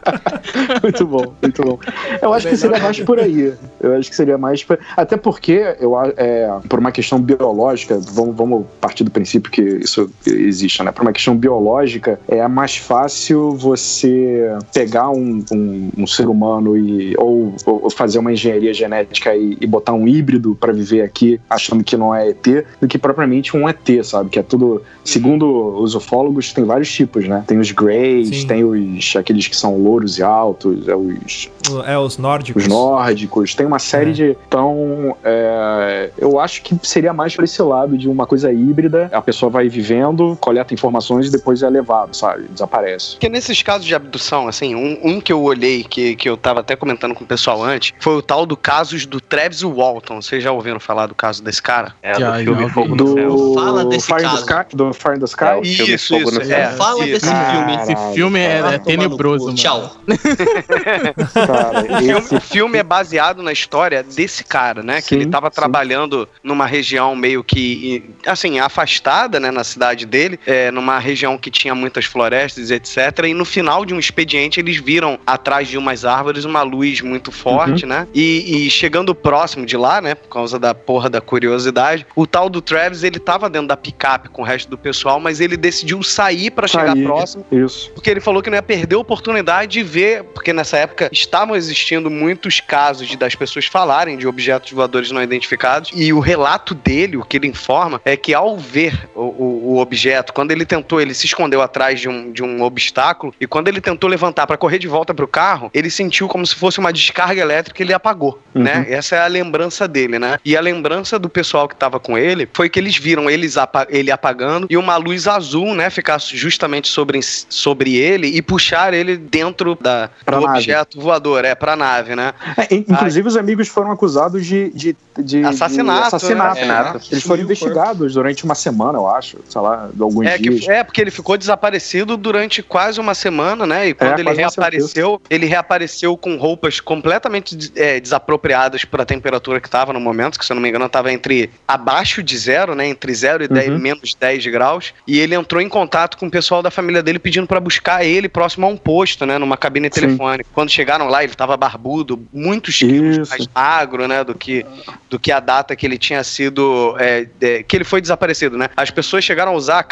Muito 0.82 1.06
bom, 1.06 1.34
muito 1.42 1.62
bom. 1.62 1.78
Eu 2.20 2.32
acho 2.32 2.48
que 2.48 2.56
seria 2.56 2.78
mais 2.78 3.00
por 3.00 3.18
aí. 3.18 3.52
Eu 3.80 3.94
acho 3.96 4.10
que 4.10 4.16
seria 4.16 4.36
mais. 4.38 4.62
por- 4.62 4.78
Até 4.96 5.16
porque, 5.16 5.76
eu, 5.80 5.94
é, 6.16 6.50
por 6.68 6.78
uma 6.78 6.92
questão 6.92 7.20
biológica, 7.20 7.98
vamos, 8.12 8.36
vamos 8.36 8.66
partir 8.80 9.04
do 9.04 9.10
princípio 9.10 9.50
que 9.50 9.62
isso 9.62 10.10
existe, 10.26 10.82
né? 10.82 10.92
Por 10.92 11.02
uma 11.02 11.12
questão 11.12 11.36
biológica, 11.36 12.18
é 12.28 12.46
mais 12.48 12.76
fácil 12.76 13.52
você 13.52 14.50
pegar 14.72 15.10
um, 15.10 15.44
um, 15.52 15.90
um 15.98 16.06
ser 16.06 16.28
humano 16.28 16.76
e 16.76 17.14
ou, 17.18 17.54
ou 17.66 17.90
fazer 17.90 18.18
uma 18.18 18.32
engenharia 18.32 18.72
genética 18.74 19.34
e, 19.34 19.56
e 19.60 19.66
botar 19.66 19.92
um 19.92 20.06
híbrido 20.06 20.54
para 20.54 20.72
viver 20.72 21.02
aqui 21.02 21.40
achando 21.48 21.82
que 21.84 21.96
não 21.96 22.14
é 22.14 22.28
ET, 22.28 22.64
do 22.80 22.86
que 22.88 22.98
propriamente 22.98 23.56
um 23.56 23.68
ET, 23.68 23.88
sabe? 24.04 24.30
Que 24.30 24.38
é 24.38 24.42
tudo. 24.42 24.82
Segundo 25.04 25.46
os 25.80 25.94
ufólogos, 25.94 26.52
tem 26.52 26.64
vários 26.64 26.90
tipos, 26.92 27.26
né? 27.26 27.44
Tem 27.46 27.58
os 27.58 27.70
greys, 27.70 28.28
Sim. 28.40 28.46
tem 28.46 28.64
os 28.64 29.14
aqueles 29.16 29.46
que 29.48 29.56
são 29.56 29.76
louros 29.94 30.18
e 30.18 30.22
altos, 30.22 30.88
é 30.88 30.94
os 30.96 31.48
É, 31.86 31.96
os 31.98 32.18
nórdicos. 32.18 32.64
os 32.64 32.68
nórdicos, 32.68 33.54
tem 33.54 33.64
uma 33.66 33.78
série 33.78 34.10
É. 34.10 34.12
de. 34.12 34.36
Então, 34.48 35.16
é, 35.24 36.10
eu 36.18 36.38
acho 36.38 36.62
que 36.62 36.76
seria 36.82 37.12
mais 37.12 37.34
pra 37.34 37.44
esse 37.44 37.62
lado 37.62 37.96
de 37.96 38.08
uma 38.08 38.26
coisa 38.26 38.52
híbrida. 38.52 39.08
A 39.12 39.22
pessoa 39.22 39.48
vai 39.50 39.68
vivendo, 39.68 40.36
coleta 40.40 40.74
informações 40.74 41.28
e 41.28 41.30
depois 41.30 41.62
é 41.62 41.68
levado, 41.70 42.14
sabe? 42.14 42.44
Desaparece. 42.50 43.12
Porque 43.12 43.28
nesses 43.28 43.62
casos 43.62 43.86
de 43.86 43.94
abdução, 43.94 44.48
assim, 44.48 44.74
um, 44.74 44.98
um 45.02 45.20
que 45.20 45.32
eu 45.32 45.42
olhei, 45.42 45.84
que, 45.84 46.16
que 46.16 46.28
eu 46.28 46.36
tava 46.36 46.60
até 46.60 46.74
comentando 46.76 47.14
com 47.14 47.24
o 47.24 47.26
pessoal 47.26 47.62
antes, 47.62 47.92
foi 48.00 48.16
o 48.16 48.22
tal 48.22 48.44
do 48.44 48.56
caso 48.56 48.94
do 49.08 49.20
Travis 49.20 49.62
Walton. 49.62 50.20
Vocês 50.20 50.42
já 50.42 50.52
ouviram 50.52 50.78
falar 50.80 51.06
do 51.06 51.14
caso 51.14 51.42
desse 51.42 51.62
cara? 51.62 51.94
É 52.02 52.18
Já, 52.18 52.38
do 52.38 52.44
filme 52.44 52.68
Fogo 52.70 52.96
Do 52.96 53.12
Céu. 53.14 53.54
Fala 53.54 53.84
desse 53.86 54.06
Fire 54.06 54.22
caso. 54.22 54.36
Sky? 54.40 54.76
Do 54.76 54.92
Fire 54.92 55.16
in 55.16 55.18
the 55.20 55.24
Sky? 55.24 55.44
É, 55.44 55.56
o 55.56 55.64
filme 55.64 55.98
Fogo 55.98 56.30
no 56.30 56.44
Céu. 56.44 56.58
é. 56.58 56.66
Fala 56.72 57.06
isso. 57.06 57.12
desse 57.26 57.34
filme. 57.50 57.74
Esse 57.82 58.14
filme 58.14 58.38
é, 58.40 58.58
é 58.74 58.78
tenebroso, 58.78 59.46
mano. 59.46 59.56
Tchau. 59.56 59.83
Cara, 61.46 61.80
O 61.80 61.98
filme, 61.98 62.18
esse 62.18 62.34
o 62.34 62.40
filme 62.40 62.78
é 62.78 62.82
baseado 62.82 63.42
na 63.42 63.52
história 63.52 64.02
desse 64.02 64.44
cara, 64.44 64.82
né? 64.82 65.00
que 65.00 65.08
Sim, 65.08 65.14
ele 65.16 65.26
tava 65.26 65.48
sim. 65.50 65.56
trabalhando 65.56 66.28
numa 66.42 66.66
região 66.66 67.14
meio 67.14 67.42
que, 67.42 68.04
assim, 68.26 68.58
afastada, 68.58 69.38
né? 69.38 69.50
Na 69.50 69.64
cidade 69.64 70.06
dele, 70.06 70.38
é, 70.46 70.70
numa 70.70 70.98
região 70.98 71.38
que 71.38 71.50
tinha 71.50 71.74
muitas 71.74 72.04
florestas, 72.04 72.70
etc. 72.70 73.26
E 73.26 73.34
no 73.34 73.44
final 73.44 73.84
de 73.84 73.94
um 73.94 73.98
expediente, 73.98 74.60
eles 74.60 74.76
viram 74.76 75.18
atrás 75.26 75.68
de 75.68 75.78
umas 75.78 76.04
árvores 76.04 76.44
uma 76.44 76.62
luz 76.62 77.00
muito 77.00 77.30
forte, 77.30 77.86
né? 77.86 78.06
E, 78.14 78.66
e 78.66 78.70
chegando 78.70 79.14
próximo 79.14 79.66
de 79.66 79.76
lá, 79.76 80.00
né? 80.00 80.14
Por 80.14 80.28
causa 80.28 80.58
da 80.58 80.74
porra 80.74 81.08
da 81.08 81.20
curiosidade, 81.20 82.06
o 82.14 82.26
tal 82.26 82.48
do 82.48 82.60
Travis, 82.60 83.02
ele 83.02 83.18
tava 83.18 83.48
dentro 83.48 83.68
da 83.68 83.76
picape 83.76 84.28
com 84.28 84.42
o 84.42 84.44
resto 84.44 84.68
do 84.68 84.78
pessoal, 84.78 85.20
mas 85.20 85.40
ele 85.40 85.56
decidiu 85.56 86.02
sair 86.02 86.50
pra 86.50 86.66
chegar 86.66 86.94
próximo 86.96 87.44
Isso. 87.50 87.90
porque 87.94 88.10
ele 88.10 88.20
falou 88.20 88.42
que 88.42 88.50
não 88.50 88.56
ia 88.56 88.62
perder 88.62 88.96
a 88.96 88.98
oportunidade 88.98 89.73
de 89.74 89.82
ver, 89.82 90.22
porque 90.24 90.52
nessa 90.52 90.78
época 90.78 91.08
estavam 91.12 91.54
existindo 91.54 92.10
muitos 92.10 92.60
casos 92.60 93.06
de, 93.06 93.16
das 93.16 93.34
pessoas 93.34 93.66
falarem 93.66 94.16
de 94.16 94.26
objetos 94.26 94.72
voadores 94.72 95.10
não 95.10 95.22
identificados, 95.22 95.90
e 95.94 96.12
o 96.12 96.20
relato 96.20 96.74
dele, 96.74 97.16
o 97.16 97.24
que 97.24 97.36
ele 97.36 97.46
informa, 97.48 98.00
é 98.04 98.16
que 98.16 98.32
ao 98.32 98.56
ver 98.56 99.08
o, 99.14 99.20
o- 99.22 99.60
o 99.74 99.78
objeto, 99.78 100.32
quando 100.32 100.50
ele 100.52 100.64
tentou, 100.64 101.00
ele 101.00 101.12
se 101.14 101.26
escondeu 101.26 101.60
atrás 101.60 102.00
de 102.00 102.08
um, 102.08 102.30
de 102.32 102.42
um 102.42 102.62
obstáculo, 102.62 103.34
e 103.40 103.46
quando 103.46 103.68
ele 103.68 103.80
tentou 103.80 104.08
levantar 104.08 104.46
para 104.46 104.56
correr 104.56 104.78
de 104.78 104.88
volta 104.88 105.12
pro 105.12 105.26
carro, 105.28 105.70
ele 105.74 105.90
sentiu 105.90 106.28
como 106.28 106.46
se 106.46 106.54
fosse 106.54 106.78
uma 106.78 106.92
descarga 106.92 107.40
elétrica 107.40 107.82
e 107.82 107.84
ele 107.84 107.92
apagou, 107.92 108.38
Uhum. 108.54 108.62
né? 108.62 108.86
Essa 108.88 109.16
é 109.16 109.20
a 109.20 109.26
lembrança 109.26 109.88
dele, 109.88 110.18
né? 110.18 110.38
E 110.44 110.56
a 110.56 110.60
lembrança 110.60 111.18
do 111.18 111.28
pessoal 111.28 111.68
que 111.68 111.74
tava 111.74 111.98
com 111.98 112.16
ele 112.16 112.48
foi 112.52 112.68
que 112.70 112.78
eles 112.78 112.96
viram 112.96 113.28
eles 113.28 113.56
apa- 113.56 113.86
ele 113.90 114.10
apagando 114.12 114.66
e 114.70 114.76
uma 114.76 114.96
luz 114.96 115.26
azul, 115.26 115.74
né, 115.74 115.90
ficar 115.90 116.20
justamente 116.20 116.86
sobre, 116.88 117.20
sobre 117.22 117.96
ele 117.96 118.28
e 118.28 118.40
puxar 118.40 118.94
ele 118.94 119.16
dentro 119.16 119.63
da, 119.80 120.10
Pra 120.24 120.38
do 120.38 120.44
nave. 120.46 120.58
objeto 120.58 121.00
voador, 121.00 121.44
é, 121.44 121.54
pra 121.54 121.74
nave, 121.74 122.14
né? 122.14 122.34
É, 122.56 122.74
in- 122.74 122.84
inclusive, 122.88 123.26
os 123.28 123.36
amigos 123.36 123.68
foram 123.68 123.90
acusados 123.90 124.44
de, 124.44 124.70
de, 124.70 124.96
de 125.18 125.44
Assassinato, 125.44 126.00
de 126.00 126.06
assassinato. 126.16 126.60
né? 126.66 126.92
É, 127.10 127.14
Eles 127.14 127.24
foram 127.24 127.42
investigados 127.42 128.14
durante 128.14 128.44
uma 128.44 128.54
semana, 128.54 128.98
eu 128.98 129.08
acho, 129.08 129.38
sei 129.48 129.60
lá, 129.60 129.88
de 129.92 130.02
alguns 130.02 130.26
É, 130.26 130.36
dias. 130.36 130.60
que, 130.64 130.70
é, 130.70 130.84
porque 130.84 131.00
ele 131.00 131.10
ficou 131.10 131.38
desaparecido 131.38 132.16
durante 132.16 132.62
quase 132.62 133.00
uma 133.00 133.14
semana, 133.14 133.66
né? 133.66 133.88
E 133.88 133.94
quando 133.94 134.18
ele 134.18 134.24
quase 134.24 134.40
uma 134.40 134.46
reapareceu, 134.48 135.20
ele 135.30 135.46
reapareceu 135.46 136.16
com 136.16 136.36
roupas 136.36 136.80
completamente 136.80 137.72
é, 137.76 138.00
desapropriadas 138.00 138.84
para 138.84 139.02
a 139.02 139.06
temperatura 139.06 139.60
que 139.60 139.68
estava 139.68 139.92
no 139.92 140.00
momento, 140.00 140.38
que 140.38 140.44
se 140.44 140.52
eu 140.52 140.54
não 140.56 140.62
me 140.62 140.68
engano 140.68 140.86
estava 140.86 141.12
entre 141.12 141.50
abaixo 141.66 142.22
de 142.22 142.36
zero, 142.36 142.74
né? 142.74 142.86
Entre 142.86 143.12
zero 143.14 143.42
e 143.44 143.48
10, 143.48 143.68
Uhum. 143.70 143.78
menos 143.78 144.14
10 144.14 144.46
graus. 144.48 144.92
E 145.06 145.18
ele 145.20 145.34
entrou 145.34 145.60
em 145.60 145.68
contato 145.68 146.16
com 146.18 146.26
o 146.26 146.30
pessoal 146.30 146.62
da 146.62 146.70
família 146.70 147.02
dele 147.02 147.18
pedindo 147.18 147.46
para 147.46 147.60
buscar 147.60 148.04
ele 148.04 148.28
próximo 148.28 148.66
a 148.66 148.68
um 148.68 148.76
posto, 148.76 149.24
né? 149.26 149.38
Numa 149.38 149.53
cabine 149.56 149.88
Sim. 149.92 150.00
telefônica. 150.00 150.48
Quando 150.52 150.70
chegaram 150.70 151.08
lá, 151.08 151.22
ele 151.22 151.32
estava 151.32 151.56
barbudo, 151.56 152.26
muitos 152.32 152.78
quilos 152.78 153.18
Isso. 153.18 153.30
mais 153.30 153.48
magro, 153.54 154.08
né? 154.08 154.24
Do 154.24 154.34
que, 154.34 154.64
do 155.08 155.18
que 155.18 155.30
a 155.32 155.40
data 155.40 155.74
que 155.76 155.86
ele 155.86 155.98
tinha 155.98 156.22
sido. 156.24 156.94
é, 156.98 157.26
é, 157.40 157.62
que 157.62 157.76
ele 157.76 157.84
foi 157.84 158.00
desaparecido, 158.00 158.56
né? 158.56 158.68
As 158.76 158.90
pessoas 158.90 159.24
chegaram 159.24 159.52
a 159.52 159.54
usar 159.54 159.82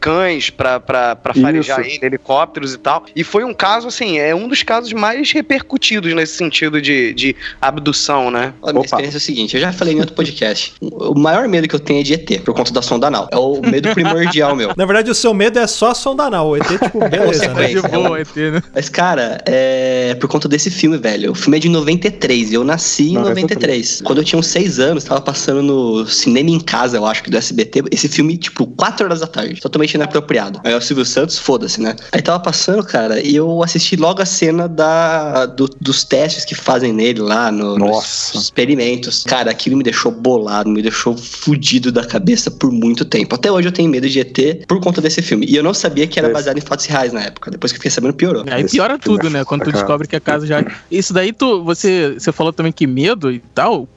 cães 0.00 0.50
pra, 0.50 0.80
pra, 0.80 1.16
pra 1.16 1.32
Isso. 1.32 1.42
farejar 1.42 1.80
ele, 1.80 1.98
helicópteros 2.02 2.74
e 2.74 2.78
tal. 2.78 3.04
E 3.14 3.24
foi 3.24 3.44
um 3.44 3.54
caso, 3.54 3.88
assim, 3.88 4.18
é 4.18 4.34
um 4.34 4.48
dos 4.48 4.62
casos 4.62 4.92
mais 4.92 5.30
repercutidos 5.32 6.14
nesse 6.14 6.36
sentido 6.36 6.80
de, 6.80 7.12
de 7.14 7.36
abdução, 7.60 8.30
né? 8.30 8.52
A 8.62 8.66
minha 8.68 8.80
Opa. 8.80 8.86
experiência 8.86 9.16
é 9.16 9.18
o 9.18 9.20
seguinte, 9.20 9.54
eu 9.54 9.60
já 9.60 9.72
falei 9.72 9.94
em 9.94 10.00
outro 10.00 10.14
podcast. 10.14 10.74
O 10.80 11.18
maior 11.18 11.46
medo 11.48 11.68
que 11.68 11.74
eu 11.74 11.80
tenho 11.80 12.00
é 12.00 12.02
de 12.02 12.14
ET, 12.14 12.42
por 12.42 12.54
conta 12.54 12.72
da 12.72 12.82
sonda 12.82 13.06
anal. 13.06 13.28
É 13.30 13.36
o 13.36 13.60
medo 13.62 13.92
primordial 13.94 14.54
meu. 14.54 14.72
Na 14.76 14.84
verdade, 14.84 15.10
o 15.10 15.14
seu 15.14 15.32
medo 15.34 15.58
é 15.58 15.66
só 15.66 15.90
a 15.90 15.94
sonda 15.94 16.24
anal. 16.24 16.48
O 16.48 16.56
ET, 16.56 16.66
tipo, 16.66 17.00
beleza, 17.08 17.48
né? 17.48 17.54
consequência. 17.54 17.82
De 17.82 17.88
boa, 17.88 18.20
ET, 18.20 18.36
né? 18.36 18.62
Mas, 18.74 18.88
cara, 18.88 19.07
é 19.46 20.14
por 20.20 20.28
conta 20.28 20.48
desse 20.48 20.70
filme, 20.70 20.96
velho. 20.98 21.32
O 21.32 21.34
filme 21.34 21.56
é 21.56 21.60
de 21.60 21.68
93 21.68 22.50
e 22.50 22.54
eu 22.54 22.64
nasci 22.64 23.10
em 23.10 23.14
93. 23.14 23.28
93. 23.58 24.02
Quando 24.02 24.18
eu 24.18 24.24
tinha 24.24 24.38
uns 24.38 24.46
6 24.48 24.78
anos, 24.78 25.04
tava 25.04 25.20
passando 25.20 25.62
no 25.62 26.06
cinema 26.06 26.50
em 26.50 26.60
casa, 26.60 26.96
eu 26.96 27.06
acho 27.06 27.22
que 27.22 27.30
do 27.30 27.36
SBT. 27.36 27.84
Esse 27.90 28.08
filme, 28.08 28.36
tipo, 28.36 28.66
4 28.66 29.04
horas 29.06 29.20
da 29.20 29.26
tarde. 29.26 29.60
Totalmente 29.60 29.94
inapropriado. 29.94 30.60
Aí 30.64 30.72
é 30.72 30.76
o 30.76 30.80
Silvio 30.80 31.04
Santos, 31.04 31.38
foda-se, 31.38 31.80
né? 31.80 31.94
Aí 32.12 32.20
tava 32.22 32.40
passando, 32.40 32.82
cara, 32.84 33.20
e 33.20 33.34
eu 33.36 33.62
assisti 33.62 33.96
logo 33.96 34.20
a 34.22 34.26
cena 34.26 34.68
da, 34.68 35.46
do- 35.46 35.68
dos 35.80 36.04
testes 36.04 36.44
que 36.44 36.54
fazem 36.54 36.92
nele 36.92 37.20
lá 37.20 37.50
no, 37.52 37.78
nos 37.78 37.88
Nossa. 37.90 38.36
experimentos. 38.38 39.22
Cara, 39.24 39.50
aquilo 39.50 39.76
me 39.76 39.82
deixou 39.84 40.10
bolado, 40.12 40.68
me 40.70 40.82
deixou 40.82 41.16
fudido 41.16 41.90
da 41.92 42.04
cabeça 42.04 42.50
por 42.50 42.70
muito 42.72 43.04
tempo. 43.04 43.34
Até 43.34 43.50
hoje 43.50 43.68
eu 43.68 43.72
tenho 43.72 43.88
medo 43.88 44.08
de 44.08 44.20
ET 44.20 44.66
por 44.66 44.80
conta 44.80 45.00
desse 45.00 45.22
filme. 45.22 45.46
E 45.48 45.56
eu 45.56 45.62
não 45.62 45.74
sabia 45.74 46.06
que 46.06 46.18
era 46.18 46.28
baseado 46.30 46.58
em 46.58 46.60
fatos 46.60 46.86
reais 46.86 47.12
na 47.12 47.22
época. 47.22 47.50
Depois 47.50 47.72
que 47.72 47.76
eu 47.76 47.80
fiquei 47.80 47.90
sabendo, 47.90 48.14
piorou. 48.14 48.44
Aí 48.48 48.62
Esse 48.62 48.76
piora 48.88 48.98
tudo, 48.98 49.28
né? 49.28 49.44
Quando 49.44 49.64
tu 49.64 49.72
descobre 49.72 50.08
que 50.08 50.16
a 50.16 50.20
casa 50.20 50.46
já. 50.46 50.64
Isso 50.90 51.12
daí 51.12 51.32
tu. 51.32 51.62
Você, 51.64 52.14
você 52.14 52.32
falou 52.32 52.52
também 52.52 52.72
que 52.72 52.86
medo 52.86 53.30
e 53.30 53.40
tal. 53.40 53.88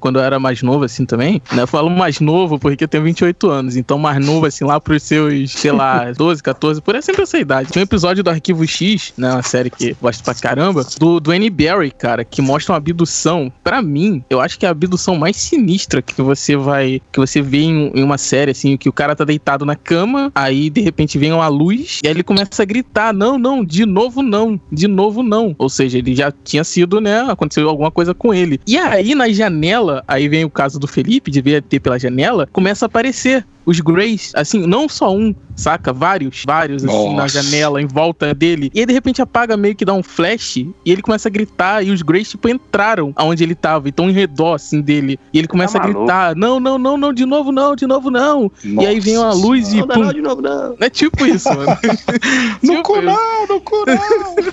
Quando 0.00 0.18
eu 0.18 0.24
era 0.24 0.38
mais 0.38 0.62
novo, 0.62 0.84
assim 0.84 1.04
também, 1.04 1.42
né? 1.52 1.62
Eu 1.62 1.66
falo 1.66 1.90
mais 1.90 2.20
novo 2.20 2.58
porque 2.58 2.84
eu 2.84 2.88
tenho 2.88 3.04
28 3.04 3.50
anos. 3.50 3.76
Então, 3.76 3.98
mais 3.98 4.24
novo, 4.24 4.46
assim, 4.46 4.64
lá 4.64 4.80
pros 4.80 5.02
seus, 5.02 5.52
sei 5.52 5.72
lá, 5.72 6.12
12, 6.16 6.42
14, 6.42 6.80
por 6.80 6.94
aí 6.94 7.02
sempre 7.02 7.22
essa 7.22 7.38
idade. 7.38 7.72
Tem 7.72 7.80
um 7.80 7.84
episódio 7.84 8.22
do 8.22 8.30
Arquivo 8.30 8.66
X, 8.66 9.12
né? 9.16 9.32
Uma 9.32 9.42
série 9.42 9.70
que 9.70 9.90
eu 9.90 9.96
gosto 10.00 10.22
pra 10.22 10.34
caramba, 10.34 10.84
do, 10.98 11.20
do 11.20 11.30
Annie 11.30 11.50
Barry, 11.50 11.90
cara, 11.90 12.24
que 12.24 12.40
mostra 12.40 12.72
uma 12.72 12.78
abdução. 12.78 13.52
Pra 13.62 13.82
mim, 13.82 14.22
eu 14.30 14.40
acho 14.40 14.58
que 14.58 14.64
é 14.66 14.68
a 14.68 14.72
abdução 14.72 15.16
mais 15.16 15.36
sinistra 15.36 16.02
que 16.02 16.20
você 16.22 16.56
vai. 16.56 17.00
que 17.12 17.18
você 17.18 17.40
vê 17.42 17.58
em, 17.58 17.92
em 17.94 18.02
uma 18.02 18.18
série, 18.18 18.50
assim, 18.50 18.76
que 18.76 18.88
o 18.88 18.92
cara 18.92 19.16
tá 19.16 19.24
deitado 19.24 19.64
na 19.64 19.76
cama, 19.76 20.30
aí 20.34 20.70
de 20.70 20.80
repente 20.80 21.18
vem 21.18 21.32
uma 21.32 21.48
luz, 21.48 22.00
e 22.02 22.08
aí 22.08 22.14
ele 22.14 22.22
começa 22.22 22.62
a 22.62 22.64
gritar: 22.64 23.12
não, 23.12 23.38
não, 23.38 23.64
de 23.64 23.84
novo 23.84 24.22
não, 24.22 24.60
de 24.70 24.86
novo 24.86 25.22
não. 25.22 25.54
Ou 25.58 25.68
seja, 25.68 25.98
ele 25.98 26.14
já 26.14 26.32
tinha 26.32 26.64
sido, 26.64 27.00
né? 27.00 27.20
Aconteceu 27.28 27.68
alguma 27.68 27.90
coisa 27.90 28.14
com 28.14 28.32
ele. 28.32 28.60
E 28.66 28.76
aí 28.76 29.14
na 29.14 29.28
janela, 29.56 30.04
aí 30.06 30.28
vem 30.28 30.44
o 30.44 30.50
caso 30.50 30.78
do 30.78 30.86
Felipe, 30.86 31.30
de 31.30 31.40
ver 31.40 31.62
ter 31.62 31.80
pela 31.80 31.98
janela, 31.98 32.46
começa 32.52 32.84
a 32.84 32.88
aparecer. 32.88 33.44
Os 33.66 33.80
Greys, 33.80 34.30
assim, 34.34 34.64
não 34.66 34.88
só 34.88 35.12
um, 35.14 35.34
saca? 35.56 35.92
Vários, 35.92 36.44
vários, 36.46 36.84
assim, 36.84 37.08
na 37.16 37.22
Nossa. 37.24 37.42
janela, 37.42 37.82
em 37.82 37.86
volta 37.86 38.32
dele. 38.32 38.70
E 38.72 38.80
aí, 38.80 38.86
de 38.86 38.92
repente, 38.92 39.20
apaga 39.20 39.56
meio 39.56 39.74
que 39.74 39.84
dá 39.84 39.92
um 39.92 40.02
flash. 40.02 40.56
E 40.58 40.72
ele 40.84 41.02
começa 41.02 41.28
a 41.28 41.30
gritar. 41.30 41.82
E 41.84 41.90
os 41.90 42.00
Greys, 42.00 42.30
tipo, 42.30 42.48
entraram 42.48 43.12
aonde 43.16 43.42
ele 43.42 43.54
tava. 43.56 43.88
Então, 43.88 44.08
em 44.08 44.12
redor, 44.12 44.54
assim, 44.54 44.80
dele. 44.80 45.18
E 45.32 45.38
ele 45.38 45.48
começa 45.48 45.78
Tá 45.78 45.84
a 45.84 45.88
gritar: 45.88 46.36
Não, 46.36 46.60
não, 46.60 46.78
não, 46.78 46.96
não, 46.96 47.12
de 47.12 47.26
novo 47.26 47.50
não, 47.50 47.74
de 47.74 47.86
novo 47.86 48.10
não. 48.10 48.50
E 48.64 48.86
aí 48.86 49.00
vem 49.00 49.16
uma 49.18 49.26
Nossa 49.26 49.38
luz 49.46 49.72
e 49.72 49.78
Não, 49.78 49.86
não, 49.86 49.94
pum. 49.96 50.02
não, 50.04 50.12
de 50.12 50.22
novo, 50.22 50.42
não. 50.42 50.76
É 50.80 50.88
tipo 50.88 51.26
isso, 51.26 51.48
mano. 51.48 51.66
No 52.62 52.76
Tipo 52.76 52.82
cu 52.84 53.02
não, 53.02 53.46
no 53.48 53.60
cu 53.60 53.84
não. 53.86 53.96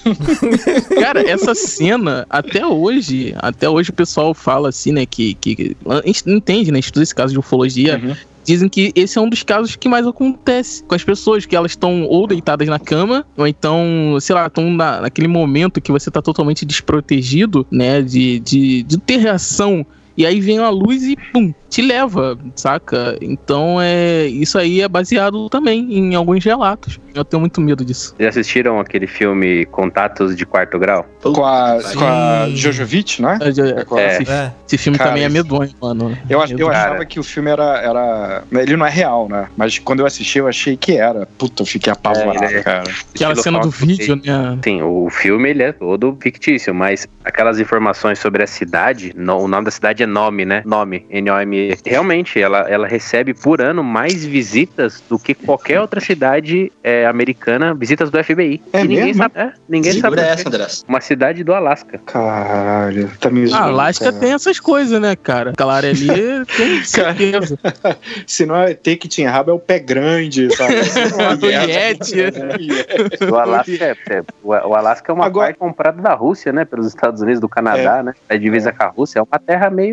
Cara, 1.01 1.29
essa 1.29 1.53
cena, 1.55 2.25
até 2.29 2.65
hoje, 2.65 3.33
até 3.37 3.69
hoje 3.69 3.89
o 3.89 3.93
pessoal 3.93 4.33
fala 4.33 4.69
assim, 4.69 4.91
né, 4.91 5.05
que, 5.05 5.33
que 5.35 5.75
a 5.87 6.05
gente 6.05 6.23
entende, 6.29 6.71
né, 6.71 6.79
estuda 6.79 7.03
esse 7.03 7.13
caso 7.15 7.33
de 7.33 7.39
ufologia, 7.39 8.01
Uhum. 8.03 8.15
Dizem 8.43 8.69
que 8.69 8.91
esse 8.95 9.17
é 9.17 9.21
um 9.21 9.29
dos 9.29 9.43
casos 9.43 9.75
que 9.75 9.87
mais 9.87 10.05
acontece 10.05 10.83
com 10.83 10.95
as 10.95 11.03
pessoas, 11.03 11.45
que 11.45 11.55
elas 11.55 11.71
estão 11.71 12.03
ou 12.03 12.27
deitadas 12.27 12.67
na 12.67 12.79
cama, 12.79 13.25
ou 13.37 13.47
então, 13.47 14.17
sei 14.19 14.35
lá, 14.35 14.47
estão 14.47 14.71
na, 14.71 15.01
naquele 15.01 15.27
momento 15.27 15.81
que 15.81 15.91
você 15.91 16.11
tá 16.11 16.21
totalmente 16.21 16.65
desprotegido, 16.65 17.65
né, 17.71 18.01
de, 18.01 18.39
de, 18.39 18.83
de 18.83 18.97
ter 18.97 19.17
reação. 19.17 19.85
E 20.15 20.25
aí 20.25 20.39
vem 20.39 20.59
uma 20.59 20.69
luz 20.69 21.03
e 21.03 21.15
pum, 21.31 21.53
te 21.69 21.81
leva, 21.81 22.37
saca? 22.55 23.17
Então 23.21 23.79
é 23.81 24.27
isso 24.27 24.57
aí 24.59 24.81
é 24.81 24.87
baseado 24.87 25.49
também 25.49 25.91
em 25.97 26.13
alguns 26.15 26.43
relatos. 26.43 26.99
Eu 27.15 27.23
tenho 27.25 27.39
muito 27.41 27.59
medo 27.61 27.83
disso. 27.85 28.15
Já 28.19 28.29
assistiram 28.29 28.79
aquele 28.79 29.05
filme 29.07 29.65
Contatos 29.67 30.35
de 30.35 30.45
Quarto 30.45 30.77
Grau? 30.79 31.05
Com 31.21 31.45
a, 31.45 31.79
Sim. 31.81 31.97
com 31.97 32.05
a 32.05 32.49
Jojovic, 32.53 33.21
né? 33.21 33.37
É, 33.41 33.85
com 33.85 33.95
a- 33.95 34.01
É. 34.01 34.21
Esse, 34.21 34.31
É. 34.31 34.51
esse 34.67 34.77
filme 34.77 34.97
Cara, 34.97 35.11
também 35.11 35.23
é 35.23 35.29
medonho, 35.29 35.69
mano. 35.81 36.17
Eu, 36.29 36.41
ach- 36.41 36.51
eu 36.51 36.57
Medonho. 36.57 36.71
achava 36.75 36.93
Cara. 36.95 37.05
que 37.05 37.19
o 37.19 37.23
filme 37.23 37.49
era, 37.51 37.77
era. 37.81 38.43
Ele 38.51 38.75
não 38.77 38.85
é 38.85 38.89
real, 38.89 39.27
né? 39.29 39.47
Mas 39.57 39.77
quando 39.79 39.99
eu 40.01 40.05
assisti, 40.05 40.39
eu 40.39 40.47
achei 40.47 40.75
que 40.77 40.93
era. 40.97 41.27
Puta, 41.37 41.61
eu 41.61 41.65
fiquei 41.67 41.91
apavorado, 41.93 42.43
É, 42.43 42.53
é- 42.57 42.63
cara. 42.63 42.83
Aquela 43.15 43.35
cena 43.35 43.59
do 43.59 43.69
vídeo, 43.69 44.15
né? 44.23 44.57
Sim, 44.63 44.81
o 44.81 45.07
filme 45.09 45.49
ele 45.49 45.63
é 45.63 45.71
todo 45.71 46.15
fictício, 46.21 46.73
mas 46.73 47.07
aquelas 47.23 47.59
informações 47.59 48.17
sobre 48.19 48.43
a 48.43 48.47
cidade, 48.47 49.11
no- 49.15 49.37
o 49.39 49.47
nome 49.47 49.65
da 49.65 49.71
cidade 49.71 50.01
é 50.02 50.02
Nome, 50.05 50.45
né? 50.45 50.61
Nome, 50.65 51.05
N-O-M-E. 51.09 51.77
Realmente, 51.85 52.39
ela, 52.41 52.59
ela 52.69 52.87
recebe 52.87 53.33
por 53.33 53.61
ano 53.61 53.83
mais 53.83 54.25
visitas 54.25 55.01
do 55.09 55.17
que 55.19 55.33
qualquer 55.33 55.79
outra 55.81 55.99
cidade 55.99 56.71
é, 56.83 57.05
americana, 57.05 57.73
visitas 57.73 58.09
do 58.09 58.23
FBI. 58.23 58.61
É 58.73 58.79
e 58.79 58.87
ninguém 58.87 59.05
mesmo? 59.05 59.23
sabe. 59.23 59.39
É, 59.39 59.53
ninguém 59.67 59.93
Segura 59.93 60.21
sabe. 60.21 60.31
essa, 60.33 60.47
Andrés. 60.49 60.85
Uma 60.87 61.01
cidade 61.01 61.43
do 61.43 61.53
Alasca. 61.53 61.99
Caralho, 62.05 63.09
tá 63.19 63.29
me 63.29 63.43
Ah, 63.43 63.47
zoando, 63.47 63.63
Alasca 63.69 64.05
cara. 64.05 64.17
tem 64.17 64.33
essas 64.33 64.59
coisas, 64.59 64.99
né, 65.01 65.15
cara? 65.15 65.53
Área 65.63 65.89
ali 65.89 66.07
tem 66.57 66.83
certeza. 66.83 67.57
Se 68.27 68.45
não 68.45 68.55
é 68.55 68.73
ter 68.73 68.97
que 68.97 69.07
tinha 69.07 69.31
rabo, 69.31 69.49
é 69.51 69.53
o 69.53 69.59
pé 69.59 69.79
grande, 69.79 70.53
sabe? 70.55 70.73
É 70.75 71.35
Do 71.35 71.47
Yeti, 71.47 72.21
é. 72.21 73.31
O 73.31 73.35
Alasca 73.35 73.71
é, 73.83 73.95
é- 74.09 74.23
o 74.43 74.49
o 74.49 74.75
Alasca 74.75 75.11
é 75.11 75.15
uma 75.15 75.25
Agora- 75.25 75.47
parte 75.47 75.57
comprada 75.57 76.01
da 76.01 76.13
Rússia, 76.13 76.51
né? 76.51 76.63
Pelos 76.65 76.87
Estados 76.87 77.21
Unidos, 77.21 77.39
do 77.41 77.49
Canadá, 77.49 78.03
né? 78.03 78.13
É 78.29 78.37
divisa 78.37 78.71
com 78.71 78.83
a 78.83 78.87
Rússia. 78.87 79.19
É 79.19 79.21
uma 79.21 79.39
terra 79.39 79.69
meio. 79.69 79.92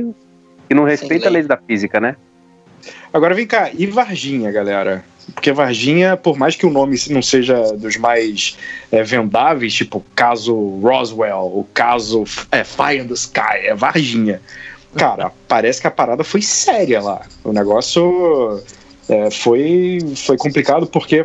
Que 0.71 0.75
não 0.75 0.85
respeita 0.85 1.25
lei. 1.25 1.39
leis 1.39 1.49
da 1.49 1.57
física, 1.57 1.99
né? 1.99 2.15
Agora 3.13 3.35
vem 3.35 3.45
cá, 3.45 3.71
e 3.77 3.87
Varginha, 3.87 4.53
galera? 4.53 5.05
Porque 5.35 5.51
Varginha, 5.51 6.17
por 6.17 6.39
mais 6.39 6.55
que 6.55 6.65
o 6.65 6.71
nome 6.71 6.97
não 7.11 7.21
seja 7.21 7.61
dos 7.73 7.97
mais 7.97 8.57
é, 8.93 9.03
vendáveis, 9.03 9.75
tipo 9.75 9.99
o 9.99 10.05
caso 10.15 10.55
Roswell, 10.81 11.51
o 11.53 11.67
caso 11.75 12.23
é, 12.53 12.63
Fire 12.63 13.01
in 13.01 13.09
the 13.09 13.15
Sky, 13.15 13.65
é 13.65 13.75
Varginha. 13.75 14.41
Cara, 14.95 15.33
parece 15.49 15.81
que 15.81 15.89
a 15.89 15.91
parada 15.91 16.23
foi 16.23 16.41
séria 16.41 17.03
lá. 17.03 17.23
O 17.43 17.53
negócio 17.53 18.63
é, 19.09 19.29
foi, 19.29 19.99
foi 20.15 20.37
complicado 20.37 20.87
porque 20.87 21.25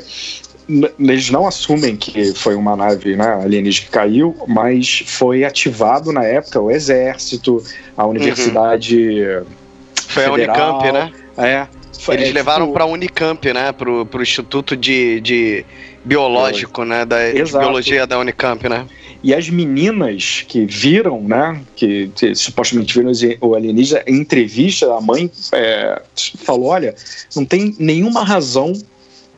eles 0.68 1.30
não 1.30 1.48
assumem 1.48 1.96
que 1.96 2.34
foi 2.34 2.56
uma 2.56 2.76
nave 2.76 3.16
né, 3.16 3.42
alienígena 3.44 3.86
que 3.86 3.92
caiu, 3.92 4.36
mas 4.48 5.04
foi 5.06 5.44
ativado 5.44 6.12
na 6.12 6.24
época 6.24 6.60
o 6.60 6.72
exército, 6.72 7.64
a 7.96 8.06
universidade. 8.06 9.24
Foi 10.08 10.26
a 10.26 10.32
Federal. 10.32 10.80
Unicamp, 10.80 10.92
né? 10.92 11.14
É, 11.38 11.68
foi- 12.00 12.16
Eles 12.16 12.30
é, 12.30 12.34
levaram 12.34 12.66
tipo, 12.66 12.74
pra 12.74 12.86
Unicamp, 12.86 13.54
né? 13.54 13.72
Pro, 13.72 14.06
pro 14.06 14.22
Instituto 14.22 14.76
de, 14.76 15.20
de 15.22 15.66
Biológico, 16.04 16.84
né? 16.84 17.06
Da 17.06 17.32
de. 17.32 17.44
Biologia 17.44 18.08
da 18.08 18.20
Unicamp, 18.20 18.68
né? 18.68 18.86
E 19.24 19.34
as 19.34 19.50
meninas 19.50 20.46
que 20.48 20.66
viram, 20.66 21.20
né, 21.20 21.60
que, 21.76 22.12
que 22.16 22.36
supostamente 22.36 22.94
viram 22.94 23.12
o 23.42 23.56
alienígena, 23.56 24.04
em 24.06 24.18
entrevista, 24.18 24.94
a 24.94 25.02
mãe 25.02 25.32
é, 25.52 26.00
falou: 26.44 26.68
olha, 26.68 26.94
não 27.36 27.44
tem 27.44 27.76
nenhuma 27.80 28.24
razão 28.24 28.72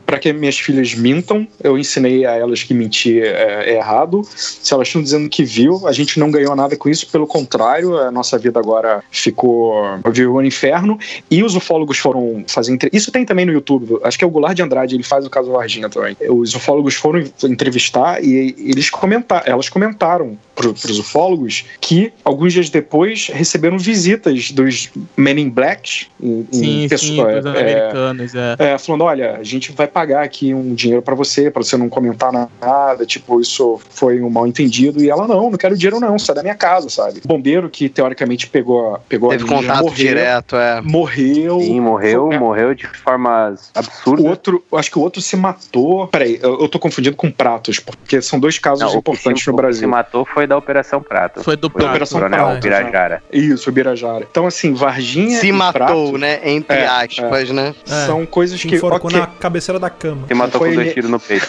para 0.08 0.18
que 0.18 0.32
minhas 0.32 0.58
filhas 0.58 0.94
mintam. 0.94 1.46
Eu 1.62 1.76
ensinei 1.76 2.24
a 2.24 2.32
elas 2.32 2.62
que 2.62 2.72
mentir 2.72 3.22
é, 3.22 3.72
é 3.72 3.76
errado. 3.76 4.22
Se 4.24 4.72
elas 4.72 4.88
estão 4.88 5.02
dizendo 5.02 5.28
que 5.28 5.44
viu, 5.44 5.86
a 5.86 5.92
gente 5.92 6.18
não 6.18 6.30
ganhou 6.30 6.56
nada 6.56 6.74
com 6.78 6.88
isso, 6.88 7.06
pelo 7.10 7.26
contrário, 7.26 7.98
a 7.98 8.10
nossa 8.10 8.38
vida 8.38 8.58
agora 8.58 9.04
ficou. 9.10 9.74
virou 10.10 10.38
um 10.38 10.42
inferno. 10.42 10.98
E 11.30 11.42
os 11.42 11.54
ufólogos 11.54 11.98
foram 11.98 12.42
fazer. 12.48 12.72
entre- 12.72 12.88
Isso 12.90 13.12
tem 13.12 13.26
também 13.26 13.44
no 13.44 13.52
YouTube. 13.52 13.98
Acho 14.02 14.16
que 14.16 14.24
é 14.24 14.26
o 14.26 14.30
Goulart 14.30 14.56
de 14.56 14.62
Andrade, 14.62 14.94
ele 14.94 15.02
faz 15.02 15.26
o 15.26 15.30
caso 15.30 15.52
Varginha 15.52 15.90
também. 15.90 16.16
Os 16.30 16.54
ufólogos 16.54 16.94
foram 16.94 17.22
entrevistar 17.44 18.24
e 18.24 18.54
eles 18.58 18.88
comentaram, 18.88 19.42
elas 19.44 19.68
comentaram 19.68 20.38
pro, 20.58 20.74
pros 20.74 20.98
ufólogos 20.98 21.64
que 21.80 22.12
alguns 22.24 22.52
dias 22.52 22.68
depois 22.68 23.28
receberam 23.32 23.78
visitas 23.78 24.50
dos 24.50 24.90
Men 25.16 25.38
in 25.40 25.50
Black. 25.50 26.06
Em, 26.20 26.40
em 26.40 26.46
Sim, 26.52 26.60
sim, 26.82 26.88
pessoa- 26.88 27.26
pros 27.32 27.46
é, 27.46 27.48
americanos, 27.48 28.34
é. 28.34 28.56
é, 28.58 28.78
falando, 28.78 29.04
olha, 29.04 29.36
a 29.36 29.44
gente 29.44 29.70
vai 29.72 29.86
pagar 29.86 30.24
aqui 30.24 30.52
um 30.52 30.74
dinheiro 30.74 31.00
pra 31.00 31.14
você, 31.14 31.50
pra 31.50 31.62
você 31.62 31.76
não 31.76 31.88
comentar 31.88 32.32
nada, 32.60 33.06
tipo, 33.06 33.40
isso 33.40 33.80
foi 33.88 34.20
um 34.20 34.28
mal 34.28 34.46
entendido. 34.46 35.00
E 35.02 35.08
ela, 35.08 35.28
não, 35.28 35.50
não 35.50 35.56
quero 35.58 35.76
dinheiro 35.76 36.00
não, 36.00 36.18
sai 36.18 36.34
da 36.34 36.42
minha 36.42 36.56
casa, 36.56 36.90
sabe? 36.90 37.20
Bombeiro 37.24 37.70
que 37.70 37.88
teoricamente 37.88 38.48
pegou, 38.48 38.98
pegou 39.08 39.30
Teve 39.30 39.44
a 39.44 39.46
menina, 39.46 39.60
contato 39.62 39.82
morreu, 39.84 39.96
direto, 39.96 40.56
é. 40.56 40.80
morreu. 40.80 41.60
Sim, 41.60 41.80
morreu, 41.80 42.32
É. 42.32 42.38
morreu 42.38 42.74
de 42.74 42.86
formas 42.86 43.70
absurdas. 43.74 44.24
O 44.24 44.28
outro, 44.28 44.64
acho 44.72 44.90
que 44.90 44.98
o 44.98 45.02
outro 45.02 45.22
se 45.22 45.36
matou. 45.36 46.08
Peraí, 46.08 46.38
eu, 46.42 46.60
eu 46.62 46.68
tô 46.68 46.78
confundindo 46.80 47.14
com 47.16 47.30
Pratos, 47.30 47.78
porque 47.78 48.20
são 48.20 48.40
dois 48.40 48.58
casos 48.58 48.80
Não, 48.80 48.88
o 48.88 48.92
que 48.92 48.98
importantes 48.98 49.44
se, 49.44 49.48
no 49.50 49.54
o 49.54 49.56
que 49.56 49.62
se 49.62 49.66
Brasil. 49.66 49.88
matou 49.88 50.24
foi 50.24 50.46
da 50.48 50.56
Operação 50.56 51.02
Prato. 51.02 51.42
Foi 51.44 51.56
do 51.56 51.70
Foi 51.70 51.82
da 51.82 51.90
Operação 51.90 52.18
Coronel 52.20 52.44
Prato, 52.46 52.62
Birajara. 52.62 53.22
Isso, 53.32 53.70
Birajara. 53.70 54.26
Então, 54.30 54.46
assim, 54.46 54.74
Varginha. 54.74 55.38
Se 55.38 55.48
e 55.48 55.52
matou, 55.52 55.72
Pratos 56.12 56.20
né? 56.20 56.40
Entre 56.42 56.76
É, 56.76 56.86
aspas, 56.86 57.50
né? 57.50 57.74
É. 57.88 58.06
São 58.06 58.24
coisas 58.26 58.60
que. 58.60 58.74
enforcou 58.76 59.08
ok, 59.10 59.20
na 59.20 59.26
cabeceira 59.26 59.78
da 59.78 59.90
cama. 59.90 60.26
Se 60.26 60.34
matou 60.34 60.60
com 60.60 60.66
dois 60.66 60.78
ele- 60.78 60.92
tiros 60.94 61.10
no 61.10 61.20
peito. 61.20 61.46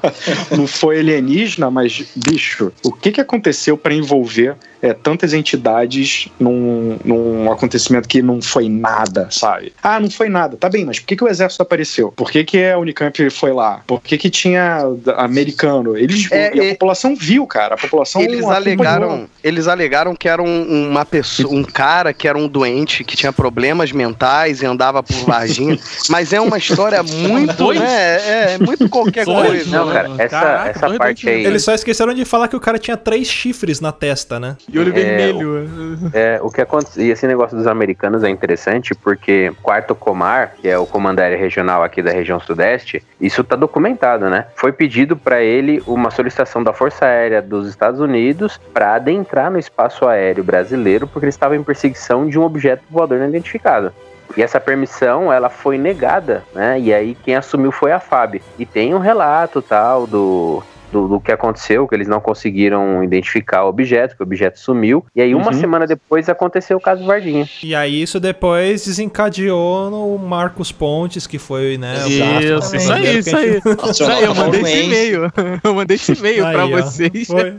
não 0.56 0.66
foi 0.66 0.98
alienígena, 1.00 1.70
mas, 1.70 2.04
bicho, 2.16 2.72
o 2.84 2.92
que, 2.92 3.12
que 3.12 3.20
aconteceu 3.20 3.76
para 3.76 3.94
envolver 3.94 4.56
é, 4.82 4.92
tantas 4.92 5.32
entidades 5.32 6.28
num, 6.38 6.98
num 7.04 7.50
acontecimento 7.50 8.08
que 8.08 8.22
não 8.22 8.40
foi 8.40 8.68
nada, 8.68 9.28
sabe? 9.30 9.72
Ah, 9.82 9.98
não 9.98 10.10
foi 10.10 10.28
nada. 10.28 10.56
Tá 10.56 10.68
bem, 10.68 10.84
mas 10.84 10.98
por 10.98 11.06
que, 11.06 11.16
que 11.16 11.24
o 11.24 11.28
exército 11.28 11.62
apareceu? 11.62 12.12
Por 12.12 12.30
que, 12.30 12.44
que 12.44 12.64
a 12.64 12.78
Unicamp 12.78 13.30
foi 13.30 13.52
lá? 13.52 13.82
Por 13.86 14.00
que, 14.00 14.16
que 14.16 14.30
tinha 14.30 14.80
americano? 15.16 15.96
Eles 15.96 16.30
É, 16.30 16.54
e 16.54 16.60
a 16.60 16.64
é- 16.64 16.70
população 16.70 17.14
viu, 17.16 17.46
cara. 17.46 17.74
A 17.74 17.78
população 17.78 18.22
Eles 18.22 18.44
alegaram, 18.44 19.28
eles 19.42 19.66
alegaram 19.66 20.14
que 20.14 20.28
era 20.28 20.42
um, 20.42 20.88
uma 20.88 21.04
pessoa, 21.04 21.52
um 21.54 21.64
cara 21.64 22.12
que 22.12 22.28
era 22.28 22.38
um 22.38 22.48
doente, 22.48 23.04
que 23.04 23.16
tinha 23.16 23.32
problemas 23.32 23.92
mentais 23.92 24.62
e 24.62 24.66
andava 24.66 25.02
por 25.02 25.16
Varginha. 25.24 25.78
mas 26.08 26.32
é 26.32 26.40
uma 26.40 26.58
história 26.58 27.02
muito, 27.02 27.72
né? 27.72 27.88
É, 27.88 28.54
é 28.54 28.58
muito 28.58 28.88
qualquer 28.88 29.24
Dois? 29.24 29.48
coisa. 29.48 29.76
Não, 29.76 29.86
né? 29.86 29.94
cara, 29.94 30.08
essa, 30.18 30.28
Caraca, 30.28 30.70
essa 30.70 30.98
parte 30.98 31.28
aí. 31.28 31.44
Eles 31.44 31.62
só 31.62 31.74
esqueceram 31.74 32.14
de 32.14 32.24
falar 32.24 32.48
que 32.48 32.56
o 32.56 32.60
cara 32.60 32.78
tinha 32.78 32.96
três 32.96 33.28
chifres 33.28 33.80
na 33.80 33.92
testa, 33.92 34.38
né? 34.38 34.56
E 34.68 34.78
olho 34.78 34.90
É, 34.90 34.92
vermelho. 34.92 35.68
É, 36.12 36.38
o 36.42 36.50
que 36.50 36.60
acontece, 36.60 37.02
e 37.02 37.10
esse 37.10 37.26
negócio 37.26 37.56
dos 37.56 37.66
americanos 37.66 38.22
é 38.22 38.30
interessante 38.30 38.94
porque 38.94 39.52
Quarto 39.62 39.94
Comar, 39.94 40.54
que 40.60 40.68
é 40.68 40.78
o 40.78 40.86
comando 40.86 41.20
aéreo 41.20 41.38
regional 41.38 41.82
aqui 41.82 42.02
da 42.02 42.10
região 42.10 42.38
sudeste, 42.40 43.02
isso 43.20 43.42
tá 43.42 43.56
documentado, 43.56 44.28
né? 44.28 44.46
Foi 44.54 44.72
pedido 44.72 45.16
para 45.16 45.42
ele 45.42 45.82
uma 45.86 46.10
solicitação 46.10 46.62
da 46.62 46.72
Força 46.72 47.04
Aérea 47.04 47.42
dos 47.42 47.68
Estados 47.68 48.00
Unidos 48.00 48.60
para 48.72 48.94
adentrar 48.94 49.50
no 49.50 49.58
espaço 49.58 50.06
aéreo 50.06 50.44
brasileiro 50.44 51.06
porque 51.06 51.26
ele 51.26 51.30
estava 51.30 51.56
em 51.56 51.62
perseguição 51.62 52.28
de 52.28 52.38
um 52.38 52.42
objeto 52.42 52.82
voador 52.90 53.18
não 53.18 53.28
identificado. 53.28 53.92
E 54.36 54.42
essa 54.42 54.60
permissão, 54.60 55.32
ela 55.32 55.48
foi 55.48 55.78
negada, 55.78 56.44
né? 56.54 56.78
E 56.78 56.92
aí 56.92 57.14
quem 57.14 57.34
assumiu 57.34 57.72
foi 57.72 57.92
a 57.92 58.00
FAB. 58.00 58.40
E 58.58 58.66
tem 58.66 58.94
um 58.94 58.98
relato 58.98 59.62
tal 59.62 60.06
do 60.06 60.62
do, 60.92 61.06
do 61.08 61.20
que 61.20 61.30
aconteceu, 61.32 61.86
que 61.86 61.94
eles 61.94 62.08
não 62.08 62.20
conseguiram 62.20 63.02
identificar 63.04 63.64
o 63.64 63.68
objeto, 63.68 64.16
que 64.16 64.22
o 64.22 64.26
objeto 64.26 64.58
sumiu. 64.58 65.04
E 65.14 65.20
aí, 65.20 65.34
uma 65.34 65.46
Uhum. 65.52 65.52
semana 65.60 65.86
depois, 65.86 66.28
aconteceu 66.28 66.76
o 66.76 66.80
caso 66.80 67.04
Varginha. 67.04 67.48
E 67.62 67.74
aí 67.74 68.02
isso 68.02 68.18
depois 68.20 68.84
desencadeou 68.84 69.90
no 69.90 70.18
Marcos 70.18 70.70
Pontes, 70.72 71.26
que 71.26 71.38
foi, 71.38 71.76
né? 71.78 71.94
o 71.94 72.18
gasto 72.18 72.66
Isso, 72.66 72.76
isso 72.76 72.92
aí, 72.92 73.18
isso 73.18 73.36
aí. 73.36 73.52
gente- 73.52 73.90
Isso 73.90 74.04
aí, 74.04 74.24
eu 74.24 74.34
mandei 74.34 74.60
esse 74.62 74.82
e-mail. 74.84 75.32
Eu 75.64 75.74
mandei 75.74 75.94
esse 75.96 76.12
e-mail 76.12 76.44
pra 76.50 76.64
ó. 76.66 76.68
vocês. 76.68 77.26
Foi. 77.26 77.54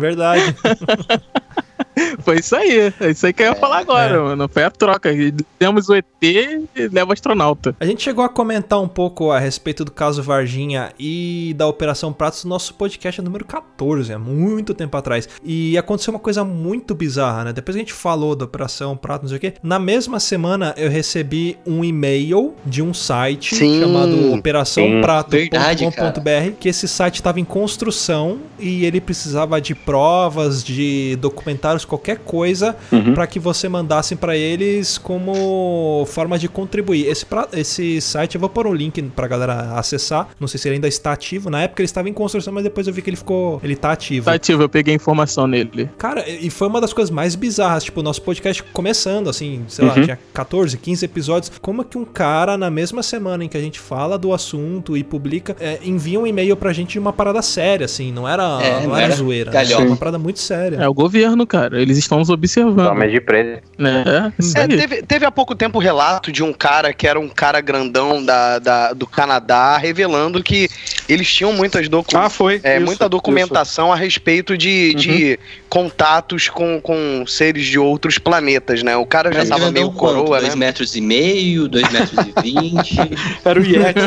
Verdade. 0.00 0.54
Foi 2.30 2.38
isso 2.38 2.54
aí. 2.54 2.92
É 3.00 3.10
isso 3.10 3.26
aí 3.26 3.32
que 3.32 3.42
eu 3.42 3.46
ia 3.46 3.56
falar 3.56 3.78
agora, 3.78 4.14
É. 4.14 4.18
mano. 4.18 4.48
Foi 4.48 4.62
a 4.62 4.70
troca. 4.70 5.10
Temos 5.58 5.88
o 5.88 5.94
ET 5.96 6.04
e 6.22 6.62
leva 6.92 7.10
o 7.10 7.12
astronauta. 7.12 7.74
A 7.80 7.84
gente 7.84 8.04
chegou 8.04 8.24
a 8.24 8.28
comentar 8.28 8.80
um 8.80 8.86
pouco 8.86 9.32
a 9.32 9.38
respeito 9.40 9.84
do 9.84 9.90
caso 9.90 10.22
Varginha 10.22 10.92
e 10.96 11.52
da 11.56 11.66
Operação 11.66 12.12
Pratos 12.12 12.44
no 12.44 12.50
nosso 12.50 12.72
podcast 12.74 13.20
número 13.20 13.44
14, 13.44 14.12
há 14.12 14.18
muito 14.18 14.74
tempo 14.74 14.96
atrás. 14.96 15.28
E 15.44 15.76
aconteceu 15.76 16.14
uma 16.14 16.20
coisa 16.20 16.44
muito 16.44 16.94
bizarra, 16.94 17.46
né? 17.46 17.52
Depois 17.52 17.74
que 17.74 17.80
a 17.80 17.84
gente 17.84 17.92
falou 17.92 18.36
da 18.36 18.44
Operação 18.44 18.96
Pratos, 18.96 19.22
não 19.22 19.28
sei 19.30 19.38
o 19.38 19.40
quê, 19.52 19.54
na 19.60 19.80
mesma 19.80 20.20
semana 20.20 20.72
eu 20.76 20.88
recebi 20.88 21.58
um 21.66 21.84
e-mail 21.84 22.54
de 22.64 22.80
um 22.80 22.94
site 22.94 23.56
Sim. 23.56 23.80
chamado 23.80 24.34
operaçãoprato.com.br, 24.34 26.52
que 26.60 26.68
esse 26.68 26.86
site 26.86 27.16
estava 27.16 27.40
em 27.40 27.44
construção 27.44 28.38
e 28.58 28.84
ele 28.84 29.00
precisava 29.00 29.60
de 29.60 29.74
provas, 29.74 30.62
de 30.62 31.16
documentários, 31.20 31.84
qualquer 31.84 32.19
coisa 32.20 32.76
Uhum. 32.92 33.14
para 33.14 33.26
que 33.26 33.38
você 33.38 33.68
mandasse 33.68 34.14
para 34.16 34.36
eles 34.36 34.98
como 34.98 36.04
forma 36.06 36.38
de 36.38 36.48
contribuir. 36.48 37.06
Esse, 37.06 37.24
pra- 37.26 37.48
esse 37.52 38.00
site 38.00 38.34
eu 38.36 38.40
vou 38.40 38.48
pôr 38.50 38.66
o 38.66 38.72
link 38.72 39.00
pra 39.14 39.26
galera 39.26 39.72
acessar. 39.74 40.28
Não 40.38 40.46
sei 40.48 40.58
se 40.58 40.68
ele 40.68 40.76
ainda 40.76 40.88
está 40.88 41.12
ativo. 41.12 41.50
Na 41.50 41.62
época 41.62 41.82
ele 41.82 41.86
estava 41.86 42.08
em 42.08 42.12
construção, 42.12 42.52
mas 42.52 42.62
depois 42.64 42.86
eu 42.86 42.92
vi 42.92 43.02
que 43.02 43.10
ele 43.10 43.16
ficou, 43.16 43.60
ele 43.62 43.76
tá 43.76 43.92
ativo. 43.92 44.26
Tá 44.26 44.34
ativo, 44.34 44.62
eu 44.62 44.68
peguei 44.68 44.94
informação 44.94 45.46
nele. 45.46 45.88
Cara, 45.98 46.28
e 46.28 46.50
foi 46.50 46.68
uma 46.68 46.80
das 46.80 46.92
coisas 46.92 47.10
mais 47.10 47.34
bizarras, 47.34 47.84
tipo, 47.84 48.00
o 48.00 48.02
nosso 48.02 48.22
podcast 48.22 48.62
começando, 48.72 49.28
assim, 49.28 49.64
sei 49.68 49.84
lá, 49.86 49.94
Uhum. 49.94 50.02
tinha 50.04 50.18
14, 50.32 50.76
15 50.78 51.04
episódios. 51.04 51.52
Como 51.60 51.82
é 51.82 51.84
que 51.84 51.98
um 51.98 52.04
cara, 52.04 52.56
na 52.56 52.70
mesma 52.70 53.02
semana 53.02 53.44
em 53.44 53.48
que 53.48 53.56
a 53.56 53.60
gente 53.60 53.78
fala 53.78 54.18
do 54.18 54.32
assunto 54.32 54.96
e 54.96 55.02
publica, 55.04 55.56
é, 55.60 55.78
envia 55.84 56.18
um 56.20 56.26
e-mail 56.26 56.56
pra 56.56 56.72
gente 56.72 56.92
de 56.92 56.98
uma 56.98 57.12
parada 57.12 57.42
séria, 57.42 57.84
assim, 57.86 58.12
não 58.12 58.28
era, 58.28 58.42
É, 58.62 58.80
não 58.82 58.88
não 58.90 58.96
era 58.96 59.06
era 59.06 59.16
zoeira. 59.16 59.50
galhofa. 59.50 59.80
Era 59.82 59.90
uma 59.90 59.96
parada 59.96 60.18
muito 60.18 60.38
séria. 60.40 60.76
É 60.76 60.88
o 60.88 60.94
governo, 60.94 61.46
cara. 61.46 61.80
Eles 61.80 61.98
estão 62.04 62.18
nos 62.18 62.30
observando. 62.30 62.88
Toma 62.88 63.08
de 63.08 63.20
preso. 63.20 63.60
É, 63.78 64.32
isso 64.38 64.56
É, 64.58 64.62
aí. 64.62 64.68
teve, 64.68 65.02
teve 65.02 65.24
há 65.26 65.30
pouco 65.30 65.54
tempo 65.54 65.78
o 65.78 65.80
relato 65.80 66.30
de 66.32 66.42
um 66.42 66.52
cara 66.52 66.92
que 66.92 67.06
era 67.06 67.18
um 67.18 67.28
cara 67.28 67.60
grandão 67.60 68.24
da, 68.24 68.58
da- 68.58 68.92
do 68.92 69.06
Canadá, 69.06 69.76
revelando 69.78 70.42
que 70.42 70.68
eles 71.08 71.32
tinham 71.32 71.52
muitas 71.52 71.88
docu 71.88 72.16
Ah, 72.16 72.28
foi. 72.30 72.60
é, 72.62 72.76
isso, 72.76 72.86
muita 72.86 73.08
documentação 73.08 73.92
a 73.92 73.96
respeito 73.96 74.56
de, 74.56 74.94
de 74.94 75.38
contatos 75.68 76.48
com, 76.48 76.80
com 76.80 77.24
seres 77.26 77.66
de 77.66 77.78
outros 77.78 78.18
planetas, 78.18 78.82
né? 78.82 78.96
O 78.96 79.06
cara 79.06 79.32
já 79.32 79.40
Mas 79.40 79.48
tava 79.48 79.60
grandão 79.62 79.82
meio 79.82 79.92
quanto? 79.92 80.14
coroa, 80.18 80.36
né? 80.36 80.42
Dois 80.46 80.54
metros 80.54 80.96
e 80.96 81.00
meio, 81.00 81.68
dois 81.68 81.90
metros 81.90 82.18
e 82.26 82.42
vinte. 82.42 82.92
isso. 82.92 83.38
Era 83.44 83.60
o 83.60 83.64
Yeti. 83.64 84.00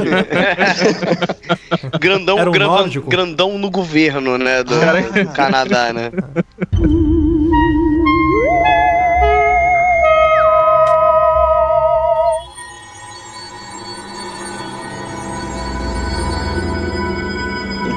grandão, 2.00 2.38
um 2.38 2.52
grandão, 2.52 2.89
grandão 3.08 3.58
no 3.58 3.70
governo, 3.70 4.38
né? 4.38 4.64
Do, 4.64 4.74
do 4.76 5.32
Canadá, 5.34 5.91
né? 5.94 6.12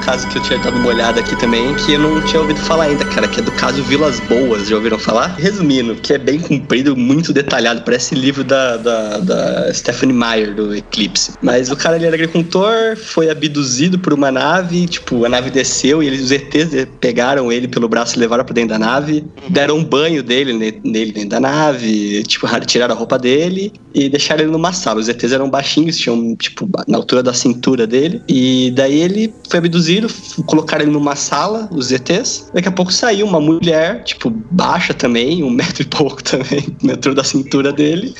caso 0.06 0.28
que 0.28 0.38
eu 0.38 0.42
tinha 0.42 0.56
dado 0.60 0.76
uma 0.78 0.86
olhada 0.86 1.18
aqui 1.18 1.34
também, 1.34 1.74
que 1.74 1.94
eu 1.94 1.98
não 1.98 2.20
tinha 2.22 2.40
ouvido 2.40 2.60
falar 2.60 2.84
ainda, 2.84 3.04
cara, 3.06 3.26
que 3.26 3.40
é 3.40 3.42
do 3.42 3.50
caso 3.50 3.82
Vilas 3.82 4.20
Boas, 4.20 4.68
já 4.68 4.76
ouviram 4.76 5.00
falar? 5.00 5.34
Resumindo, 5.36 5.96
que 5.96 6.12
é 6.12 6.18
bem 6.18 6.38
comprido, 6.38 6.96
muito 6.96 7.32
detalhado, 7.32 7.82
parece 7.82 8.14
livro 8.14 8.44
da, 8.44 8.76
da, 8.76 9.18
da 9.18 9.74
Stephanie 9.74 10.14
Meyer, 10.14 10.54
do 10.54 10.72
Eclipse. 10.76 11.32
Mas 11.42 11.72
o 11.72 11.76
cara, 11.76 11.96
ele 11.96 12.06
era 12.06 12.14
agricultor, 12.14 12.96
foi 12.96 13.28
abduzido 13.28 13.98
por 13.98 14.12
uma 14.12 14.30
nave, 14.30 14.86
tipo, 14.86 15.24
a 15.24 15.28
nave 15.28 15.50
desceu 15.50 16.00
e 16.00 16.06
eles, 16.06 16.22
os 16.22 16.30
ETs 16.30 16.70
de- 16.70 16.86
pegaram 16.86 17.50
ele 17.50 17.66
pelo 17.66 17.88
braço 17.88 18.16
e 18.16 18.20
levaram 18.20 18.44
pra 18.44 18.54
dentro 18.54 18.70
da 18.70 18.78
nave, 18.78 19.24
deram 19.48 19.76
um 19.78 19.84
banho 19.84 20.22
dele, 20.22 20.52
ne- 20.52 20.80
nele 20.84 21.10
dentro 21.10 21.30
da 21.30 21.40
nave, 21.40 22.22
tipo, 22.22 22.46
tiraram 22.64 22.94
a 22.94 22.98
roupa 22.98 23.18
dele 23.18 23.72
e 23.92 24.08
deixaram 24.08 24.42
ele 24.42 24.52
numa 24.52 24.72
sala. 24.72 25.00
Os 25.00 25.08
ETs 25.08 25.32
eram 25.32 25.50
baixinhos, 25.50 25.96
tinham, 25.96 26.36
tipo, 26.36 26.68
na 26.86 26.96
altura 26.96 27.24
da 27.24 27.32
cintura 27.34 27.88
dele. 27.88 28.22
E 28.28 28.70
daí 28.76 29.00
ele 29.00 29.34
foi 29.50 29.58
abduzido, 29.58 29.95
f- 30.04 30.42
colocaram 30.44 30.84
ele 30.84 30.92
numa 30.92 31.16
sala, 31.16 31.66
os 31.72 31.90
ETs. 31.90 32.50
Daqui 32.52 32.68
a 32.68 32.72
pouco 32.72 32.92
saiu 32.92 33.26
uma 33.26 33.40
mulher, 33.40 34.04
tipo, 34.04 34.28
baixa 34.30 34.92
também, 34.92 35.42
um 35.42 35.48
metro 35.50 35.82
e 35.82 35.86
pouco 35.86 36.22
também, 36.22 36.62
altura 36.90 37.14
da 37.14 37.24
cintura 37.24 37.72
dele. 37.72 38.14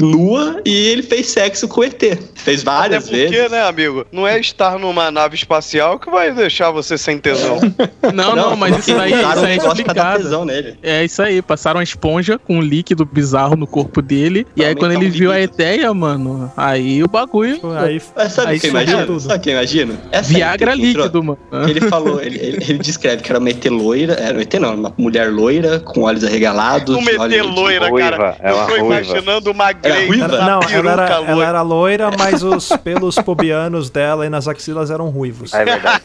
Nua 0.00 0.60
e 0.64 0.88
ele 0.88 1.02
fez 1.02 1.26
sexo 1.28 1.66
com 1.68 1.80
o 1.80 1.84
ET. 1.84 2.02
Fez 2.34 2.62
várias 2.62 3.04
Até 3.08 3.16
porque, 3.16 3.36
vezes. 3.36 3.50
né, 3.50 3.62
amigo? 3.62 4.06
Não 4.12 4.26
é 4.26 4.38
estar 4.38 4.78
numa 4.78 5.10
nave 5.10 5.34
espacial 5.36 5.98
que 5.98 6.10
vai 6.10 6.32
deixar 6.32 6.70
você 6.70 6.96
sem 6.98 7.18
tesão. 7.18 7.58
Não, 8.12 8.34
não, 8.36 8.56
mas 8.56 8.78
isso 8.78 8.98
aí, 8.98 9.12
isso 9.12 9.22
um 9.40 9.44
aí 9.44 9.52
é 9.52 9.56
explicado. 9.56 10.22
tesão 10.22 10.44
nele. 10.44 10.76
É 10.82 11.04
isso 11.04 11.22
aí, 11.22 11.40
passaram 11.40 11.78
uma 11.78 11.84
esponja 11.84 12.38
com 12.38 12.56
um 12.58 12.60
líquido 12.60 13.04
bizarro 13.04 13.56
no 13.56 13.66
corpo 13.66 14.02
dele. 14.02 14.46
E 14.56 14.60
Pra 14.60 14.68
aí, 14.68 14.74
quando 14.74 14.92
ele 14.92 15.06
o 15.06 15.10
viu 15.10 15.30
a 15.32 15.38
libido. 15.38 15.54
ideia, 15.54 15.94
mano, 15.94 16.52
aí 16.56 17.02
o 17.02 17.08
bagulho. 17.08 17.60
Aí, 17.78 18.00
sabe 18.28 18.56
o 18.56 18.60
que 18.60 18.68
tudo. 19.06 19.20
Sabe 19.20 19.38
o 19.38 19.40
que 19.40 19.50
eu 19.50 19.54
imagino? 19.54 19.96
Essa 20.10 20.30
aí 20.30 20.34
Viagra 20.36 20.72
que 20.76 20.86
entrou- 20.86 21.04
líquido, 21.06 21.22
mano. 21.24 21.38
Ele 21.68 21.80
falou, 21.82 22.20
ele, 22.20 22.38
ele, 22.38 22.64
ele 22.68 22.78
descreve 22.78 23.22
que 23.22 23.30
era 23.30 23.38
uma 23.38 23.50
ET 23.50 23.64
loira, 23.66 24.14
era 24.14 24.34
uma 24.34 24.42
ET 24.42 24.54
não, 24.54 24.74
uma 24.74 24.94
mulher 24.98 25.30
loira, 25.32 25.80
com 25.80 26.02
olhos 26.02 26.24
arregalados. 26.24 26.94
Uma 26.96 27.10
ET 27.10 27.18
olhos- 27.18 27.54
loira, 27.54 27.90
cara. 27.92 28.36
é 28.40 28.50
eu 28.50 28.54
tô 28.54 28.64
ruiva. 28.64 28.86
imaginando 28.86 29.50
uma 29.50 29.71
Era 29.82 29.94
Grace 29.94 30.06
ruiva? 30.08 30.28
na 30.28 30.44
não, 30.46 30.60
ela 30.70 30.92
era, 30.92 31.06
ela 31.06 31.32
loira. 31.34 31.48
era 31.48 31.62
loira, 31.62 32.10
mas 32.18 32.42
os 32.42 32.68
pelos 32.84 33.14
pubianos 33.16 33.90
dela 33.90 34.26
e 34.26 34.28
nas 34.28 34.46
axilas 34.48 34.90
eram 34.90 35.08
ruivos. 35.08 35.52
É 35.54 35.64
verdade. 35.64 36.02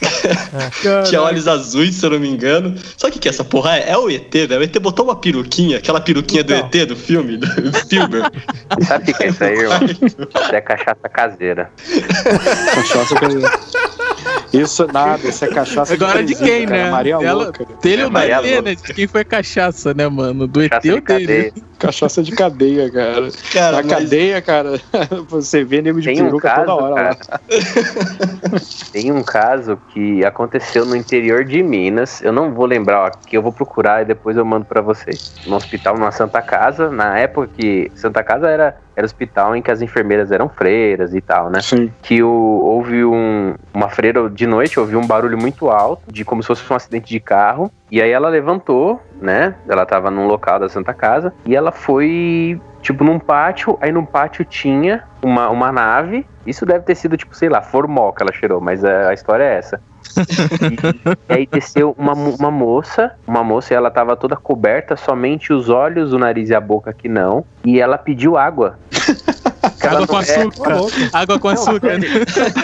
Tinha 1.08 1.22
olhos 1.22 1.46
azuis, 1.48 1.94
se 1.94 2.04
eu 2.04 2.10
não 2.10 2.18
me 2.20 2.28
engano. 2.28 2.74
Só 2.96 3.10
que 3.10 3.18
que 3.18 3.28
essa 3.28 3.44
porra 3.44 3.76
é? 3.76 3.90
É 3.90 3.96
o 3.98 4.10
ET, 4.10 4.32
velho. 4.32 4.60
O 4.60 4.62
ET 4.62 4.76
botou 4.78 5.04
uma 5.04 5.16
peruquinha, 5.16 5.78
aquela 5.78 6.00
peruquinha 6.00 6.42
Então. 6.42 6.68
do 6.68 6.76
ET 6.76 6.86
do 6.88 6.96
filme, 6.96 7.36
do 7.36 7.78
Spielberg. 7.78 8.30
Sabe 8.86 9.10
o 9.10 9.14
que 9.14 9.22
é 9.24 9.28
isso 9.28 9.44
aí, 9.44 9.54
irmão? 9.58 9.78
Isso 10.46 10.54
é 10.54 10.60
cachaça 10.60 11.08
caseira. 11.08 11.70
Cachaça 12.74 13.14
caseira. 13.14 13.50
Isso 14.52 14.86
nada, 14.92 15.26
isso 15.28 15.44
é 15.44 15.48
cachaça 15.48 15.94
Agora 15.94 16.22
de 16.24 16.34
presídio, 16.34 16.46
quem, 16.46 16.66
cara, 16.66 16.84
né? 16.84 16.90
Maria 16.90 17.18
Louca. 17.18 17.66
Dele 17.82 18.02
É, 18.02 18.06
ou 18.06 18.12
ET, 18.18 18.30
louca. 18.42 18.62
né? 18.62 18.74
De 18.74 18.94
quem 18.94 19.06
foi 19.06 19.24
cachaça, 19.24 19.92
né, 19.94 20.08
mano? 20.08 20.46
Do 20.46 20.62
ET 20.62 20.70
Cachaça 20.70 20.94
ou 20.94 21.00
de 21.18 21.26
dele? 21.26 21.52
Cachaça 21.78 22.22
de 22.22 22.32
cadeia, 22.32 22.90
cara. 22.90 23.28
Cara, 23.52 23.76
Na 23.76 23.82
mas- 23.82 23.92
cadeia, 23.92 24.40
cara, 24.42 24.80
você 25.28 25.62
vê 25.64 25.82
nego 25.82 26.00
de 26.00 26.08
Tem 26.08 26.22
um 26.22 26.26
peruca 26.26 26.48
caso, 26.48 26.66
toda 26.66 26.74
hora. 26.74 27.16
Tem 28.92 29.12
um 29.12 29.22
caso 29.22 29.78
que 29.92 30.24
aconteceu 30.24 30.84
no 30.86 30.96
interior 30.96 31.44
de 31.44 31.62
Minas. 31.62 32.22
Eu 32.22 32.32
não 32.32 32.52
vou 32.52 32.66
lembrar 32.66 33.02
ó, 33.02 33.06
aqui, 33.06 33.36
eu 33.36 33.42
vou 33.42 33.52
procurar 33.52 34.02
e 34.02 34.04
depois 34.04 34.36
eu 34.36 34.44
mando 34.44 34.64
pra 34.64 34.80
vocês. 34.80 35.34
No 35.46 35.56
hospital, 35.56 35.94
numa 35.98 36.12
Santa 36.12 36.40
Casa, 36.40 36.90
na 36.90 37.18
época 37.18 37.50
que 37.56 37.90
Santa 37.94 38.22
Casa 38.22 38.48
era 38.48 38.76
era 38.96 39.04
hospital 39.04 39.54
em 39.54 39.60
que 39.60 39.70
as 39.70 39.82
enfermeiras 39.82 40.32
eram 40.32 40.48
freiras 40.48 41.14
e 41.14 41.20
tal, 41.20 41.50
né? 41.50 41.60
Sim. 41.60 41.92
que 42.02 42.22
o, 42.22 42.30
houve 42.30 43.04
um, 43.04 43.54
uma 43.74 43.90
freira 43.90 44.30
de 44.30 44.46
noite, 44.46 44.80
ouviu 44.80 44.98
um 44.98 45.06
barulho 45.06 45.36
muito 45.36 45.68
alto, 45.68 46.10
de 46.10 46.24
como 46.24 46.42
se 46.42 46.46
fosse 46.46 46.62
um 46.72 46.74
acidente 46.74 47.06
de 47.10 47.20
carro, 47.20 47.70
e 47.90 48.00
aí 48.00 48.10
ela 48.10 48.30
levantou, 48.30 48.98
né? 49.20 49.54
Ela 49.68 49.86
tava 49.86 50.10
num 50.10 50.26
local 50.26 50.58
da 50.58 50.68
Santa 50.68 50.94
Casa, 50.94 51.32
e 51.44 51.54
ela 51.54 51.72
foi, 51.72 52.60
tipo, 52.82 53.04
num 53.04 53.18
pátio, 53.18 53.78
aí 53.80 53.92
no 53.92 54.06
pátio 54.06 54.44
tinha 54.44 55.04
uma, 55.22 55.48
uma 55.50 55.72
nave, 55.72 56.26
isso 56.46 56.64
deve 56.64 56.84
ter 56.84 56.94
sido, 56.94 57.16
tipo, 57.16 57.34
sei 57.34 57.48
lá, 57.48 57.60
formol 57.60 58.12
que 58.12 58.22
ela 58.22 58.32
cheirou, 58.32 58.60
mas 58.60 58.84
a, 58.84 59.08
a 59.08 59.14
história 59.14 59.44
é 59.44 59.58
essa. 59.58 59.80
E, 60.16 61.32
e 61.32 61.34
aí 61.34 61.46
desceu 61.46 61.94
uma, 61.98 62.12
uma 62.12 62.50
moça, 62.50 63.12
uma 63.26 63.42
moça 63.42 63.74
e 63.74 63.76
ela 63.76 63.90
tava 63.90 64.16
toda 64.16 64.36
coberta, 64.36 64.96
somente 64.96 65.52
os 65.52 65.68
olhos, 65.68 66.12
o 66.12 66.18
nariz 66.18 66.50
e 66.50 66.54
a 66.54 66.60
boca 66.60 66.92
que 66.92 67.08
não, 67.08 67.44
e 67.64 67.80
ela 67.80 67.98
pediu 67.98 68.36
água. 68.36 68.78
Ela 69.86 69.96
Água 69.96 70.06
com 70.06 70.16
é, 70.16 70.20
açúcar. 70.20 70.76
Água 71.12 71.38
com 71.38 71.48
açúcar. 71.48 71.98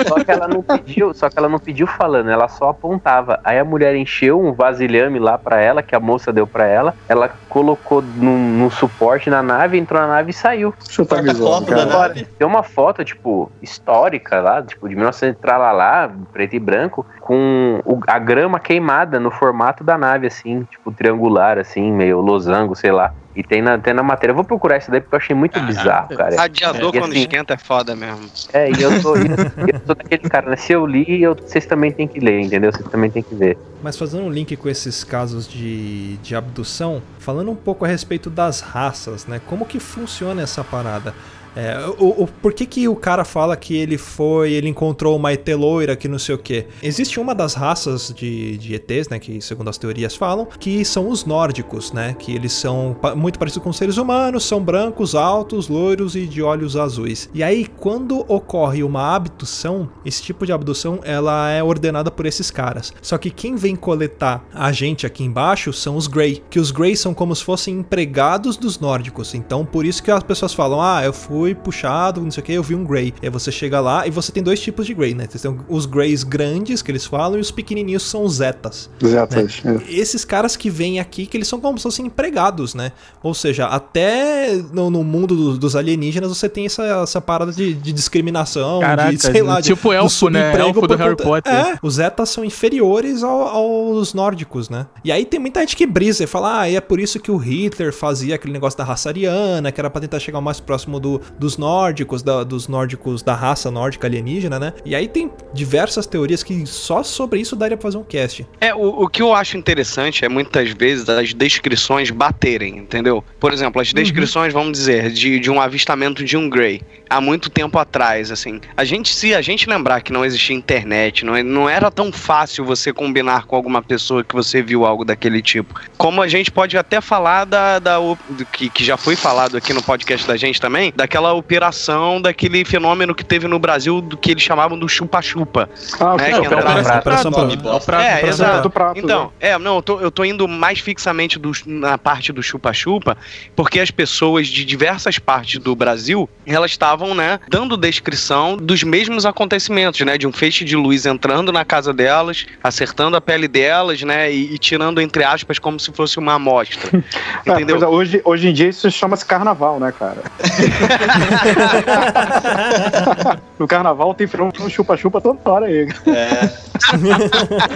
só 0.08 0.24
que 0.24 0.30
ela 0.30 0.48
não 0.48 0.62
pediu, 0.62 1.14
só 1.14 1.28
que 1.28 1.38
ela 1.38 1.48
não 1.48 1.58
pediu 1.58 1.86
falando, 1.86 2.30
ela 2.30 2.48
só 2.48 2.70
apontava. 2.70 3.40
Aí 3.44 3.58
a 3.58 3.64
mulher 3.64 3.94
encheu 3.94 4.40
um 4.40 4.52
vasilhame 4.52 5.18
lá 5.18 5.38
pra 5.38 5.60
ela, 5.60 5.82
que 5.82 5.94
a 5.94 6.00
moça 6.00 6.32
deu 6.32 6.46
pra 6.46 6.66
ela. 6.66 6.94
Ela 7.08 7.30
colocou 7.52 8.00
num, 8.00 8.38
num 8.58 8.70
suporte 8.70 9.28
na 9.28 9.42
nave, 9.42 9.76
entrou 9.76 10.00
na 10.00 10.06
nave 10.06 10.30
e 10.30 10.32
saiu. 10.32 10.72
Tá 11.06 11.20
me 11.20 11.34
zoando, 11.34 11.66
Porta-copo 11.66 11.74
da 11.74 11.84
nave. 11.84 12.24
Tem 12.38 12.46
uma 12.46 12.62
foto, 12.62 13.04
tipo, 13.04 13.52
histórica 13.60 14.40
lá, 14.40 14.62
tipo, 14.62 14.88
de 14.88 14.94
1900 14.94 15.38
lá, 15.44 16.10
preto 16.32 16.56
e 16.56 16.58
branco, 16.58 17.04
com 17.20 17.78
o- 17.84 18.00
a 18.06 18.18
grama 18.18 18.58
queimada 18.58 19.20
no 19.20 19.30
formato 19.30 19.84
da 19.84 19.98
nave, 19.98 20.26
assim, 20.26 20.64
tipo, 20.70 20.90
triangular, 20.90 21.58
assim, 21.58 21.92
meio 21.92 22.20
losango, 22.22 22.74
sei 22.74 22.90
lá. 22.90 23.12
E 23.34 23.42
tem 23.42 23.62
na, 23.62 23.78
tem 23.78 23.94
na 23.94 24.02
matéria. 24.02 24.32
Eu 24.32 24.36
vou 24.36 24.44
procurar 24.44 24.76
isso 24.76 24.90
daí 24.90 25.00
porque 25.00 25.14
eu 25.14 25.18
achei 25.18 25.34
muito 25.34 25.52
Caraca. 25.54 25.72
bizarro, 25.72 26.08
cara. 26.16 26.36
Radiador 26.36 26.90
E 26.94 26.98
quando 26.98 27.12
assim- 27.12 27.20
esquenta 27.20 27.54
é 27.54 27.56
foda 27.56 27.96
mesmo. 27.96 28.28
É, 28.52 28.70
e 28.70 28.82
eu 28.82 29.00
sou, 29.00 29.16
eu 29.16 29.80
sou 29.86 29.94
daquele 29.94 30.28
cara, 30.28 30.50
né? 30.50 30.56
Se 30.56 30.70
eu 30.74 30.84
li, 30.84 31.22
eu- 31.22 31.34
vocês 31.34 31.64
também 31.64 31.90
têm 31.90 32.06
que 32.06 32.20
ler, 32.20 32.40
entendeu? 32.42 32.70
Vocês 32.70 32.86
também 32.90 33.10
têm 33.10 33.22
que 33.22 33.34
ver. 33.34 33.56
Mas 33.82 33.96
fazendo 33.96 34.24
um 34.26 34.30
link 34.30 34.54
com 34.54 34.68
esses 34.68 35.02
casos 35.02 35.48
de, 35.48 36.18
de 36.18 36.36
abdução, 36.36 37.00
falando 37.22 37.50
um 37.50 37.56
pouco 37.56 37.84
a 37.84 37.88
respeito 37.88 38.28
das 38.28 38.60
raças, 38.60 39.26
né? 39.26 39.40
Como 39.46 39.64
que 39.64 39.78
funciona 39.78 40.42
essa 40.42 40.64
parada? 40.64 41.14
É, 41.54 41.76
o, 41.98 42.22
o- 42.24 42.26
por 42.40 42.52
que, 42.52 42.64
que 42.66 42.88
o 42.88 42.96
cara 42.96 43.24
fala 43.24 43.56
que 43.56 43.76
ele 43.76 43.98
foi, 43.98 44.52
ele 44.52 44.68
encontrou 44.68 45.16
uma 45.16 45.32
ET 45.32 45.46
loira 45.48 45.94
que 45.96 46.08
não 46.08 46.18
sei 46.18 46.34
o 46.34 46.38
que? 46.38 46.66
Existe 46.82 47.20
uma 47.20 47.34
das 47.34 47.54
raças 47.54 48.12
de, 48.14 48.56
de 48.58 48.74
ETs, 48.74 49.08
né? 49.08 49.18
Que 49.18 49.40
segundo 49.40 49.68
as 49.68 49.76
teorias 49.78 50.14
falam, 50.16 50.46
que 50.58 50.84
são 50.84 51.08
os 51.08 51.24
nórdicos, 51.24 51.92
né? 51.92 52.14
Que 52.18 52.34
eles 52.34 52.52
são 52.52 52.96
muito 53.16 53.38
parecidos 53.38 53.64
com 53.64 53.72
seres 53.72 53.96
humanos, 53.98 54.44
são 54.44 54.62
brancos, 54.62 55.14
altos, 55.14 55.68
loiros 55.68 56.16
e 56.16 56.26
de 56.26 56.42
olhos 56.42 56.76
azuis. 56.76 57.28
E 57.34 57.42
aí, 57.42 57.66
quando 57.66 58.20
ocorre 58.32 58.82
uma 58.82 59.14
abdução, 59.14 59.88
esse 60.04 60.22
tipo 60.22 60.46
de 60.46 60.52
abdução 60.52 61.00
ela 61.04 61.50
é 61.50 61.62
ordenada 61.62 62.10
por 62.10 62.24
esses 62.26 62.50
caras. 62.50 62.92
Só 63.02 63.18
que 63.18 63.30
quem 63.30 63.56
vem 63.56 63.76
coletar 63.76 64.44
a 64.54 64.72
gente 64.72 65.06
aqui 65.06 65.22
embaixo 65.24 65.72
são 65.72 65.96
os 65.96 66.06
Grey, 66.06 66.42
que 66.48 66.58
os 66.60 66.70
Grey 66.70 66.96
são 66.96 67.12
como 67.12 67.34
se 67.34 67.44
fossem 67.44 67.78
empregados 67.80 68.56
dos 68.56 68.78
nórdicos. 68.78 69.34
Então, 69.34 69.64
por 69.64 69.84
isso 69.84 70.02
que 70.02 70.10
as 70.10 70.22
pessoas 70.22 70.54
falam: 70.54 70.80
"Ah, 70.80 71.02
eu 71.04 71.12
fui 71.12 71.41
puxado, 71.54 72.20
não 72.20 72.30
sei 72.30 72.42
o 72.42 72.44
que, 72.44 72.52
eu 72.52 72.62
vi 72.62 72.74
um 72.74 72.84
Grey". 72.84 73.12
Aí 73.22 73.28
você 73.30 73.50
chega 73.52 73.80
lá 73.80 74.06
e 74.06 74.10
você 74.10 74.30
tem 74.32 74.42
dois 74.42 74.60
tipos 74.60 74.86
de 74.86 74.94
Grey, 74.94 75.14
né? 75.14 75.26
Você 75.30 75.38
tem 75.48 75.58
os 75.68 75.86
Greys 75.86 76.22
grandes 76.24 76.82
que 76.82 76.90
eles 76.90 77.04
falam 77.06 77.38
e 77.38 77.40
os 77.40 77.50
pequenininhos 77.50 78.02
são 78.02 78.24
os 78.24 78.34
Zetas. 78.34 78.88
Zetas. 79.04 79.60
é. 79.64 79.92
Esses 79.92 80.24
caras 80.24 80.56
que 80.56 80.70
vêm 80.70 81.00
aqui, 81.00 81.26
que 81.26 81.36
eles 81.36 81.48
são 81.48 81.60
como 81.60 81.78
se 81.78 81.82
fossem 81.82 82.06
empregados, 82.06 82.74
né? 82.74 82.92
Ou 83.22 83.34
seja, 83.34 83.66
até 83.66 84.56
no, 84.72 84.90
no 84.90 85.02
mundo 85.04 85.34
dos, 85.36 85.58
dos 85.58 85.76
alienígenas 85.76 86.28
você 86.28 86.48
tem 86.48 86.66
essa, 86.66 86.82
essa 87.02 87.20
parada 87.20 87.52
de, 87.52 87.74
de 87.74 87.92
discriminação, 87.92 88.80
Caraca, 88.80 89.10
de, 89.12 89.22
sei 89.22 89.42
lá, 89.42 89.60
de, 89.60 89.68
tipo 89.68 89.92
elfo, 89.92 90.28
né? 90.28 90.52
Elfo 90.58 90.80
do 90.82 90.88
por 90.88 90.96
Harry 90.98 91.10
conta- 91.16 91.24
Potter. 91.24 91.52
É, 91.52 91.78
os 91.82 91.94
Zetas 91.94 92.28
são 92.30 92.44
inferiores 92.44 93.22
ao- 93.22 93.48
aos 93.48 94.14
nórdicos, 94.14 94.68
né? 94.68 94.86
E 95.04 95.10
aí 95.10 95.24
tem 95.24 95.40
muita 95.40 95.60
gente 95.60 95.76
que 95.76 95.86
brisa 95.86 96.24
e 96.24 96.26
fala, 96.26 96.60
ah, 96.60 96.70
e 96.70 96.76
é 96.76 96.80
por 96.80 97.00
isso 97.00 97.18
que 97.18 97.30
o 97.30 97.36
Hitler 97.36 97.92
fazia 97.92 98.34
aquele 98.34 98.52
negócio 98.52 98.78
da 98.78 98.84
raça 98.84 99.08
ariana, 99.08 99.70
que 99.72 99.80
era 99.80 99.90
pra 99.90 100.00
tentar 100.00 100.18
chegar 100.20 100.38
o 100.38 100.42
mais 100.42 100.60
próximo 100.60 100.98
do- 101.00 101.20
dos 101.38 101.56
nórdicos, 101.58 102.22
da- 102.22 102.44
dos 102.44 102.68
nórdicos, 102.68 103.22
da 103.22 103.34
raça 103.34 103.70
nórdica 103.70 104.06
alienígena, 104.06 104.58
né? 104.58 104.72
E 104.84 104.94
aí 104.94 105.08
tem 105.08 105.30
diversas 105.52 106.06
teorias 106.06 106.42
que 106.42 106.66
só 106.66 107.02
sobre 107.02 107.40
isso 107.40 107.56
daria 107.56 107.76
pra 107.76 107.82
fazer 107.88 107.98
um 107.98 108.04
cast. 108.04 108.46
É, 108.60 108.74
o, 108.74 109.02
o 109.04 109.08
que 109.08 109.22
eu 109.22 109.34
acho 109.34 109.56
interessante 109.56 110.24
é 110.24 110.28
muitas 110.28 110.70
vezes 110.70 111.08
as 111.08 111.32
descrições 111.34 112.10
baterem, 112.10 112.78
entendeu? 112.78 113.24
Por 113.40 113.52
exemplo, 113.52 113.80
as 113.80 113.92
descrições, 113.92 114.52
vamos 114.52 114.72
dizer, 114.72 115.10
de, 115.10 115.38
de 115.40 115.50
um 115.50 115.60
avistamento 115.60 116.24
de 116.24 116.36
um 116.36 116.48
Grey 116.48 116.82
há 117.10 117.20
muito 117.20 117.50
tempo 117.50 117.78
atrás, 117.78 118.30
assim. 118.30 118.60
A 118.76 118.84
gente, 118.84 119.12
se 119.14 119.34
a 119.34 119.42
gente 119.42 119.68
lembrar 119.68 120.00
que 120.00 120.12
não 120.12 120.24
existia 120.24 120.56
internet, 120.56 121.24
não, 121.24 121.36
é- 121.36 121.42
não 121.42 121.68
era 121.68 121.90
tão 121.90 122.10
fácil 122.12 122.64
você 122.64 122.92
combinar 122.92 123.46
com 123.46 123.54
alguma 123.56 123.82
pessoa 123.82 124.24
que 124.24 124.34
você 124.34 124.62
viu 124.62 124.84
algo 124.86 125.04
daquele 125.04 125.42
tipo. 125.42 125.78
Como 125.98 126.22
a 126.22 126.28
gente 126.28 126.50
pode 126.50 126.76
até 126.78 127.00
falar 127.00 127.44
da, 127.44 127.78
da 127.78 127.98
do 127.98 128.46
que, 128.50 128.68
que 128.70 128.84
já 128.84 128.96
foi 128.96 129.14
falado 129.16 129.56
aqui 129.56 129.72
no 129.72 129.82
podcast 129.82 130.26
da 130.26 130.36
gente 130.36 130.60
também, 130.60 130.92
daquela 130.94 131.21
operação, 131.30 132.20
daquele 132.22 132.64
fenômeno 132.64 133.14
que 133.14 133.22
teve 133.24 133.46
no 133.46 133.58
Brasil, 133.58 134.00
do 134.00 134.16
que 134.16 134.30
eles 134.30 134.42
chamavam 134.42 134.78
do 134.78 134.88
chupa-chupa. 134.88 135.68
Ah, 136.00 136.16
né, 136.16 136.30
que 136.32 136.38
Operação 136.40 136.78
entrava-. 136.80 136.98
Operação 136.98 137.32
Prato. 137.32 138.02
É, 138.02 138.16
prato, 138.16 138.26
exato. 138.26 138.50
prato. 138.52 138.70
prato, 138.70 138.98
Então, 138.98 139.24
né? 139.24 139.30
é, 139.50 139.58
não, 139.58 139.76
eu 139.76 139.82
tô, 139.82 140.00
eu 140.00 140.10
tô 140.10 140.24
indo 140.24 140.48
mais 140.48 140.78
fixamente 140.78 141.38
do- 141.38 141.52
na 141.66 141.98
parte 141.98 142.32
do 142.32 142.42
chupa-chupa, 142.42 143.16
porque 143.54 143.78
as 143.80 143.90
pessoas 143.90 144.48
de 144.48 144.64
diversas 144.64 145.18
partes 145.18 145.58
do 145.60 145.76
Brasil, 145.76 146.28
elas 146.46 146.70
estavam, 146.70 147.14
né, 147.14 147.38
dando 147.48 147.76
descrição 147.76 148.56
dos 148.56 148.82
mesmos 148.82 149.26
acontecimentos, 149.26 150.00
né, 150.00 150.16
de 150.16 150.26
um 150.26 150.32
feixe 150.32 150.64
de 150.64 150.76
luz 150.76 151.04
entrando 151.06 151.52
na 151.52 151.64
casa 151.64 151.92
delas, 151.92 152.46
acertando 152.62 153.16
a 153.16 153.20
pele 153.20 153.46
delas, 153.48 154.00
né, 154.02 154.32
e, 154.32 154.54
e 154.54 154.58
tirando, 154.58 155.00
entre 155.00 155.24
aspas, 155.24 155.58
como 155.58 155.78
se 155.78 155.92
fosse 155.92 156.18
uma 156.18 156.34
amostra. 156.34 156.90
É, 157.44 157.50
Entendeu? 157.52 157.82
é, 157.82 157.86
hoje, 157.86 158.20
hoje 158.24 158.48
em 158.48 158.52
dia 158.52 158.68
isso 158.68 158.88
chama-se 158.90 159.24
carnaval, 159.26 159.80
né, 159.80 159.92
cara? 159.98 160.18
no 163.58 163.66
carnaval 163.66 164.14
tem 164.14 164.28
um 164.62 164.68
chupa-chupa 164.68 165.20
toda 165.20 165.38
hora 165.44 165.66
aí. 165.66 165.88
É. 166.06 166.50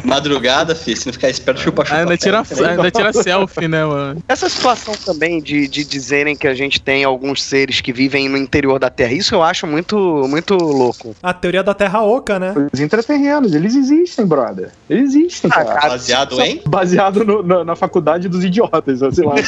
Madrugada, 0.04 0.74
filho, 0.74 0.96
se 0.96 1.06
não 1.06 1.12
ficar 1.12 1.30
esperto, 1.30 1.60
chupa 1.60 1.84
chupa. 1.84 1.98
Ainda 1.98 2.16
tira, 2.16 2.44
pé. 2.44 2.68
ainda 2.68 2.90
tira 2.90 3.12
selfie, 3.12 3.68
né, 3.68 3.84
mano? 3.84 4.22
Essa 4.28 4.48
situação 4.48 4.94
também 5.04 5.40
de, 5.40 5.68
de 5.68 5.84
dizerem 5.84 6.36
que 6.36 6.46
a 6.48 6.54
gente 6.54 6.80
tem 6.80 7.04
alguns 7.04 7.42
seres 7.42 7.80
que 7.80 7.92
vivem 7.92 8.28
no 8.28 8.36
interior 8.36 8.78
da 8.78 8.90
Terra, 8.90 9.12
isso 9.12 9.34
eu 9.34 9.42
acho 9.42 9.66
muito, 9.66 9.96
muito 10.28 10.54
louco. 10.54 11.14
A 11.22 11.32
teoria 11.32 11.62
da 11.62 11.74
Terra 11.74 12.02
Oca, 12.02 12.38
né? 12.38 12.54
Os 12.72 12.80
intraterrenos, 12.80 13.54
eles 13.54 13.74
existem, 13.74 14.26
brother. 14.26 14.70
Eles 14.88 15.14
existem, 15.14 15.50
Ah, 15.52 15.64
cara, 15.64 15.88
Baseado 15.90 16.40
em? 16.40 16.62
Baseado 16.66 17.24
no- 17.24 17.42
na, 17.42 17.64
na 17.64 17.76
faculdade 17.76 18.28
dos 18.28 18.44
idiotas, 18.44 19.00
sei 19.14 19.24
lá. 19.24 19.34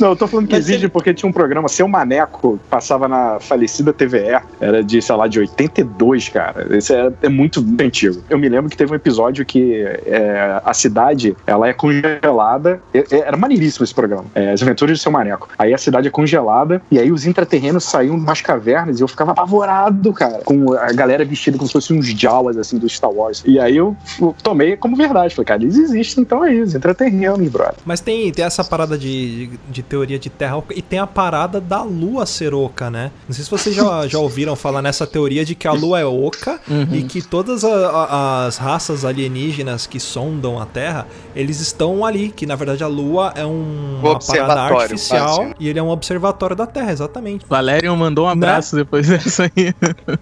Não, 0.00 0.10
eu 0.10 0.16
tô 0.16 0.26
falando 0.28 0.46
que 0.46 0.54
Mas 0.54 0.68
existe 0.68 0.88
porque 0.88 1.07
tinha 1.14 1.28
um 1.28 1.32
programa, 1.32 1.68
Seu 1.68 1.88
Maneco, 1.88 2.58
passava 2.70 3.08
na 3.08 3.38
falecida 3.40 3.92
TVE, 3.92 4.40
era 4.60 4.82
de, 4.82 5.00
sei 5.00 5.16
lá, 5.16 5.26
de 5.26 5.40
82, 5.40 6.28
cara. 6.28 6.76
Esse 6.76 6.94
é, 6.94 7.12
é 7.22 7.28
muito 7.28 7.64
antigo. 7.80 8.22
Eu 8.28 8.38
me 8.38 8.48
lembro 8.48 8.70
que 8.70 8.76
teve 8.76 8.92
um 8.92 8.94
episódio 8.94 9.44
que 9.44 9.82
é, 10.06 10.60
a 10.64 10.74
cidade, 10.74 11.36
ela 11.46 11.68
é 11.68 11.72
congelada. 11.72 12.80
É- 12.92 13.06
era 13.10 13.36
maneiríssimo 13.36 13.84
esse 13.84 13.94
programa, 13.94 14.24
é, 14.34 14.52
As 14.52 14.62
Aventuras 14.62 14.98
do 14.98 15.02
Seu 15.02 15.12
Maneco. 15.12 15.48
Aí 15.58 15.74
a 15.74 15.78
cidade 15.78 16.08
é 16.08 16.10
congelada, 16.10 16.80
e 16.90 16.98
aí 16.98 17.10
os 17.10 17.26
intraterrenos 17.26 17.84
saíam 17.84 18.16
de 18.16 18.22
umas 18.22 18.40
cavernas, 18.40 19.00
e 19.00 19.02
eu 19.02 19.08
ficava 19.08 19.32
apavorado, 19.32 20.12
cara, 20.12 20.40
com 20.44 20.72
a 20.74 20.92
galera 20.92 21.24
vestida 21.24 21.56
como 21.56 21.66
se 21.66 21.72
fossem 21.72 21.98
uns 21.98 22.06
Jawas, 22.06 22.56
assim, 22.56 22.78
do 22.78 22.88
Star 22.88 23.10
Wars. 23.10 23.42
E 23.46 23.58
aí 23.58 23.76
eu 23.76 23.96
tomei 24.42 24.76
como 24.76 24.96
verdade. 24.96 25.34
Falei, 25.34 25.46
cara, 25.46 25.62
eles 25.62 25.76
existem, 25.76 26.22
então 26.22 26.44
é 26.44 26.52
isso, 26.52 26.76
intraterrenos, 26.76 27.48
brother. 27.48 27.74
Mas 27.84 28.00
tem, 28.00 28.30
tem 28.32 28.44
essa 28.44 28.64
parada 28.64 28.96
de, 28.96 29.50
de 29.68 29.82
teoria 29.82 30.18
de 30.18 30.30
Terra 30.30 30.62
e 30.74 30.82
tem 30.98 31.02
a 31.02 31.06
parada 31.06 31.60
da 31.60 31.80
Lua 31.82 32.26
ser 32.26 32.52
oca, 32.52 32.90
né? 32.90 33.12
Não 33.28 33.32
sei 33.34 33.44
se 33.44 33.50
vocês 33.50 33.74
já, 33.74 34.06
já 34.08 34.18
ouviram 34.18 34.56
falar 34.56 34.82
nessa 34.82 35.06
teoria 35.06 35.44
de 35.44 35.54
que 35.54 35.68
a 35.68 35.72
Lua 35.72 36.00
é 36.00 36.04
oca 36.04 36.58
e 36.92 37.02
que 37.04 37.22
todas 37.22 37.64
a- 37.64 37.68
a- 37.68 38.46
as 38.46 38.56
raças 38.56 39.04
alienígenas 39.04 39.86
que 39.86 40.00
sondam 40.00 40.60
a 40.60 40.66
Terra, 40.66 41.06
eles 41.36 41.60
estão 41.60 42.04
ali, 42.04 42.30
que 42.30 42.46
na 42.46 42.56
verdade 42.56 42.82
a 42.82 42.88
Lua 42.88 43.32
é 43.36 43.46
um, 43.46 44.00
uma 44.00 44.02
parada 44.02 44.16
Observatório, 44.16 44.76
artificial 44.80 45.36
quase. 45.36 45.54
e 45.60 45.68
ele 45.68 45.78
é 45.78 45.82
um 45.82 45.90
observatório 45.90 46.56
da 46.56 46.66
Terra, 46.66 46.90
exatamente. 46.90 47.44
Valérian 47.48 47.94
mandou 47.94 48.26
um 48.26 48.28
abraço 48.28 48.74
depois 48.74 49.06
dessa 49.06 49.44
aí. 49.44 49.72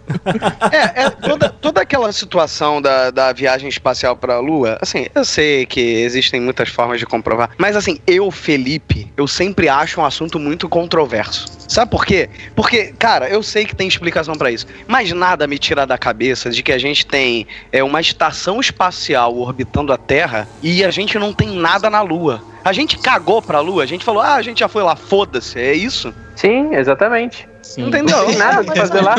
É, 0.73 1.05
é 1.05 1.11
toda, 1.11 1.49
toda 1.49 1.81
aquela 1.81 2.13
situação 2.13 2.83
da, 2.83 3.11
da 3.11 3.33
viagem 3.33 3.69
espacial 3.69 4.17
pra 4.17 4.39
Lua, 4.41 4.79
assim, 4.81 5.07
eu 5.15 5.25
sei 5.25 5.65
que 5.65 5.81
existem 5.81 6.41
muitas 6.41 6.69
formas 6.69 6.99
de 6.99 7.07
comprovar, 7.07 7.51
mas 7.57 7.77
assim, 7.77 7.99
eu, 8.07 8.31
Felipe, 8.31 9.11
eu 9.17 9.27
sempre 9.27 9.69
acho 9.69 10.01
um 10.01 10.05
assunto 10.05 10.39
muito 10.39 10.66
controverso. 10.69 11.47
Sabe 11.69 11.91
por 11.91 12.07
quê? 12.07 12.29
Porque, 12.55 12.95
cara, 12.99 13.29
eu 13.29 13.43
sei 13.43 13.65
que 13.65 13.75
tem 13.75 13.89
explicação 13.89 14.35
pra 14.35 14.51
isso, 14.51 14.67
mas 14.87 15.13
nada 15.13 15.47
me 15.47 15.59
tira 15.59 15.87
da 15.87 15.99
cabeça 15.99 16.51
de 16.51 16.63
que 16.63 16.73
a 16.73 16.79
gente 16.79 17.05
tem 17.07 17.47
é, 17.73 17.83
uma 17.83 18.01
estação 18.01 18.61
espacial 18.61 19.37
orbitando 19.37 19.93
a 19.93 19.97
Terra 19.97 20.49
e 20.63 20.85
a 20.85 20.91
gente 20.91 21.19
não 21.19 21.33
tem 21.33 21.49
nada 21.49 21.91
na 21.91 22.03
Lua. 22.03 22.43
A 22.65 22.73
gente 22.73 22.99
cagou 22.99 23.43
pra 23.43 23.61
Lua, 23.61 23.83
a 23.83 23.87
gente 23.87 24.05
falou, 24.05 24.23
ah, 24.23 24.35
a 24.35 24.43
gente 24.43 24.61
já 24.61 24.69
foi 24.69 24.83
lá, 24.83 24.97
foda-se, 24.97 25.59
é 25.59 25.73
isso? 25.73 26.15
Sim, 26.35 26.75
exatamente. 26.75 27.49
Sim. 27.67 27.89
Entendeu? 27.89 28.17
Não 28.19 28.27
tem 28.31 28.37
nada 28.37 28.65
pra 28.65 28.77
fazer 28.77 29.01
lá. 29.03 29.15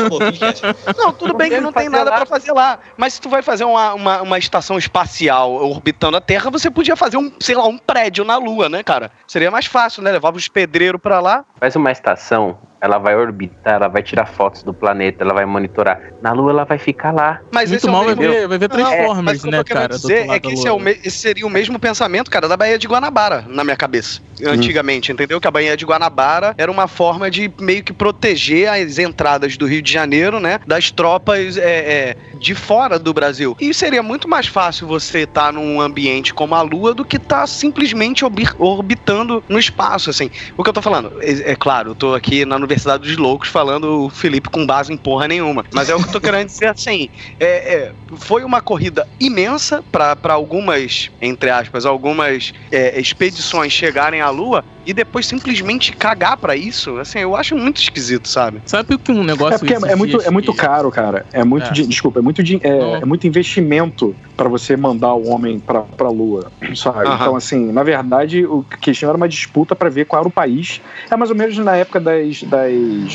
Não, 0.96 1.12
tudo 1.12 1.34
bem 1.34 1.50
que 1.50 1.60
Não 1.60 1.72
tem 1.72 1.88
nada 1.88 2.10
pra 2.10 2.26
fazer 2.26 2.52
lá. 2.52 2.78
Mas 2.96 3.14
se 3.14 3.20
tu 3.20 3.28
vai 3.28 3.42
fazer 3.42 3.64
uma, 3.64 3.94
uma, 3.94 4.22
uma 4.22 4.38
estação 4.38 4.78
espacial 4.78 5.52
orbitando 5.52 6.16
a 6.16 6.20
Terra, 6.20 6.50
você 6.50 6.70
podia 6.70 6.96
fazer 6.96 7.18
um, 7.18 7.30
sei 7.38 7.54
lá, 7.54 7.66
um 7.66 7.78
prédio 7.78 8.24
na 8.24 8.36
Lua, 8.36 8.68
né, 8.68 8.82
cara? 8.82 9.10
Seria 9.26 9.50
mais 9.50 9.66
fácil, 9.66 10.02
né? 10.02 10.10
Levava 10.10 10.36
os 10.36 10.48
pedreiros 10.48 11.00
pra 11.00 11.20
lá. 11.20 11.44
Faz 11.60 11.76
uma 11.76 11.92
estação, 11.92 12.58
ela 12.80 12.98
vai 12.98 13.16
orbitar, 13.16 13.74
ela 13.74 13.88
vai 13.88 14.02
tirar 14.02 14.26
fotos 14.26 14.62
do 14.62 14.72
planeta, 14.72 15.24
ela 15.24 15.34
vai 15.34 15.44
monitorar. 15.44 16.00
Na 16.22 16.32
Lua 16.32 16.50
ela 16.50 16.64
vai 16.64 16.78
ficar 16.78 17.12
lá. 17.12 17.40
Mas 17.52 17.70
Muito 17.70 17.78
esse 17.80 17.86
é 17.86 17.90
o 17.90 17.92
mal 17.92 18.04
vai 18.04 18.14
mesmo- 18.14 18.32
ver, 18.32 18.48
vai 18.48 18.58
ver 18.58 18.68
Não, 18.70 18.76
mas 18.78 18.86
Transformers, 18.94 19.38
o 19.38 19.44
que 19.44 19.50
né, 19.50 19.64
cara? 19.64 19.88
dizer 19.88 20.30
é 20.30 20.38
que 20.40 20.52
esse, 20.52 20.66
é 20.68 20.72
o 20.72 20.78
me- 20.78 20.98
esse 21.04 21.18
seria 21.18 21.46
o 21.46 21.50
mesmo 21.50 21.78
pensamento, 21.78 22.30
cara, 22.30 22.46
da 22.48 22.56
Baía 22.56 22.78
de 22.78 22.86
Guanabara, 22.86 23.44
na 23.48 23.64
minha 23.64 23.76
cabeça. 23.76 24.20
Antigamente, 24.46 25.10
entendeu? 25.10 25.40
Que 25.40 25.48
a 25.48 25.50
Baía 25.50 25.76
de 25.76 25.84
Guanabara 25.84 26.54
era 26.56 26.70
uma 26.70 26.86
forma 26.86 27.28
de 27.28 27.52
meio 27.60 27.82
que 27.82 27.92
proteger 27.92 28.68
as 28.68 28.98
entradas 28.98 29.56
do 29.56 29.66
Rio 29.66 29.82
de 29.82 29.92
Janeiro, 29.92 30.38
né? 30.38 30.60
Das 30.66 30.90
tropas 30.92 31.56
é, 31.56 31.62
é, 31.62 32.16
de 32.38 32.54
fora 32.54 32.98
do 32.98 33.12
Brasil. 33.12 33.56
E 33.60 33.74
seria 33.74 34.02
muito 34.02 34.28
mais 34.28 34.46
fácil 34.46 34.86
você 34.86 35.20
estar 35.20 35.52
num 35.52 35.80
ambiente 35.80 36.32
como 36.32 36.54
a 36.54 36.62
Lua 36.62 36.94
do 36.94 37.04
que 37.04 37.16
estar 37.16 37.46
simplesmente 37.48 38.24
orbi- 38.24 38.48
orbitando 38.58 39.42
no 39.48 39.58
espaço, 39.58 40.10
assim. 40.10 40.30
O 40.56 40.62
que 40.62 40.68
eu 40.70 40.72
tô 40.74 40.82
falando, 40.82 41.12
é, 41.20 41.52
é 41.52 41.56
claro, 41.56 41.90
eu 41.90 41.94
tô 41.96 42.14
aqui 42.14 42.44
na 42.44 42.58
Universidade 42.68 43.02
dos 43.08 43.16
Loucos 43.16 43.48
falando 43.48 44.04
o 44.04 44.10
Felipe 44.10 44.50
com 44.50 44.66
base 44.66 44.92
em 44.92 44.96
porra 44.96 45.26
nenhuma. 45.26 45.64
Mas 45.72 45.88
é 45.88 45.94
o 45.94 45.98
que 46.02 46.08
eu 46.08 46.12
tô 46.12 46.20
querendo 46.20 46.46
dizer 46.48 46.66
assim. 46.66 47.08
É, 47.40 47.74
é, 47.74 47.92
foi 48.16 48.44
uma 48.44 48.60
corrida 48.60 49.06
imensa 49.18 49.82
para 49.90 50.16
algumas, 50.34 51.10
entre 51.20 51.48
aspas, 51.50 51.86
algumas 51.86 52.52
é, 52.70 53.00
expedições 53.00 53.72
chegarem 53.72 54.20
à 54.20 54.28
Lua 54.28 54.62
e 54.84 54.92
depois 54.92 55.26
simplesmente 55.26 55.92
cagar 55.92 56.36
pra 56.36 56.54
isso. 56.56 56.98
Assim, 56.98 57.18
eu 57.20 57.34
acho 57.34 57.54
muito 57.56 57.80
esquisito, 57.80 58.28
sabe? 58.28 58.62
Sabe 58.66 58.94
o 58.94 58.98
que 58.98 59.12
um 59.12 59.24
negócio 59.24 59.54
É 59.54 59.58
porque 59.58 59.74
é, 59.74 59.92
é 59.92 59.96
muito, 59.96 60.20
é 60.20 60.30
muito 60.30 60.54
caro, 60.54 60.90
cara. 60.90 61.26
É 61.32 61.44
muito, 61.44 61.66
É. 61.68 61.72
di- 61.72 61.86
desculpa, 61.86 62.20
é 62.20 62.22
muito, 62.22 62.42
di- 62.42 62.60
é, 62.62 63.00
é 63.02 63.04
muito 63.04 63.26
investimento 63.26 64.16
pra 64.36 64.48
você 64.48 64.76
mandar 64.76 65.14
o 65.14 65.28
homem 65.28 65.58
pra, 65.58 65.82
pra 65.82 66.08
Lua, 66.08 66.50
sabe? 66.74 67.06
Aham. 67.06 67.14
Então, 67.20 67.36
assim, 67.36 67.72
na 67.72 67.82
verdade, 67.82 68.46
o 68.46 68.64
que 68.80 68.92
tinha 68.92 69.08
era 69.08 69.16
uma 69.16 69.28
disputa 69.28 69.74
pra 69.74 69.88
ver 69.90 70.04
qual 70.06 70.20
era 70.20 70.28
o 70.28 70.32
país. 70.32 70.80
É 71.10 71.16
mais 71.16 71.30
ou 71.30 71.36
menos 71.36 71.56
na 71.58 71.76
época 71.76 72.00
das, 72.00 72.42
das 72.44 72.57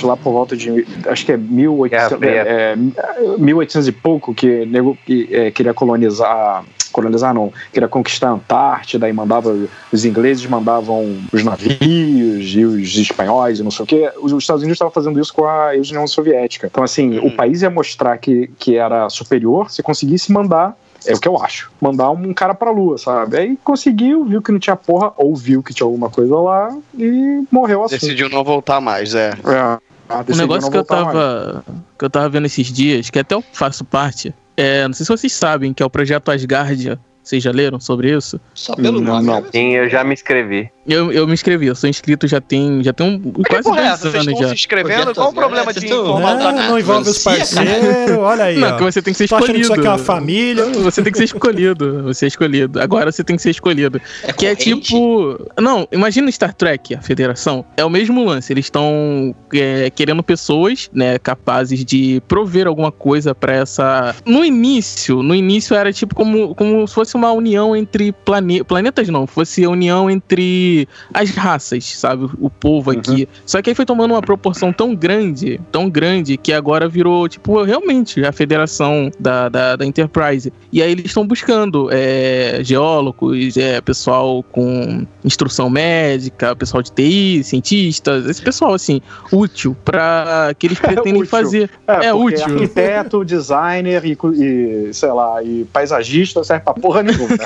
lá 0.03 0.15
por 0.15 0.31
volta 0.31 0.55
de, 0.55 0.85
acho 1.07 1.25
que 1.25 1.31
é 1.31 1.37
1800, 1.37 2.19
Guerra 2.19 2.49
é, 2.49 2.73
é, 2.73 3.37
1800 3.37 3.87
e 3.87 3.91
pouco, 3.91 4.33
que, 4.33 4.65
nego, 4.65 4.97
que 5.05 5.27
é, 5.31 5.51
queria 5.51 5.73
colonizar 5.73 6.63
colonizar 6.91 7.33
não, 7.33 7.51
queria 7.71 7.87
conquistar 7.89 8.27
a 8.27 8.33
Antártida 8.33 9.09
e 9.09 9.13
mandava 9.13 9.57
os 9.91 10.05
ingleses 10.05 10.45
mandavam 10.45 11.17
os 11.33 11.43
navios 11.43 12.55
e 12.55 12.63
os 12.63 12.95
espanhóis 12.95 13.59
e 13.59 13.63
não 13.63 13.71
sei 13.71 13.83
o 13.83 13.87
que. 13.87 14.11
Os, 14.21 14.31
os 14.31 14.43
Estados 14.43 14.61
Unidos 14.61 14.75
estavam 14.75 14.91
fazendo 14.91 15.19
isso 15.19 15.33
com 15.33 15.43
a 15.43 15.71
União 15.71 16.05
Soviética. 16.05 16.67
Então 16.67 16.83
assim, 16.83 17.17
Uhum. 17.17 17.27
o 17.27 17.31
país 17.35 17.63
ia 17.63 17.69
mostrar 17.69 18.17
que, 18.19 18.49
que 18.59 18.77
era 18.77 19.09
superior 19.09 19.71
se 19.71 19.81
conseguisse 19.81 20.31
mandar 20.31 20.77
é 21.07 21.13
o 21.13 21.19
que 21.19 21.27
eu 21.27 21.37
acho. 21.41 21.71
Mandar 21.81 22.09
um 22.11 22.33
cara 22.33 22.53
pra 22.53 22.71
lua, 22.71 22.97
sabe? 22.97 23.37
Aí 23.37 23.57
conseguiu, 23.63 24.23
viu 24.25 24.41
que 24.41 24.51
não 24.51 24.59
tinha 24.59 24.75
porra, 24.75 25.11
ou 25.17 25.35
viu 25.35 25.61
que 25.63 25.73
tinha 25.73 25.85
alguma 25.85 26.09
coisa 26.09 26.35
lá 26.35 26.75
e 26.97 27.43
morreu 27.51 27.83
assunto. 27.83 27.99
Decidiu 28.01 28.29
não 28.29 28.43
voltar 28.43 28.79
mais, 28.81 29.13
é. 29.15 29.29
É, 29.45 29.79
ah, 30.09 30.25
Um 30.29 30.35
negócio 30.35 30.69
que 30.69 30.77
eu 30.77 30.85
mais. 30.89 31.05
tava. 31.05 31.65
que 31.97 32.05
eu 32.05 32.09
tava 32.09 32.29
vendo 32.29 32.45
esses 32.45 32.67
dias, 32.71 33.09
que 33.09 33.19
até 33.19 33.35
eu 33.35 33.43
faço 33.53 33.83
parte. 33.85 34.33
É, 34.55 34.85
não 34.87 34.93
sei 34.93 35.05
se 35.05 35.11
vocês 35.11 35.33
sabem, 35.33 35.73
que 35.73 35.81
é 35.81 35.85
o 35.85 35.89
projeto 35.89 36.29
Asgardia. 36.29 36.99
Vocês 37.23 37.41
já 37.41 37.51
leram 37.51 37.79
sobre 37.79 38.13
isso? 38.13 38.39
Só 38.53 38.75
pelo 38.75 38.99
Não, 38.99 39.13
nome. 39.13 39.27
não. 39.27 39.41
né? 39.41 39.47
Sim, 39.49 39.71
eu 39.75 39.89
já 39.89 40.03
me 40.03 40.13
inscrevi. 40.13 40.69
Eu, 40.85 41.11
eu 41.13 41.25
me 41.25 41.33
inscrevi, 41.33 41.67
eu 41.67 41.75
sou 41.75 41.89
inscrito 41.89 42.27
já 42.27 42.41
tem, 42.41 42.83
já 42.83 42.91
tem 42.91 43.07
um, 43.07 43.31
quase 43.43 43.63
porra 43.63 43.79
é 43.79 43.83
dois 43.83 43.93
essa? 43.93 44.11
Vocês 44.11 44.15
anos 44.15 44.27
estão 44.27 44.41
já. 44.41 44.47
se 44.49 44.53
inscrevendo? 44.55 45.15
Qual 45.15 45.29
o 45.29 45.33
problema 45.33 45.73
de 45.73 45.85
informar? 45.85 46.35
Não, 46.37 46.51
não 46.51 46.79
envolve 46.79 47.09
os 47.09 47.19
parceiros, 47.19 48.17
olha 48.17 48.43
aí. 48.45 48.57
Não, 48.57 48.73
ó. 48.73 48.77
que 48.77 48.83
você 48.83 49.01
tem 49.01 49.13
que 49.13 49.17
ser 49.17 49.29
Tô 49.29 49.35
achando 49.37 49.53
que 49.53 49.61
escolhido. 49.61 49.73
isso 49.73 49.79
aqui 49.79 49.87
é 49.87 49.91
uma 49.91 49.97
família. 49.97 50.65
Você 50.65 51.01
tem 51.01 51.11
que 51.11 51.17
ser 51.17 51.23
escolhido. 51.23 52.03
Você 52.03 52.25
é 52.25 52.27
escolhido. 52.27 52.81
Agora 52.81 53.11
você 53.11 53.23
tem 53.23 53.35
que 53.35 53.41
ser 53.41 53.51
escolhido. 53.51 54.01
É 54.23 54.33
Que 54.33 54.47
é 54.47 54.55
corrente? 54.55 54.79
tipo. 54.81 55.51
Não, 55.59 55.87
imagina 55.91 56.29
Star 56.31 56.53
Trek, 56.53 56.95
a 56.95 57.01
federação. 57.01 57.63
É 57.77 57.85
o 57.85 57.89
mesmo 57.89 58.23
lance. 58.25 58.51
Eles 58.51 58.65
estão 58.65 59.33
é, 59.53 59.89
querendo 59.89 60.21
pessoas, 60.21 60.89
né, 60.93 61.17
capazes 61.17 61.85
de 61.85 62.21
prover 62.27 62.67
alguma 62.67 62.91
coisa 62.91 63.33
pra 63.33 63.53
essa. 63.53 64.13
No 64.25 64.43
início, 64.43 65.23
no 65.23 65.33
início 65.33 65.75
era 65.75 65.93
tipo 65.93 66.13
como, 66.13 66.53
como 66.55 66.85
se 66.85 66.93
fosse 66.93 67.15
uma 67.15 67.31
união 67.31 67.73
entre 67.73 68.11
plane... 68.11 68.63
planetas, 68.63 69.07
não. 69.07 69.25
Fosse 69.25 69.63
a 69.63 69.69
união 69.69 70.09
entre 70.09 70.72
as 71.13 71.29
raças, 71.31 71.83
sabe? 71.85 72.29
O 72.39 72.49
povo 72.49 72.91
aqui. 72.91 73.27
Só 73.45 73.61
que 73.61 73.69
aí 73.69 73.75
foi 73.75 73.85
tomando 73.85 74.11
uma 74.11 74.21
proporção 74.21 74.71
tão 74.73 74.95
grande, 74.95 75.59
tão 75.71 75.89
grande, 75.89 76.37
que 76.37 76.53
agora 76.53 76.87
virou, 76.87 77.27
tipo, 77.27 77.61
realmente 77.63 78.23
a 78.25 78.31
federação 78.31 79.09
da, 79.19 79.49
da, 79.49 79.75
da 79.75 79.85
Enterprise. 79.85 80.51
E 80.71 80.81
aí 80.81 80.91
eles 80.91 81.05
estão 81.05 81.25
buscando 81.25 81.89
é, 81.91 82.59
geólogos, 82.63 83.57
é, 83.57 83.79
pessoal 83.81 84.43
com 84.51 85.05
instrução 85.23 85.69
médica, 85.69 86.55
pessoal 86.55 86.81
de 86.83 86.91
TI, 86.91 87.43
cientistas, 87.43 88.25
esse 88.25 88.41
pessoal, 88.41 88.73
assim, 88.73 89.01
útil 89.31 89.75
pra 89.83 90.53
que 90.57 90.67
eles 90.67 90.79
pretendem 90.83 91.13
Útil. 91.21 91.25
fazer. 91.27 91.69
É, 91.87 92.07
É 92.07 92.13
útil. 92.13 92.43
arquiteto, 92.45 93.23
designer 93.25 94.03
e, 94.05 94.17
e, 94.35 94.93
sei 94.93 95.09
lá, 95.11 95.41
e 95.43 95.65
paisagista 95.71 96.43
serve 96.43 96.63
pra 96.63 96.73
porra 96.73 97.03
nenhuma. 97.03 97.27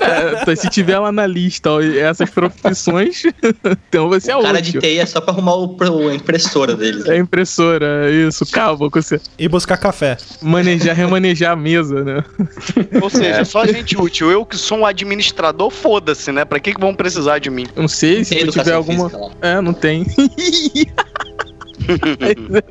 É, 0.00 0.42
então, 0.42 0.56
se 0.56 0.68
tiver 0.68 0.98
lá 0.98 1.10
na 1.12 1.26
ó, 1.66 1.80
essas 1.80 2.30
profissões, 2.30 3.22
então 3.88 4.08
você 4.08 4.30
é 4.32 4.36
O 4.36 4.42
cara 4.42 4.60
de 4.60 4.70
útil. 4.70 4.80
TI 4.82 4.98
é 4.98 5.06
só 5.06 5.20
pra 5.20 5.32
arrumar 5.32 5.54
o, 5.54 5.68
pro- 5.76 6.08
a 6.08 6.14
impressora 6.14 6.74
deles. 6.74 7.06
É 7.06 7.16
impressora, 7.16 8.10
isso, 8.10 8.44
calma, 8.46 8.88
você 8.88 9.20
E 9.38 9.48
buscar 9.48 9.76
café. 9.76 10.16
manejar, 10.42 10.94
remanejar 10.94 11.52
a 11.52 11.56
mesa, 11.56 12.04
né? 12.04 12.24
Ou 13.02 13.10
seja, 13.10 13.44
só 13.44 13.66
gente 13.66 13.96
útil. 14.00 14.30
Eu 14.30 14.44
que 14.44 14.56
sou 14.56 14.78
um 14.78 14.86
administrador, 14.86 15.70
foda-se, 15.70 16.30
né? 16.32 16.44
Pra 16.44 16.60
que, 16.60 16.72
que 16.74 16.80
vão 16.80 16.94
precisar 16.94 17.38
de 17.38 17.50
mim? 17.50 17.66
Não 17.76 17.88
sei 17.88 18.24
se 18.24 18.34
tiver 18.48 18.72
alguma. 18.74 19.08
física. 19.10 19.30
É, 19.40 19.60
não 19.60 19.72
tem. 19.72 20.04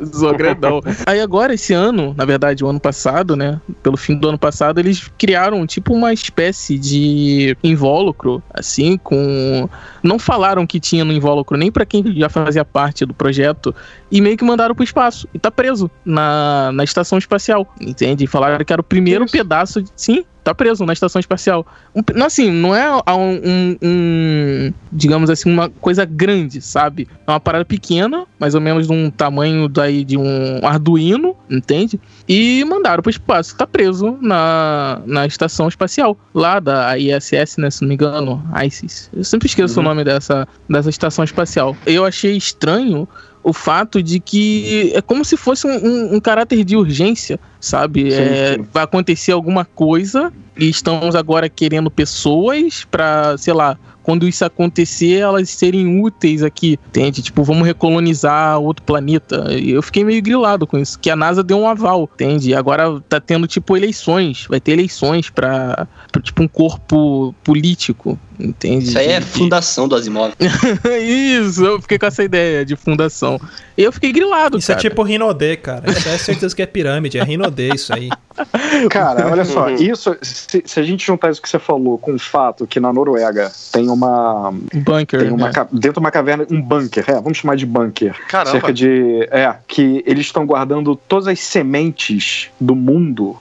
Zoou 0.03 0.35
grandão. 0.35 0.81
Aí 1.05 1.19
agora, 1.19 1.53
esse 1.53 1.73
ano, 1.73 2.13
na 2.15 2.25
verdade, 2.25 2.63
o 2.63 2.67
ano 2.67 2.79
passado, 2.79 3.35
né? 3.35 3.59
Pelo 3.81 3.97
fim 3.97 4.15
do 4.15 4.29
ano 4.29 4.37
passado, 4.37 4.79
eles 4.79 5.09
criaram 5.17 5.65
tipo 5.65 5.93
uma 5.93 6.13
espécie 6.13 6.77
de 6.77 7.57
invólucro, 7.63 8.41
assim, 8.53 8.97
com. 8.97 9.69
Não 10.03 10.19
falaram 10.19 10.65
que 10.65 10.79
tinha 10.79 11.03
no 11.03 11.11
invólucro 11.11 11.57
nem 11.57 11.71
pra 11.71 11.85
quem 11.85 12.03
já 12.17 12.29
fazia 12.29 12.63
parte 12.63 13.05
do 13.05 13.13
projeto, 13.13 13.73
e 14.11 14.21
meio 14.21 14.37
que 14.37 14.45
mandaram 14.45 14.75
pro 14.75 14.83
espaço. 14.83 15.27
E 15.33 15.39
tá 15.39 15.51
preso 15.51 15.89
na, 16.05 16.71
na 16.71 16.83
estação 16.83 17.17
espacial. 17.17 17.67
Entende? 17.79 18.23
E 18.23 18.27
falaram 18.27 18.63
que 18.63 18.73
era 18.73 18.81
o 18.81 18.83
primeiro 18.85 19.25
Isso. 19.25 19.31
pedaço 19.31 19.81
de. 19.81 19.89
Sim, 19.95 20.23
tá 20.47 20.55
preso 20.55 20.85
na 20.85 20.93
estação 20.93 21.19
espacial. 21.19 21.65
Um, 21.95 22.01
não, 22.15 22.25
assim, 22.25 22.49
não 22.51 22.73
é 22.75 22.89
um, 23.13 23.75
um- 23.81 24.73
digamos 24.91 25.29
assim, 25.29 25.51
uma 25.51 25.69
coisa 25.69 26.05
grande, 26.05 26.61
sabe? 26.61 27.07
É 27.27 27.31
uma 27.31 27.39
parada 27.39 27.65
pequena, 27.65 28.25
mais 28.39 28.55
ou 28.55 28.61
menos 28.61 28.87
de 28.87 28.93
um 28.93 29.09
tamanho 29.09 29.67
daí 29.67 30.05
de 30.05 30.17
um 30.17 30.65
Arduino, 30.65 31.35
entende? 31.49 31.99
E 32.27 32.63
mandaram 32.65 33.01
pro 33.03 33.09
espaço. 33.09 33.55
Tá 33.57 33.67
preso 33.67 34.17
na, 34.21 35.01
na 35.05 35.25
estação 35.25 35.67
espacial, 35.67 36.17
lá 36.33 36.59
da 36.59 36.97
ISS, 36.97 37.57
né? 37.57 37.69
Se 37.69 37.81
não 37.81 37.89
me 37.89 37.95
engano, 37.95 38.41
ISIS. 38.65 39.09
Eu 39.13 39.23
sempre 39.23 39.47
esqueço 39.47 39.79
o 39.79 39.83
nome 39.83 40.03
dessa, 40.03 40.47
dessa 40.69 40.89
estação 40.89 41.25
espacial. 41.25 41.75
Eu 41.85 42.05
achei 42.05 42.37
estranho 42.37 43.07
o 43.47 43.53
fato 43.53 44.03
de 44.03 44.19
que 44.19 44.91
é 44.93 45.01
como 45.01 45.23
se 45.23 45.37
fosse 45.37 45.65
um, 45.65 45.77
um- 45.77 46.15
um 46.15 46.19
caráter 46.19 46.63
de 46.65 46.75
urgência, 46.75 47.39
sabe? 47.61 48.11
Sim, 48.11 48.17
É, 48.21 48.55
sim. 48.55 48.65
vai 48.73 48.83
acontecer 48.83 49.31
alguma 49.31 49.63
coisa 49.63 50.31
e 50.57 50.67
estamos 50.69 51.15
agora 51.15 51.47
querendo 51.47 51.89
pessoas 51.89 52.85
pra, 52.91 53.37
sei 53.37 53.53
lá, 53.53 53.77
quando 54.03 54.27
isso 54.27 54.43
acontecer, 54.45 55.19
elas 55.19 55.49
serem 55.49 56.01
úteis 56.01 56.41
aqui, 56.41 56.79
entende? 56.87 57.21
Tipo, 57.21 57.43
vamos 57.43 57.65
recolonizar 57.67 58.57
outro 58.59 58.83
planeta. 58.85 59.47
Eu 59.53 59.81
fiquei 59.81 60.03
meio 60.03 60.21
grilado 60.21 60.65
com 60.65 60.77
isso, 60.77 60.97
que 60.97 61.09
a 61.09 61.15
NASA 61.15 61.43
deu 61.43 61.57
um 61.59 61.67
aval, 61.67 62.09
entende? 62.15 62.51
E 62.51 62.55
agora 62.55 63.01
tá 63.09 63.19
tendo, 63.19 63.47
tipo, 63.47 63.75
eleições. 63.75 64.45
Vai 64.49 64.61
ter 64.61 64.71
eleições 64.73 65.29
pra, 65.29 65.87
tipo, 66.23 66.41
um 66.41 66.47
corpo 66.47 67.35
político, 67.43 68.17
entende? 68.39 68.89
Isso 68.89 68.97
aí 68.99 69.07
é 69.07 69.21
fundação 69.21 69.87
do 69.87 69.95
Asimov. 69.95 70.33
Isso, 71.01 71.65
eu 71.65 71.81
fiquei 71.81 71.97
com 71.97 72.05
essa 72.05 72.23
ideia 72.23 72.65
de 72.65 72.75
fundação. 72.75 73.39
E 73.77 73.83
eu 73.83 73.91
fiquei 73.91 74.11
grilado, 74.11 74.57
Isso 74.57 74.71
é 74.71 74.75
cara. 74.75 74.89
tipo 74.89 75.03
Rinodê, 75.03 75.55
cara. 75.55 75.89
Isso 75.91 76.09
é 76.09 76.17
certeza 76.17 76.55
que 76.55 76.61
é 76.61 76.65
pirâmide, 76.65 77.19
é 77.19 77.23
Rinodê 77.23 77.69
isso 77.75 77.93
aí. 77.93 78.09
Cara, 78.91 79.27
olha 79.31 79.43
só, 79.43 79.65
Uhum. 79.67 79.75
isso, 79.75 80.15
se, 80.21 80.61
se 80.63 80.79
a 80.79 80.83
gente 80.83 81.03
juntar 81.03 81.31
isso 81.31 81.41
que 81.41 81.49
você 81.49 81.57
falou 81.57 81.97
com 81.97 82.13
o 82.13 82.19
fato 82.19 82.67
que 82.67 82.79
na 82.79 82.93
Noruega 82.93 83.51
tem 83.71 83.89
uma. 83.89 84.53
Bunker, 84.73 85.19
Tem 85.21 85.31
uma 85.31 85.47
né? 85.47 85.67
dentro 85.71 85.93
de 85.93 85.99
uma 85.99 86.11
caverna, 86.11 86.45
um 86.51 86.61
bunker, 86.61 87.03
é, 87.07 87.13
vamos 87.13 87.39
chamar 87.39 87.55
de 87.55 87.65
bunker. 87.65 88.15
Caramba. 88.27 88.51
Cerca 88.51 88.71
de. 88.71 89.27
É, 89.31 89.55
que 89.67 90.03
eles 90.05 90.27
estão 90.27 90.45
guardando 90.45 90.95
todas 90.95 91.27
as 91.27 91.39
sementes 91.39 92.49
do 92.61 92.75
mundo, 92.75 93.35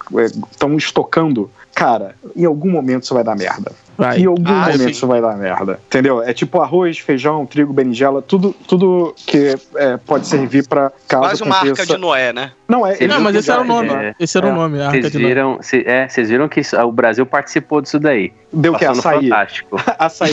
estão 0.50 0.76
estocando. 0.76 1.50
Cara, 1.76 2.14
em 2.34 2.46
algum 2.46 2.70
momento 2.70 3.02
isso 3.02 3.12
vai 3.12 3.22
dar 3.22 3.36
merda. 3.36 3.70
Vai. 3.98 4.18
Em 4.18 4.24
algum 4.26 4.48
Ah, 4.50 4.60
momento 4.60 4.78
sim. 4.82 4.90
isso 4.90 5.06
vai 5.06 5.20
dar 5.20 5.36
merda. 5.36 5.78
Entendeu? 5.86 6.22
É 6.22 6.32
tipo 6.32 6.58
arroz, 6.62 6.98
feijão, 6.98 7.44
trigo, 7.44 7.70
berinjela, 7.72 8.22
tudo, 8.22 8.54
tudo 8.66 9.14
que 9.26 9.54
é, 9.74 9.98
pode 9.98 10.26
servir 10.26 10.66
pra 10.66 10.90
caso 11.06 11.22
Quase 11.22 11.42
uma 11.42 11.54
arca 11.54 11.66
aconteça. 11.68 11.94
de 11.94 11.98
Noé, 12.00 12.32
né? 12.32 12.52
Não, 12.66 12.86
é. 12.86 12.92
Não, 12.92 12.98
eles 13.00 13.18
mas 13.18 13.36
esse 13.36 13.50
era 13.50 13.60
o 13.60 13.64
nome. 13.64 13.90
é. 13.90 14.14
Esse 14.18 14.38
era 14.38 14.48
É. 14.48 14.52
o 14.52 14.54
nome, 14.54 14.80
a 14.80 14.86
Arca 14.86 15.00
Vocês 15.02 15.12
de 15.12 15.18
Noé. 15.18 15.28
viram, 15.28 15.58
cê- 15.60 15.84
é, 15.86 16.08
vocês 16.08 16.30
viram 16.30 16.48
que 16.48 16.60
isso- 16.60 16.76
o 16.78 16.90
Brasil 16.92 17.26
participou 17.26 17.82
disso 17.82 17.98
daí. 18.00 18.32
Deu 18.50 18.72
o 18.72 18.78
que? 18.78 18.84
Açaí. 18.86 19.28
Fantástico. 19.28 19.76
Açaí. 19.98 20.32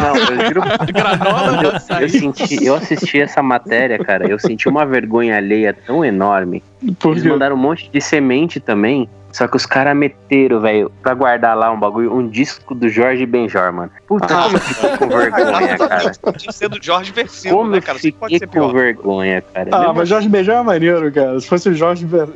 Não, 0.00 0.46
viram 0.46 0.62
Granola, 0.92 1.62
eu, 1.62 1.70
açaí. 1.76 2.02
eu 2.04 2.08
senti, 2.08 2.64
eu 2.64 2.74
assisti 2.74 3.20
essa 3.20 3.42
matéria, 3.42 3.98
cara. 3.98 4.26
Eu 4.26 4.38
senti 4.38 4.66
uma 4.68 4.86
vergonha 4.86 5.36
alheia 5.36 5.74
tão 5.86 6.02
enorme. 6.02 6.62
Eles 6.82 6.96
Porque 6.98 7.28
mandaram 7.28 7.54
um 7.56 7.58
monte 7.58 7.90
de 7.90 8.00
semente 8.00 8.60
também. 8.60 9.08
Só 9.30 9.46
que 9.46 9.56
os 9.56 9.66
caras 9.66 9.94
meteram, 9.96 10.58
velho, 10.60 10.90
pra 11.02 11.12
guardar 11.14 11.56
lá 11.56 11.70
um 11.70 11.78
bagulho, 11.78 12.12
um 12.14 12.26
disco 12.28 12.74
do 12.74 12.88
Jorge 12.88 13.26
Benjor, 13.26 13.72
mano. 13.72 13.90
Puta, 14.06 14.26
Ah. 14.34 14.42
como 14.44 14.56
eu 14.56 14.60
fiquei 14.60 14.96
com 14.96 15.08
vergonha, 15.08 15.78
cara. 15.78 16.10
Tinha 16.12 16.32
que 16.32 16.52
ser 16.52 16.68
do 16.68 16.82
Jorge 16.82 17.12
Versilo, 17.12 17.56
Como 17.58 17.70
né, 17.70 17.80
cara? 17.80 17.98
Isso 17.98 18.12
pode 18.14 18.38
ser 18.38 18.46
com 18.46 18.52
pior. 18.52 18.72
vergonha, 18.72 19.42
cara. 19.54 19.68
Ah, 19.70 19.92
mas 19.92 20.08
Jorge 20.08 20.28
Beijão 20.28 20.56
é 20.58 20.62
maneiro, 20.62 21.12
cara. 21.12 21.38
Se 21.38 21.46
fosse 21.46 21.68
o 21.68 21.74
Jorge 21.74 22.06
Não, 22.06 22.26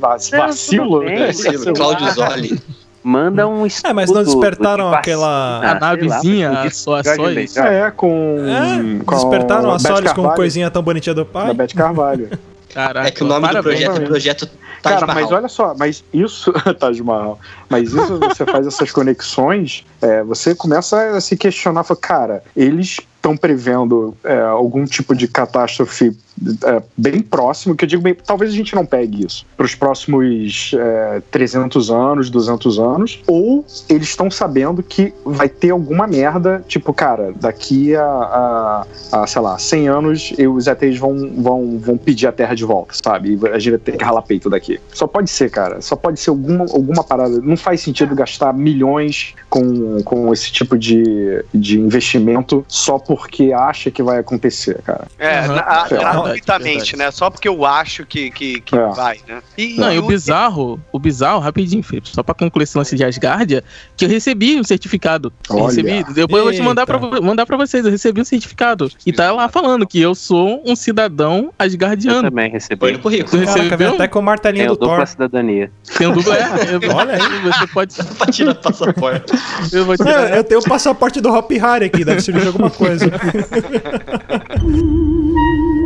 Vacilo, 0.00 1.02
né? 1.04 1.26
Vacilo. 1.26 1.74
Cláudio 1.74 2.10
Zoli. 2.12 2.60
Manda 3.04 3.46
um 3.46 3.64
É, 3.66 3.92
mas 3.92 4.10
não 4.10 4.24
despertaram 4.24 4.90
de 4.90 4.96
aquela- 4.96 5.58
A 5.58 5.72
lá, 5.74 5.80
navezinha, 5.80 6.50
mas 6.50 6.66
a 6.66 6.70
só, 6.70 6.94
a 6.96 7.02
Jorge 7.02 7.16
só 7.16 7.26
Benjor. 7.28 7.42
isso. 7.44 7.60
É, 7.60 7.90
com. 7.90 8.36
É, 8.40 9.04
com 9.04 9.14
despertaram 9.14 9.70
a 9.70 9.78
Solis 9.78 10.12
com 10.12 10.28
coisinha 10.30 10.70
tão 10.70 10.82
bonitinha 10.82 11.14
do 11.14 11.24
Da 11.24 11.30
pai. 11.30 11.54
Beth 11.54 11.68
Carvalho. 11.76 12.28
Caraca, 12.72 13.08
É 13.08 13.10
que 13.10 13.22
o 13.22 13.26
nome 13.26 13.48
do 13.48 13.62
projeto 13.62 13.96
é 13.96 14.06
Projeto 14.06 14.48
Taj 14.82 15.00
Cara, 15.00 15.14
mas 15.14 15.32
olha 15.32 15.48
só, 15.48 15.74
mas 15.76 16.04
isso. 16.12 16.52
Taj 16.78 17.02
Mahal. 17.02 17.38
Mas 17.68 17.92
isso 17.92 18.18
você 18.18 18.44
faz 18.44 18.66
essas 18.66 18.90
conexões, 18.90 19.84
é, 20.00 20.22
você 20.22 20.54
começa 20.54 21.16
a 21.16 21.20
se 21.20 21.36
questionar, 21.36 21.84
fala, 21.84 22.00
cara, 22.00 22.42
eles 22.56 23.00
estão 23.16 23.36
prevendo 23.36 24.16
é, 24.22 24.40
algum 24.40 24.84
tipo 24.84 25.14
de 25.14 25.26
catástrofe 25.26 26.16
é, 26.64 26.82
bem 26.96 27.20
próximo, 27.20 27.74
que 27.74 27.84
eu 27.84 27.88
digo 27.88 28.02
bem, 28.02 28.14
talvez 28.14 28.52
a 28.52 28.54
gente 28.54 28.74
não 28.74 28.84
pegue 28.86 29.24
isso 29.26 29.44
para 29.56 29.66
os 29.66 29.74
próximos 29.74 30.72
é, 30.74 31.22
300 31.30 31.90
anos, 31.90 32.30
200 32.30 32.78
anos, 32.78 33.22
ou 33.26 33.64
eles 33.88 34.08
estão 34.08 34.30
sabendo 34.30 34.82
que 34.82 35.12
vai 35.24 35.48
ter 35.48 35.70
alguma 35.70 36.06
merda, 36.06 36.64
tipo, 36.68 36.92
cara, 36.92 37.32
daqui 37.40 37.94
a, 37.94 38.02
a, 38.04 38.86
a, 39.22 39.26
sei 39.26 39.42
lá, 39.42 39.58
100 39.58 39.88
anos 39.88 40.32
e 40.38 40.46
os 40.46 40.66
ETs 40.66 40.98
vão, 40.98 41.30
vão, 41.36 41.78
vão 41.78 41.96
pedir 41.96 42.26
a 42.26 42.32
Terra 42.32 42.54
de 42.54 42.64
volta, 42.64 42.94
sabe? 43.02 43.38
E 43.42 43.48
a 43.48 43.58
gente 43.58 43.70
vai 43.70 43.78
ter 43.78 43.96
que 43.96 44.04
ralar 44.04 44.22
peito 44.22 44.48
daqui. 44.50 44.80
Só 44.92 45.06
pode 45.06 45.30
ser, 45.30 45.50
cara. 45.50 45.80
Só 45.80 45.96
pode 45.96 46.20
ser 46.20 46.30
alguma, 46.30 46.64
alguma 46.70 47.02
parada. 47.04 47.40
Não 47.40 47.56
faz 47.56 47.80
sentido 47.80 48.14
gastar 48.14 48.52
milhões 48.52 49.34
com, 49.48 50.02
com 50.02 50.32
esse 50.32 50.50
tipo 50.52 50.76
de, 50.78 51.44
de 51.52 51.80
investimento 51.80 52.64
só 52.68 52.98
porque 52.98 53.52
acha 53.52 53.90
que 53.90 54.02
vai 54.02 54.18
acontecer, 54.18 54.80
cara. 54.84 55.06
É, 55.18 55.38
Aham. 55.40 55.54
na- 55.54 55.62
a- 55.62 55.84
Verdade, 55.88 56.27
gratuitamente, 56.32 56.92
verdade. 56.92 56.96
né? 56.96 57.10
Só 57.10 57.30
porque 57.30 57.48
eu 57.48 57.64
acho 57.64 58.04
que, 58.06 58.30
que, 58.30 58.60
que 58.60 58.76
É. 58.76 58.88
vai, 58.88 59.18
né? 59.26 59.40
E, 59.56 59.74
Não, 59.76 59.92
e 59.92 59.98
o 59.98 60.04
o- 60.04 60.06
bizarro, 60.06 60.80
o 60.92 60.98
bizarro, 60.98 61.40
rapidinho, 61.40 61.82
Felipe, 61.82 62.08
só 62.08 62.22
pra 62.22 62.34
concluir 62.34 62.64
esse 62.64 62.76
lance 62.76 62.94
de 62.96 63.04
Asgardia, 63.04 63.62
que 63.96 64.04
eu 64.04 64.08
recebi 64.08 64.58
um 64.58 64.64
certificado. 64.64 65.32
Eu 65.48 65.56
Olha. 65.56 65.66
recebi, 65.66 66.04
depois 66.12 66.38
eu 66.40 66.44
vou 66.44 66.52
te 66.52 66.62
mandar 66.62 66.86
pra, 66.86 66.98
mandar 67.20 67.46
pra 67.46 67.56
vocês, 67.56 67.84
eu 67.84 67.90
recebi 67.90 68.20
um 68.20 68.24
certificado. 68.24 68.90
E 69.06 69.12
tá 69.12 69.32
lá 69.32 69.48
falando 69.48 69.86
que 69.86 70.00
eu 70.00 70.14
sou 70.14 70.62
um 70.66 70.76
cidadão 70.76 71.46
Eu 71.58 71.64
asgardiano. 71.66 72.22
também 72.22 72.50
Põe 72.50 72.52
recebi. 72.52 72.92
no 72.92 72.98
currículo. 72.98 73.28
Você 73.30 73.44
Caraca, 73.44 73.62
recebeu? 73.62 73.94
até 73.94 74.08
com 74.08 74.18
o 74.18 74.22
martelinho 74.22 74.64
Tenho 74.66 74.76
do 74.78 74.86
Thor. 74.86 75.06
cidadania. 75.06 75.70
Tem 75.96 76.06
um 76.06 76.12
duplo, 76.12 76.32
é, 76.32 76.48
eu- 76.72 76.78
Olha 76.96 77.14
aí. 77.14 77.42
Você 77.42 77.66
pode. 77.68 77.94
pra 78.18 78.26
tirar 78.32 78.54
passaporte. 78.54 79.32
Eu 79.72 79.84
vou 79.84 79.96
te 79.96 80.08
É, 80.08 80.38
eu 80.38 80.44
tenho 80.44 80.60
o 80.60 80.64
passaporte 80.64 81.20
do 81.20 81.30
Hop 81.32 81.50
Harry 81.52 81.86
aqui, 81.86 82.04
deve 82.04 82.20
servir 82.20 82.42
de 82.42 82.46
alguma 82.48 82.70
coisa. 82.70 83.06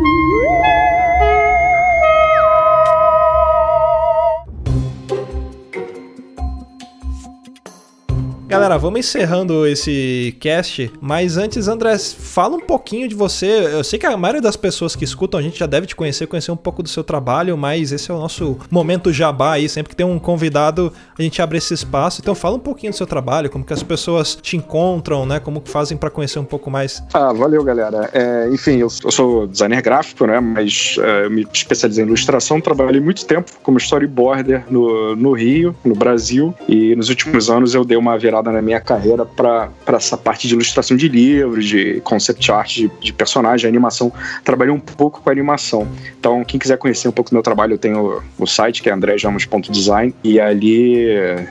Galera, 8.53 8.77
vamos 8.77 8.99
encerrando 8.99 9.65
esse 9.65 10.37
cast, 10.39 10.93
mas 11.01 11.37
antes, 11.37 11.67
André, 11.67 11.97
fala 11.97 12.55
um 12.55 12.59
pouquinho 12.59 13.07
de 13.07 13.15
você. 13.15 13.47
Eu 13.73 13.83
sei 13.83 13.97
que 13.97 14.05
a 14.05 14.15
maioria 14.15 14.43
das 14.43 14.55
pessoas 14.55 14.95
que 14.95 15.03
escutam 15.03 15.39
a 15.39 15.43
gente 15.43 15.57
já 15.57 15.65
deve 15.65 15.87
te 15.87 15.95
conhecer, 15.95 16.27
conhecer 16.27 16.51
um 16.51 16.55
pouco 16.55 16.83
do 16.83 16.87
seu 16.87 17.03
trabalho, 17.03 17.57
mas 17.57 17.91
esse 17.91 18.11
é 18.11 18.13
o 18.13 18.19
nosso 18.19 18.59
momento 18.69 19.11
jabá 19.11 19.53
aí. 19.53 19.67
Sempre 19.67 19.89
que 19.89 19.95
tem 19.95 20.05
um 20.05 20.19
convidado, 20.19 20.93
a 21.17 21.21
gente 21.23 21.41
abre 21.41 21.57
esse 21.57 21.73
espaço. 21.73 22.21
Então 22.21 22.35
fala 22.35 22.55
um 22.55 22.59
pouquinho 22.59 22.91
do 22.91 22.95
seu 22.95 23.07
trabalho, 23.07 23.49
como 23.49 23.65
que 23.65 23.73
as 23.73 23.81
pessoas 23.81 24.35
te 24.35 24.55
encontram, 24.55 25.25
né? 25.25 25.39
Como 25.39 25.59
que 25.59 25.71
fazem 25.71 25.97
pra 25.97 26.11
conhecer 26.11 26.37
um 26.37 26.45
pouco 26.45 26.69
mais. 26.69 27.03
Ah, 27.11 27.33
valeu, 27.33 27.63
galera. 27.63 28.11
É, 28.13 28.49
enfim, 28.51 28.77
eu, 28.77 28.87
eu 29.03 29.11
sou 29.11 29.47
designer 29.47 29.81
gráfico, 29.81 30.27
né? 30.27 30.39
Mas 30.39 30.95
é, 31.01 31.25
eu 31.25 31.31
me 31.31 31.47
especializei 31.51 32.03
em 32.03 32.07
ilustração, 32.07 32.61
trabalhei 32.61 33.01
muito 33.01 33.25
tempo 33.25 33.51
como 33.63 33.79
storyboarder 33.79 34.65
no, 34.69 35.15
no 35.15 35.31
Rio, 35.31 35.75
no 35.83 35.95
Brasil, 35.95 36.53
e 36.69 36.95
nos 36.95 37.09
últimos 37.09 37.49
anos 37.49 37.73
eu 37.73 37.83
dei 37.83 37.97
uma 37.97 38.15
virada 38.15 38.42
na 38.51 38.61
minha 38.61 38.79
carreira 38.79 39.25
para 39.25 39.69
essa 39.87 40.17
parte 40.17 40.47
de 40.47 40.53
ilustração 40.53 40.95
de 40.97 41.07
livros, 41.07 41.65
de 41.65 42.01
concept 42.01 42.51
art, 42.51 42.73
de, 42.75 42.91
de 42.99 43.13
personagem, 43.13 43.67
animação. 43.67 44.11
Trabalhei 44.43 44.73
um 44.73 44.79
pouco 44.79 45.21
com 45.21 45.29
animação. 45.29 45.87
Então, 46.19 46.43
quem 46.43 46.59
quiser 46.59 46.77
conhecer 46.77 47.07
um 47.07 47.11
pouco 47.11 47.29
do 47.29 47.33
meu 47.33 47.43
trabalho, 47.43 47.73
eu 47.73 47.77
tenho 47.77 48.21
o 48.37 48.45
site 48.45 48.81
que 48.81 48.89
é 48.89 48.93
andrejamos.design 48.93 50.13
e 50.23 50.39
ali 50.39 51.05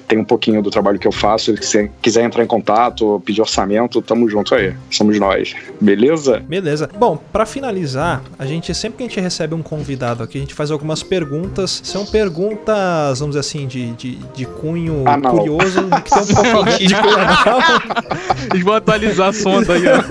tem 0.08 0.18
um 0.18 0.24
pouquinho 0.24 0.62
do 0.62 0.70
trabalho 0.70 0.98
que 0.98 1.06
eu 1.06 1.12
faço. 1.12 1.56
Se 1.56 1.62
você 1.62 1.90
quiser 2.00 2.22
entrar 2.24 2.42
em 2.42 2.46
contato, 2.46 3.20
pedir 3.24 3.40
orçamento, 3.40 4.00
tamo 4.02 4.28
junto 4.28 4.54
aí. 4.54 4.74
Somos 4.90 5.18
nós. 5.18 5.54
Beleza? 5.80 6.40
Beleza. 6.40 6.88
Bom, 6.98 7.18
pra 7.32 7.46
finalizar, 7.46 8.22
a 8.38 8.46
gente 8.46 8.74
sempre 8.74 8.98
que 8.98 9.04
a 9.04 9.06
gente 9.08 9.20
recebe 9.20 9.54
um 9.54 9.62
convidado 9.62 10.22
aqui, 10.22 10.38
a 10.38 10.40
gente 10.40 10.54
faz 10.54 10.70
algumas 10.70 11.02
perguntas. 11.02 11.80
São 11.84 12.04
perguntas, 12.06 13.18
vamos 13.18 13.36
dizer 13.36 13.40
assim, 13.40 13.66
de, 13.66 13.92
de, 13.92 14.16
de 14.16 14.46
cunho 14.46 15.06
Anal. 15.06 15.36
curioso, 15.36 15.80
que 16.04 16.10
tem 16.10 16.22
um 16.22 16.52
pouco 16.52 16.70
a 16.86 16.88
ver. 16.88 16.88
De 16.88 16.94
Cuiabá. 17.02 18.02
Eles 18.52 18.64
vão 18.64 18.74
atualizar 18.74 19.28
a 19.28 19.32
sonda 19.32 19.74
aí, 19.74 19.82
ó. 19.86 20.02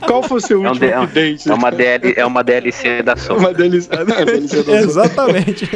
Qual 0.06 0.22
foi 0.22 0.38
o 0.38 0.40
seu 0.40 0.64
É, 0.64 0.68
um 0.68 0.70
último 0.72 0.86
é 0.90 0.98
um- 0.98 1.02
update? 1.04 1.50
é 1.50 1.54
uma, 1.54 1.70
DL, 1.70 2.14
é 2.16 2.26
uma 2.26 2.42
DLC 2.44 3.02
da 3.02 3.16
Sony. 3.16 3.40
Uma 3.40 3.52
deles. 3.54 3.88
É, 4.18 4.24
delícia 4.24 4.62
do- 4.62 4.74
Exatamente. 4.74 5.68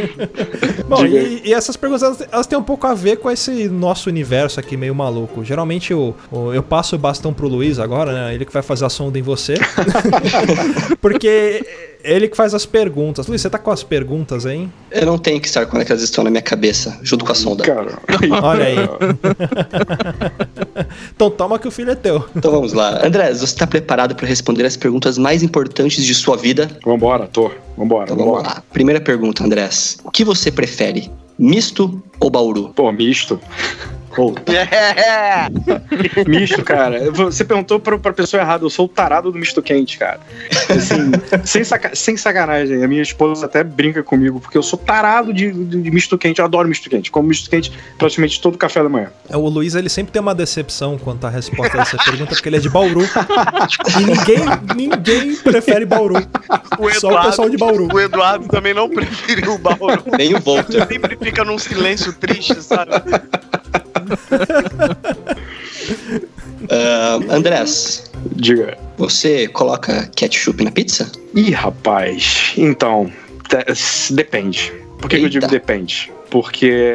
Bom, 0.88 1.04
e, 1.06 1.42
e 1.44 1.54
essas 1.54 1.76
perguntas 1.76 2.02
elas, 2.02 2.28
elas 2.30 2.46
têm 2.46 2.58
um 2.58 2.62
pouco 2.62 2.86
a 2.86 2.94
ver 2.94 3.16
com 3.16 3.30
esse 3.30 3.68
nosso 3.68 4.08
universo 4.08 4.60
aqui 4.60 4.76
meio 4.76 4.94
maluco. 4.94 5.44
Geralmente 5.44 5.92
o- 5.94 6.14
eu 6.54 6.62
passo 6.62 6.96
o 6.96 6.98
bastão 6.98 7.32
pro 7.32 7.48
Luiz 7.48 7.78
agora, 7.78 8.12
né? 8.12 8.34
Ele 8.34 8.44
que 8.44 8.52
vai 8.52 8.62
fazer 8.62 8.84
a 8.84 8.88
sonda 8.88 9.18
em 9.18 9.22
você. 9.22 9.54
Porque 11.00 11.64
ele 12.04 12.28
que 12.28 12.36
faz 12.36 12.54
as 12.54 12.64
perguntas. 12.66 13.26
Luiz, 13.26 13.40
você 13.40 13.48
tá 13.50 13.58
com 13.58 13.70
as 13.70 13.82
perguntas 13.82 14.44
aí? 14.46 14.68
Eu 14.90 15.06
não 15.06 15.18
tenho 15.18 15.40
que 15.40 15.46
estar 15.46 15.66
quando 15.66 15.82
é 15.82 15.84
que 15.84 15.92
elas 15.92 16.02
estão 16.02 16.22
na 16.24 16.30
minha 16.30 16.42
cabeça, 16.42 16.98
junto 17.02 17.24
com 17.24 17.32
a 17.32 17.34
sonda. 17.34 17.64
Cara, 17.64 17.98
Olha 18.42 18.64
aí. 18.64 18.76
então 21.14 21.30
toma 21.30 21.58
que 21.58 21.68
o 21.68 21.70
filho 21.70 21.90
é 21.90 21.94
teu. 21.94 22.24
Então 22.34 22.50
vamos 22.50 22.72
lá. 22.72 23.04
André, 23.06 23.32
você 23.32 23.44
está 23.44 23.66
preparado 23.66 24.14
para 24.14 24.26
responder 24.26 24.64
as 24.64 24.76
perguntas 24.76 25.18
mais 25.18 25.42
importantes 25.42 26.04
de 26.04 26.14
sua 26.14 26.36
vida? 26.36 26.70
Vambora, 26.84 27.26
tô. 27.26 27.50
Vambora, 27.76 28.04
Então 28.04 28.16
vamos 28.16 28.32
vambora. 28.34 28.54
lá. 28.56 28.62
Primeira 28.72 29.00
pergunta, 29.00 29.44
Andrés. 29.44 29.98
O 30.04 30.10
que 30.10 30.24
você 30.24 30.50
prefere? 30.50 31.10
Misto 31.38 32.02
ou 32.20 32.30
Bauru? 32.30 32.70
Pô, 32.74 32.90
misto. 32.92 33.40
É. 34.46 35.48
misto, 36.28 36.62
cara. 36.62 37.10
Você 37.10 37.44
perguntou 37.44 37.78
pra, 37.80 37.98
pra 37.98 38.12
pessoa 38.12 38.40
errada. 38.42 38.64
Eu 38.64 38.70
sou 38.70 38.86
o 38.86 38.88
tarado 38.88 39.30
do 39.32 39.38
misto 39.38 39.62
quente, 39.62 39.98
cara. 39.98 40.20
Assim, 40.68 41.12
sem, 41.44 41.64
saca- 41.64 41.94
sem 41.94 42.16
sacanagem. 42.16 42.82
A 42.84 42.88
minha 42.88 43.02
esposa 43.02 43.46
até 43.46 43.62
brinca 43.64 44.02
comigo, 44.02 44.40
porque 44.40 44.56
eu 44.58 44.62
sou 44.62 44.78
tarado 44.78 45.32
de, 45.32 45.50
de- 45.50 45.82
de 45.82 45.90
misto 45.90 46.16
quente. 46.18 46.38
Eu 46.40 46.44
adoro 46.44 46.68
misto 46.68 46.88
quente. 46.90 47.10
Como 47.10 47.28
misto 47.28 47.48
quente 47.50 47.72
praticamente 47.98 48.40
todo 48.40 48.58
café 48.58 48.82
da 48.82 48.88
manhã. 48.88 49.10
É, 49.28 49.36
O 49.36 49.48
Luiz, 49.48 49.74
ele 49.74 49.88
sempre 49.88 50.12
tem 50.12 50.20
uma 50.20 50.34
decepção 50.34 50.98
quanto 50.98 51.26
à 51.26 51.30
resposta 51.30 51.76
dessa 51.78 51.96
pergunta, 51.98 52.34
porque 52.34 52.48
ele 52.48 52.56
é 52.56 52.60
de 52.60 52.68
Bauru. 52.68 53.02
E 53.98 54.04
ninguém, 54.04 54.44
ninguém 54.76 55.36
prefere 55.36 55.84
Bauru. 55.84 56.14
Só 56.98 57.08
o 57.20 57.22
pessoal 57.24 57.48
de 57.48 57.56
Bauru. 57.56 57.88
O 57.92 58.00
Eduardo 58.00 58.46
também 58.48 58.72
não 58.74 58.88
preferiu 58.88 59.54
o 59.54 59.58
Bauru. 59.58 60.02
Nem 60.16 60.34
o 60.34 60.40
Volta. 60.40 60.86
Sempre 60.86 61.16
fica 61.16 61.44
num 61.44 61.58
silêncio 61.58 62.12
triste, 62.12 62.60
sabe? 62.62 62.92
Ah, 66.70 67.18
Andrés, 67.28 68.10
Diga. 68.36 68.78
você 68.96 69.48
coloca 69.48 70.08
ketchup 70.14 70.62
na 70.62 70.70
pizza? 70.70 71.10
Ih, 71.34 71.50
rapaz. 71.50 72.52
Então, 72.56 73.10
depende. 74.10 74.72
Por 74.98 75.10
que, 75.10 75.18
que 75.18 75.24
eu 75.24 75.28
digo 75.28 75.46
depende? 75.48 76.12
Porque 76.32 76.94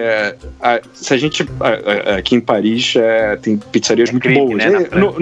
a- 0.60 0.82
se 0.96 1.14
a 1.14 1.18
gente. 1.18 1.48
a- 1.60 2.14
a- 2.14 2.16
aqui 2.18 2.36
em 2.36 2.40
Paris 2.42 2.96
é, 2.96 3.36
tem 3.36 3.56
pizzarias 3.56 4.10
muito 4.10 4.24
crime, 4.24 4.40
boas. 4.40 4.58
né, 4.58 4.88
É, 4.92 4.96
no, 4.98 5.12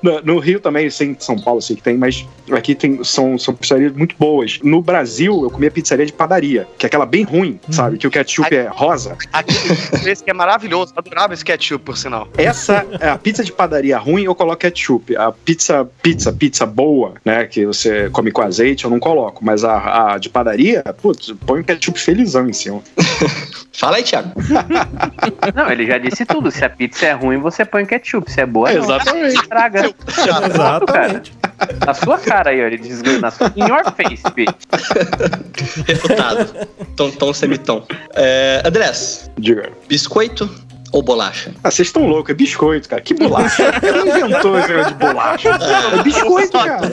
no- 0.00 0.22
no- 0.22 0.38
Rio 0.38 0.60
também, 0.60 0.88
sei 0.90 1.08
em 1.08 1.16
São 1.18 1.36
Paulo, 1.36 1.60
sei 1.60 1.74
que 1.74 1.82
tem, 1.82 1.98
mas 1.98 2.24
aqui 2.52 2.72
tem, 2.74 3.02
são, 3.02 3.36
são 3.36 3.52
pizzarias 3.52 3.92
muito 3.92 4.14
boas. 4.16 4.60
No 4.62 4.80
Brasil, 4.80 5.42
eu 5.42 5.50
comia 5.50 5.70
pizzaria 5.72 6.06
de 6.06 6.12
padaria, 6.12 6.68
que 6.78 6.86
é 6.86 6.88
aquela 6.88 7.04
bem 7.04 7.24
ruim, 7.24 7.58
sabe? 7.68 7.98
Que 7.98 8.06
o 8.06 8.10
ketchup 8.12 8.54
é 8.54 8.68
rosa. 8.72 9.16
Aqui, 9.32 9.54
esse 10.08 10.22
que 10.22 10.30
é 10.30 10.34
maravilhoso. 10.34 10.92
Adorava 10.96 11.34
esse 11.34 11.44
ketchup, 11.44 11.84
por 11.84 11.98
sinal. 11.98 12.28
Essa 12.38 12.86
é 13.00 13.08
a 13.08 13.18
pizza 13.18 13.42
de 13.42 13.50
padaria 13.52 13.98
ruim, 13.98 14.22
eu 14.22 14.34
coloco 14.36 14.56
ketchup. 14.58 15.16
A 15.16 15.32
pizza, 15.32 15.84
pizza, 16.00 16.32
pizza 16.32 16.64
boa, 16.64 17.14
né? 17.24 17.44
Que 17.46 17.66
você 17.66 18.08
come 18.10 18.30
com 18.30 18.40
azeite, 18.42 18.84
eu 18.84 18.90
não 18.90 19.00
coloco. 19.00 19.44
Mas 19.44 19.64
a, 19.64 20.12
a 20.14 20.18
de 20.18 20.28
padaria, 20.28 20.82
putz, 21.02 21.32
põe 21.44 21.60
o 21.60 21.64
ketchup 21.64 21.98
felizão 21.98 22.48
em 22.48 22.52
cima. 22.52 22.80
Fala 23.72 23.96
aí, 23.96 24.02
Thiago. 24.02 24.32
Não, 25.54 25.70
ele 25.70 25.86
já 25.86 25.96
disse 25.96 26.26
tudo. 26.26 26.50
Se 26.50 26.64
a 26.64 26.68
pizza 26.68 27.06
é 27.06 27.12
ruim, 27.12 27.38
você 27.38 27.64
põe 27.64 27.86
ketchup. 27.86 28.30
Se 28.30 28.40
é 28.40 28.46
boa, 28.46 28.70
não. 28.70 28.82
Exatamente. 28.82 29.34
Estraga. 29.36 29.94
Exatamente. 30.46 31.32
Na 31.86 31.94
sua 31.94 32.18
cara 32.18 32.50
aí, 32.50 32.62
ó. 32.62 32.66
Ele 32.66 32.76
diz 32.76 33.02
na 33.20 33.30
sua... 33.30 33.50
In 33.56 33.66
your 33.68 33.84
face, 33.92 34.22
bitch. 34.34 34.54
Refutado. 35.86 36.68
tom, 36.96 37.10
tom 37.12 37.32
semitom. 37.32 37.86
É, 38.14 38.62
Andrés, 38.66 39.30
Diga. 39.38 39.70
biscoito 39.88 40.50
ou 40.92 41.02
bolacha? 41.02 41.52
Ah, 41.62 41.70
vocês 41.70 41.88
estão 41.88 42.06
loucos, 42.06 42.30
é 42.30 42.34
biscoito, 42.34 42.88
cara. 42.88 43.00
Que 43.00 43.14
bolacha? 43.14 43.72
Quem 43.80 44.26
inventou 44.26 44.58
esse 44.58 44.68
negócio 44.68 44.92
de 44.92 44.98
bolacha? 44.98 45.48
É 45.98 46.02
biscoito, 46.02 46.52
cara. 46.52 46.90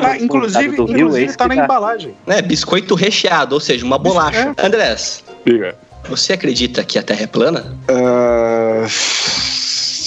Tá, 0.00 0.18
inclusive, 0.18 0.76
do 0.76 0.84
Rio, 0.86 0.96
é 0.96 1.00
inclusive 1.00 1.36
tá 1.36 1.48
na 1.48 1.56
embalagem. 1.56 2.14
É, 2.26 2.42
biscoito 2.42 2.94
recheado, 2.94 3.54
ou 3.54 3.60
seja, 3.60 3.84
uma 3.84 3.98
bolacha. 3.98 4.54
Andrés, 4.58 5.22
Diga. 5.44 5.76
você 6.08 6.32
acredita 6.32 6.82
que 6.82 6.98
a 6.98 7.02
Terra 7.02 7.22
é 7.22 7.26
plana? 7.26 7.76
Ah, 7.88 8.86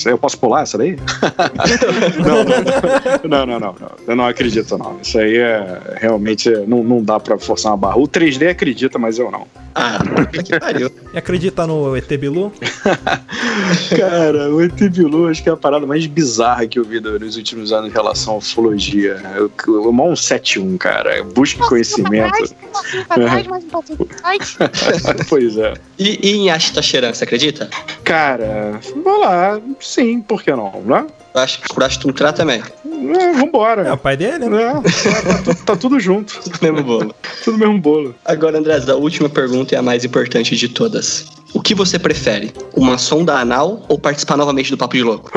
eu 0.05 0.17
posso 0.17 0.38
pular 0.38 0.63
essa 0.63 0.78
daí? 0.78 0.97
não, 2.19 2.43
não, 2.43 3.45
não, 3.45 3.59
não, 3.59 3.76
não. 3.80 3.91
Eu 4.07 4.15
não 4.15 4.26
acredito, 4.26 4.78
não. 4.78 4.99
Isso 5.01 5.17
aí 5.17 5.38
é 5.38 5.82
realmente 5.99 6.49
não, 6.67 6.84
não 6.84 7.01
dá 7.01 7.19
pra 7.19 7.38
forçar 7.38 7.71
uma 7.71 7.78
barra. 7.78 7.97
O 7.97 8.07
3D 8.07 8.49
acredita, 8.49 8.99
mas 8.99 9.17
eu 9.17 9.32
não. 9.32 9.47
Ah, 9.76 9.99
que 10.41 10.57
pariu. 10.57 10.89
E 11.13 11.17
acredita 11.17 11.67
no 11.67 11.97
ET 11.97 12.07
Bilu? 12.17 12.51
Cara, 13.97 14.49
o 14.49 14.61
ET 14.61 14.89
Bilu 14.89 15.28
acho 15.28 15.43
que 15.43 15.49
é 15.49 15.51
a 15.51 15.57
parada 15.57 15.86
mais 15.86 16.05
bizarra 16.05 16.65
que 16.65 16.80
eu 16.80 16.86
vi 16.86 17.01
nos 17.01 17.36
últimos 17.36 17.73
anos 17.73 17.89
em 17.89 17.93
relação 17.93 18.36
à 18.36 18.38
ufologia. 18.38 19.21
Eu, 19.36 19.51
eu, 19.67 19.84
eu 19.84 19.89
um 19.89 20.15
71, 20.15 20.78
cara. 20.78 21.21
Busque 21.26 21.59
conhecimento. 21.59 22.55
Um 22.63 22.67
pouquinho 22.71 23.05
pra 23.05 23.15
trás, 23.15 23.47
mais 23.47 23.63
um 23.65 23.69
pouquinho 23.69 23.97
pra 24.05 24.17
trás. 24.17 24.57
pois 25.28 25.57
é. 25.57 25.73
E, 25.99 26.19
e 26.26 26.36
em 26.38 26.49
Ashita 26.49 26.82
Cheran, 26.82 27.13
você 27.13 27.26
acredita? 27.26 27.69
Cara, 28.05 28.80
vamos 29.03 29.19
lá. 29.19 29.61
Sim, 29.82 30.21
por 30.21 30.41
que 30.41 30.51
não, 30.51 30.82
né? 30.86 31.05
Eu 31.36 31.41
acho 31.41 31.61
que 31.61 31.83
Ashtuntra 31.83 32.31
também. 32.31 32.61
É, 32.86 33.33
vambora. 33.33 33.81
É 33.81 33.91
o 33.91 33.97
pai 33.97 34.15
dele, 34.15 34.47
né? 34.47 34.63
É, 35.05 35.21
tá, 35.21 35.38
tudo- 35.43 35.65
tá 35.65 35.75
tudo 35.75 35.99
junto. 35.99 36.39
Tudo 36.41 36.57
mesmo 36.61 36.81
bolo. 36.83 37.15
Tudo 37.43 37.57
mesmo 37.57 37.77
bolo. 37.77 38.15
Agora, 38.23 38.57
Andrés, 38.57 38.88
a 38.88 38.95
última 38.95 39.27
pergunta 39.27 39.75
é 39.75 39.77
a 39.77 39.81
mais 39.81 40.05
importante 40.05 40.55
de 40.55 40.69
todas. 40.69 41.25
O 41.56 41.62
que 41.62 41.74
você 41.74 41.97
prefere? 41.97 42.51
Uma 42.76 42.97
sonda 42.97 43.34
anal 43.39 43.82
ou 43.88 43.97
participar 43.97 44.36
novamente 44.36 44.70
do 44.70 44.78
Papo 44.78 44.95
de 44.95 45.01
Louco? 45.03 45.32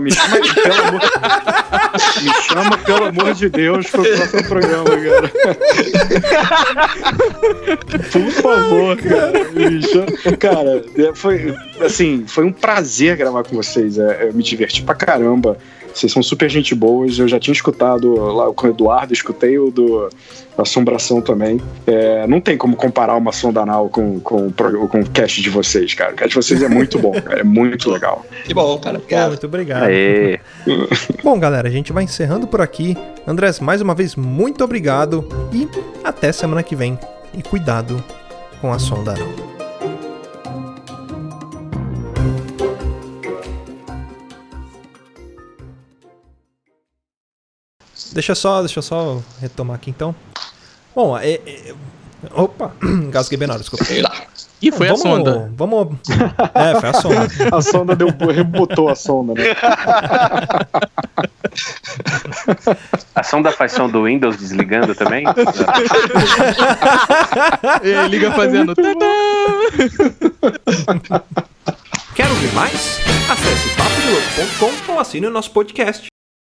Me 0.00 0.10
chama, 0.12 0.38
pelo 0.54 0.74
amor... 0.88 1.00
me 2.22 2.32
chama, 2.48 2.78
pelo 2.78 3.04
amor 3.06 3.34
de 3.34 3.48
Deus, 3.48 3.86
pro 3.90 4.02
próximo 4.04 4.44
programa, 4.48 4.84
cara. 4.90 5.32
Por 8.12 8.30
favor, 8.30 8.96
cara. 8.96 9.44
Me 9.52 9.82
chama- 9.82 10.36
Cara, 10.38 10.84
é, 10.96 11.12
foi, 11.14 11.54
assim, 11.84 12.24
foi 12.26 12.44
um 12.44 12.52
prazer 12.52 13.16
gravar 13.16 13.42
com 13.44 13.56
vocês. 13.56 13.98
É, 13.98 14.28
eu 14.28 14.32
me 14.34 14.42
diverti 14.42 14.82
pra 14.82 14.94
caramba. 14.94 15.58
Vocês 15.96 16.12
são 16.12 16.22
super 16.22 16.50
gente 16.50 16.74
boas. 16.74 17.18
Eu 17.18 17.26
já 17.26 17.40
tinha 17.40 17.52
escutado 17.52 18.14
lá 18.14 18.52
com 18.52 18.66
o 18.66 18.70
Eduardo, 18.70 19.14
escutei 19.14 19.58
o 19.58 19.70
do 19.70 20.10
Assombração 20.58 21.22
também. 21.22 21.58
É, 21.86 22.26
não 22.26 22.38
tem 22.38 22.58
como 22.58 22.76
comparar 22.76 23.16
uma 23.16 23.32
sonda 23.32 23.62
anal 23.62 23.88
com, 23.88 24.20
com, 24.20 24.52
com, 24.52 25.00
o 25.00 25.10
cast 25.10 25.40
de 25.40 25.48
vocês, 25.48 25.94
cara. 25.94 26.12
O 26.12 26.16
cast 26.16 26.28
de 26.28 26.34
vocês 26.34 26.62
é 26.62 26.68
muito 26.68 26.98
bom, 26.98 27.12
cara. 27.12 27.40
É 27.40 27.44
muito 27.44 27.90
legal. 27.90 28.26
Que 28.44 28.52
bom, 28.52 28.78
cara. 28.78 28.98
Pô, 28.98 29.04
Obrigado. 29.04 29.28
muito 29.28 29.46
obrigado. 29.46 29.84
Aê. 29.84 30.38
Bom, 31.24 31.38
galera, 31.38 31.68
a 31.68 31.70
gente 31.70 31.92
vai 31.92 32.04
encerrando 32.04 32.46
por 32.46 32.60
aqui. 32.60 32.96
Andrés, 33.26 33.58
mais 33.58 33.80
uma 33.80 33.94
vez, 33.94 34.14
muito 34.14 34.62
obrigado 34.62 35.26
e 35.52 35.66
até 36.04 36.30
semana 36.30 36.62
que 36.62 36.76
vem. 36.76 36.98
E 37.34 37.42
cuidado 37.42 38.02
com 38.60 38.72
a 38.72 38.78
sonda 38.78 39.12
anal. 39.12 39.55
Deixa 48.16 48.32
eu 48.32 48.36
só, 48.36 48.60
deixa 48.60 48.78
eu 48.78 48.82
só 48.82 49.20
retomar 49.42 49.76
aqui 49.76 49.90
então. 49.90 50.14
Bom, 50.94 51.18
é, 51.18 51.34
é- 51.34 51.74
opa, 52.32 52.72
engasguei 52.82 53.36
bem 53.36 53.46
na 53.46 53.52
hora, 53.52 53.62
desculpa. 53.62 53.84
Ih, 54.62 54.72
foi 54.72 54.86
vamos, 54.86 55.04
a 55.04 55.08
sonda. 55.08 55.52
Vamos. 55.54 55.98
É, 56.54 56.80
foi 56.80 56.88
a 56.88 56.94
sonda. 56.94 57.28
A 57.54 57.60
sonda 57.60 57.94
deu, 57.94 58.08
rebotou 58.34 58.88
a 58.88 58.94
sonda, 58.94 59.34
né? 59.34 59.54
A 63.14 63.22
sonda 63.22 63.52
faz 63.52 63.72
som 63.72 63.86
do 63.86 64.04
Windows 64.04 64.38
desligando 64.38 64.94
também? 64.94 65.26
Ele 67.82 68.08
liga 68.08 68.32
fazendo. 68.32 68.74
tadã! 68.74 68.94
Quer 72.14 72.28
ouvir 72.28 72.50
mais? 72.54 72.98
Acesse 73.30 73.68
papodelouco.com 73.76 74.92
ou 74.94 75.00
assine 75.00 75.26
o 75.26 75.30
nosso 75.30 75.50
podcast. 75.50 76.06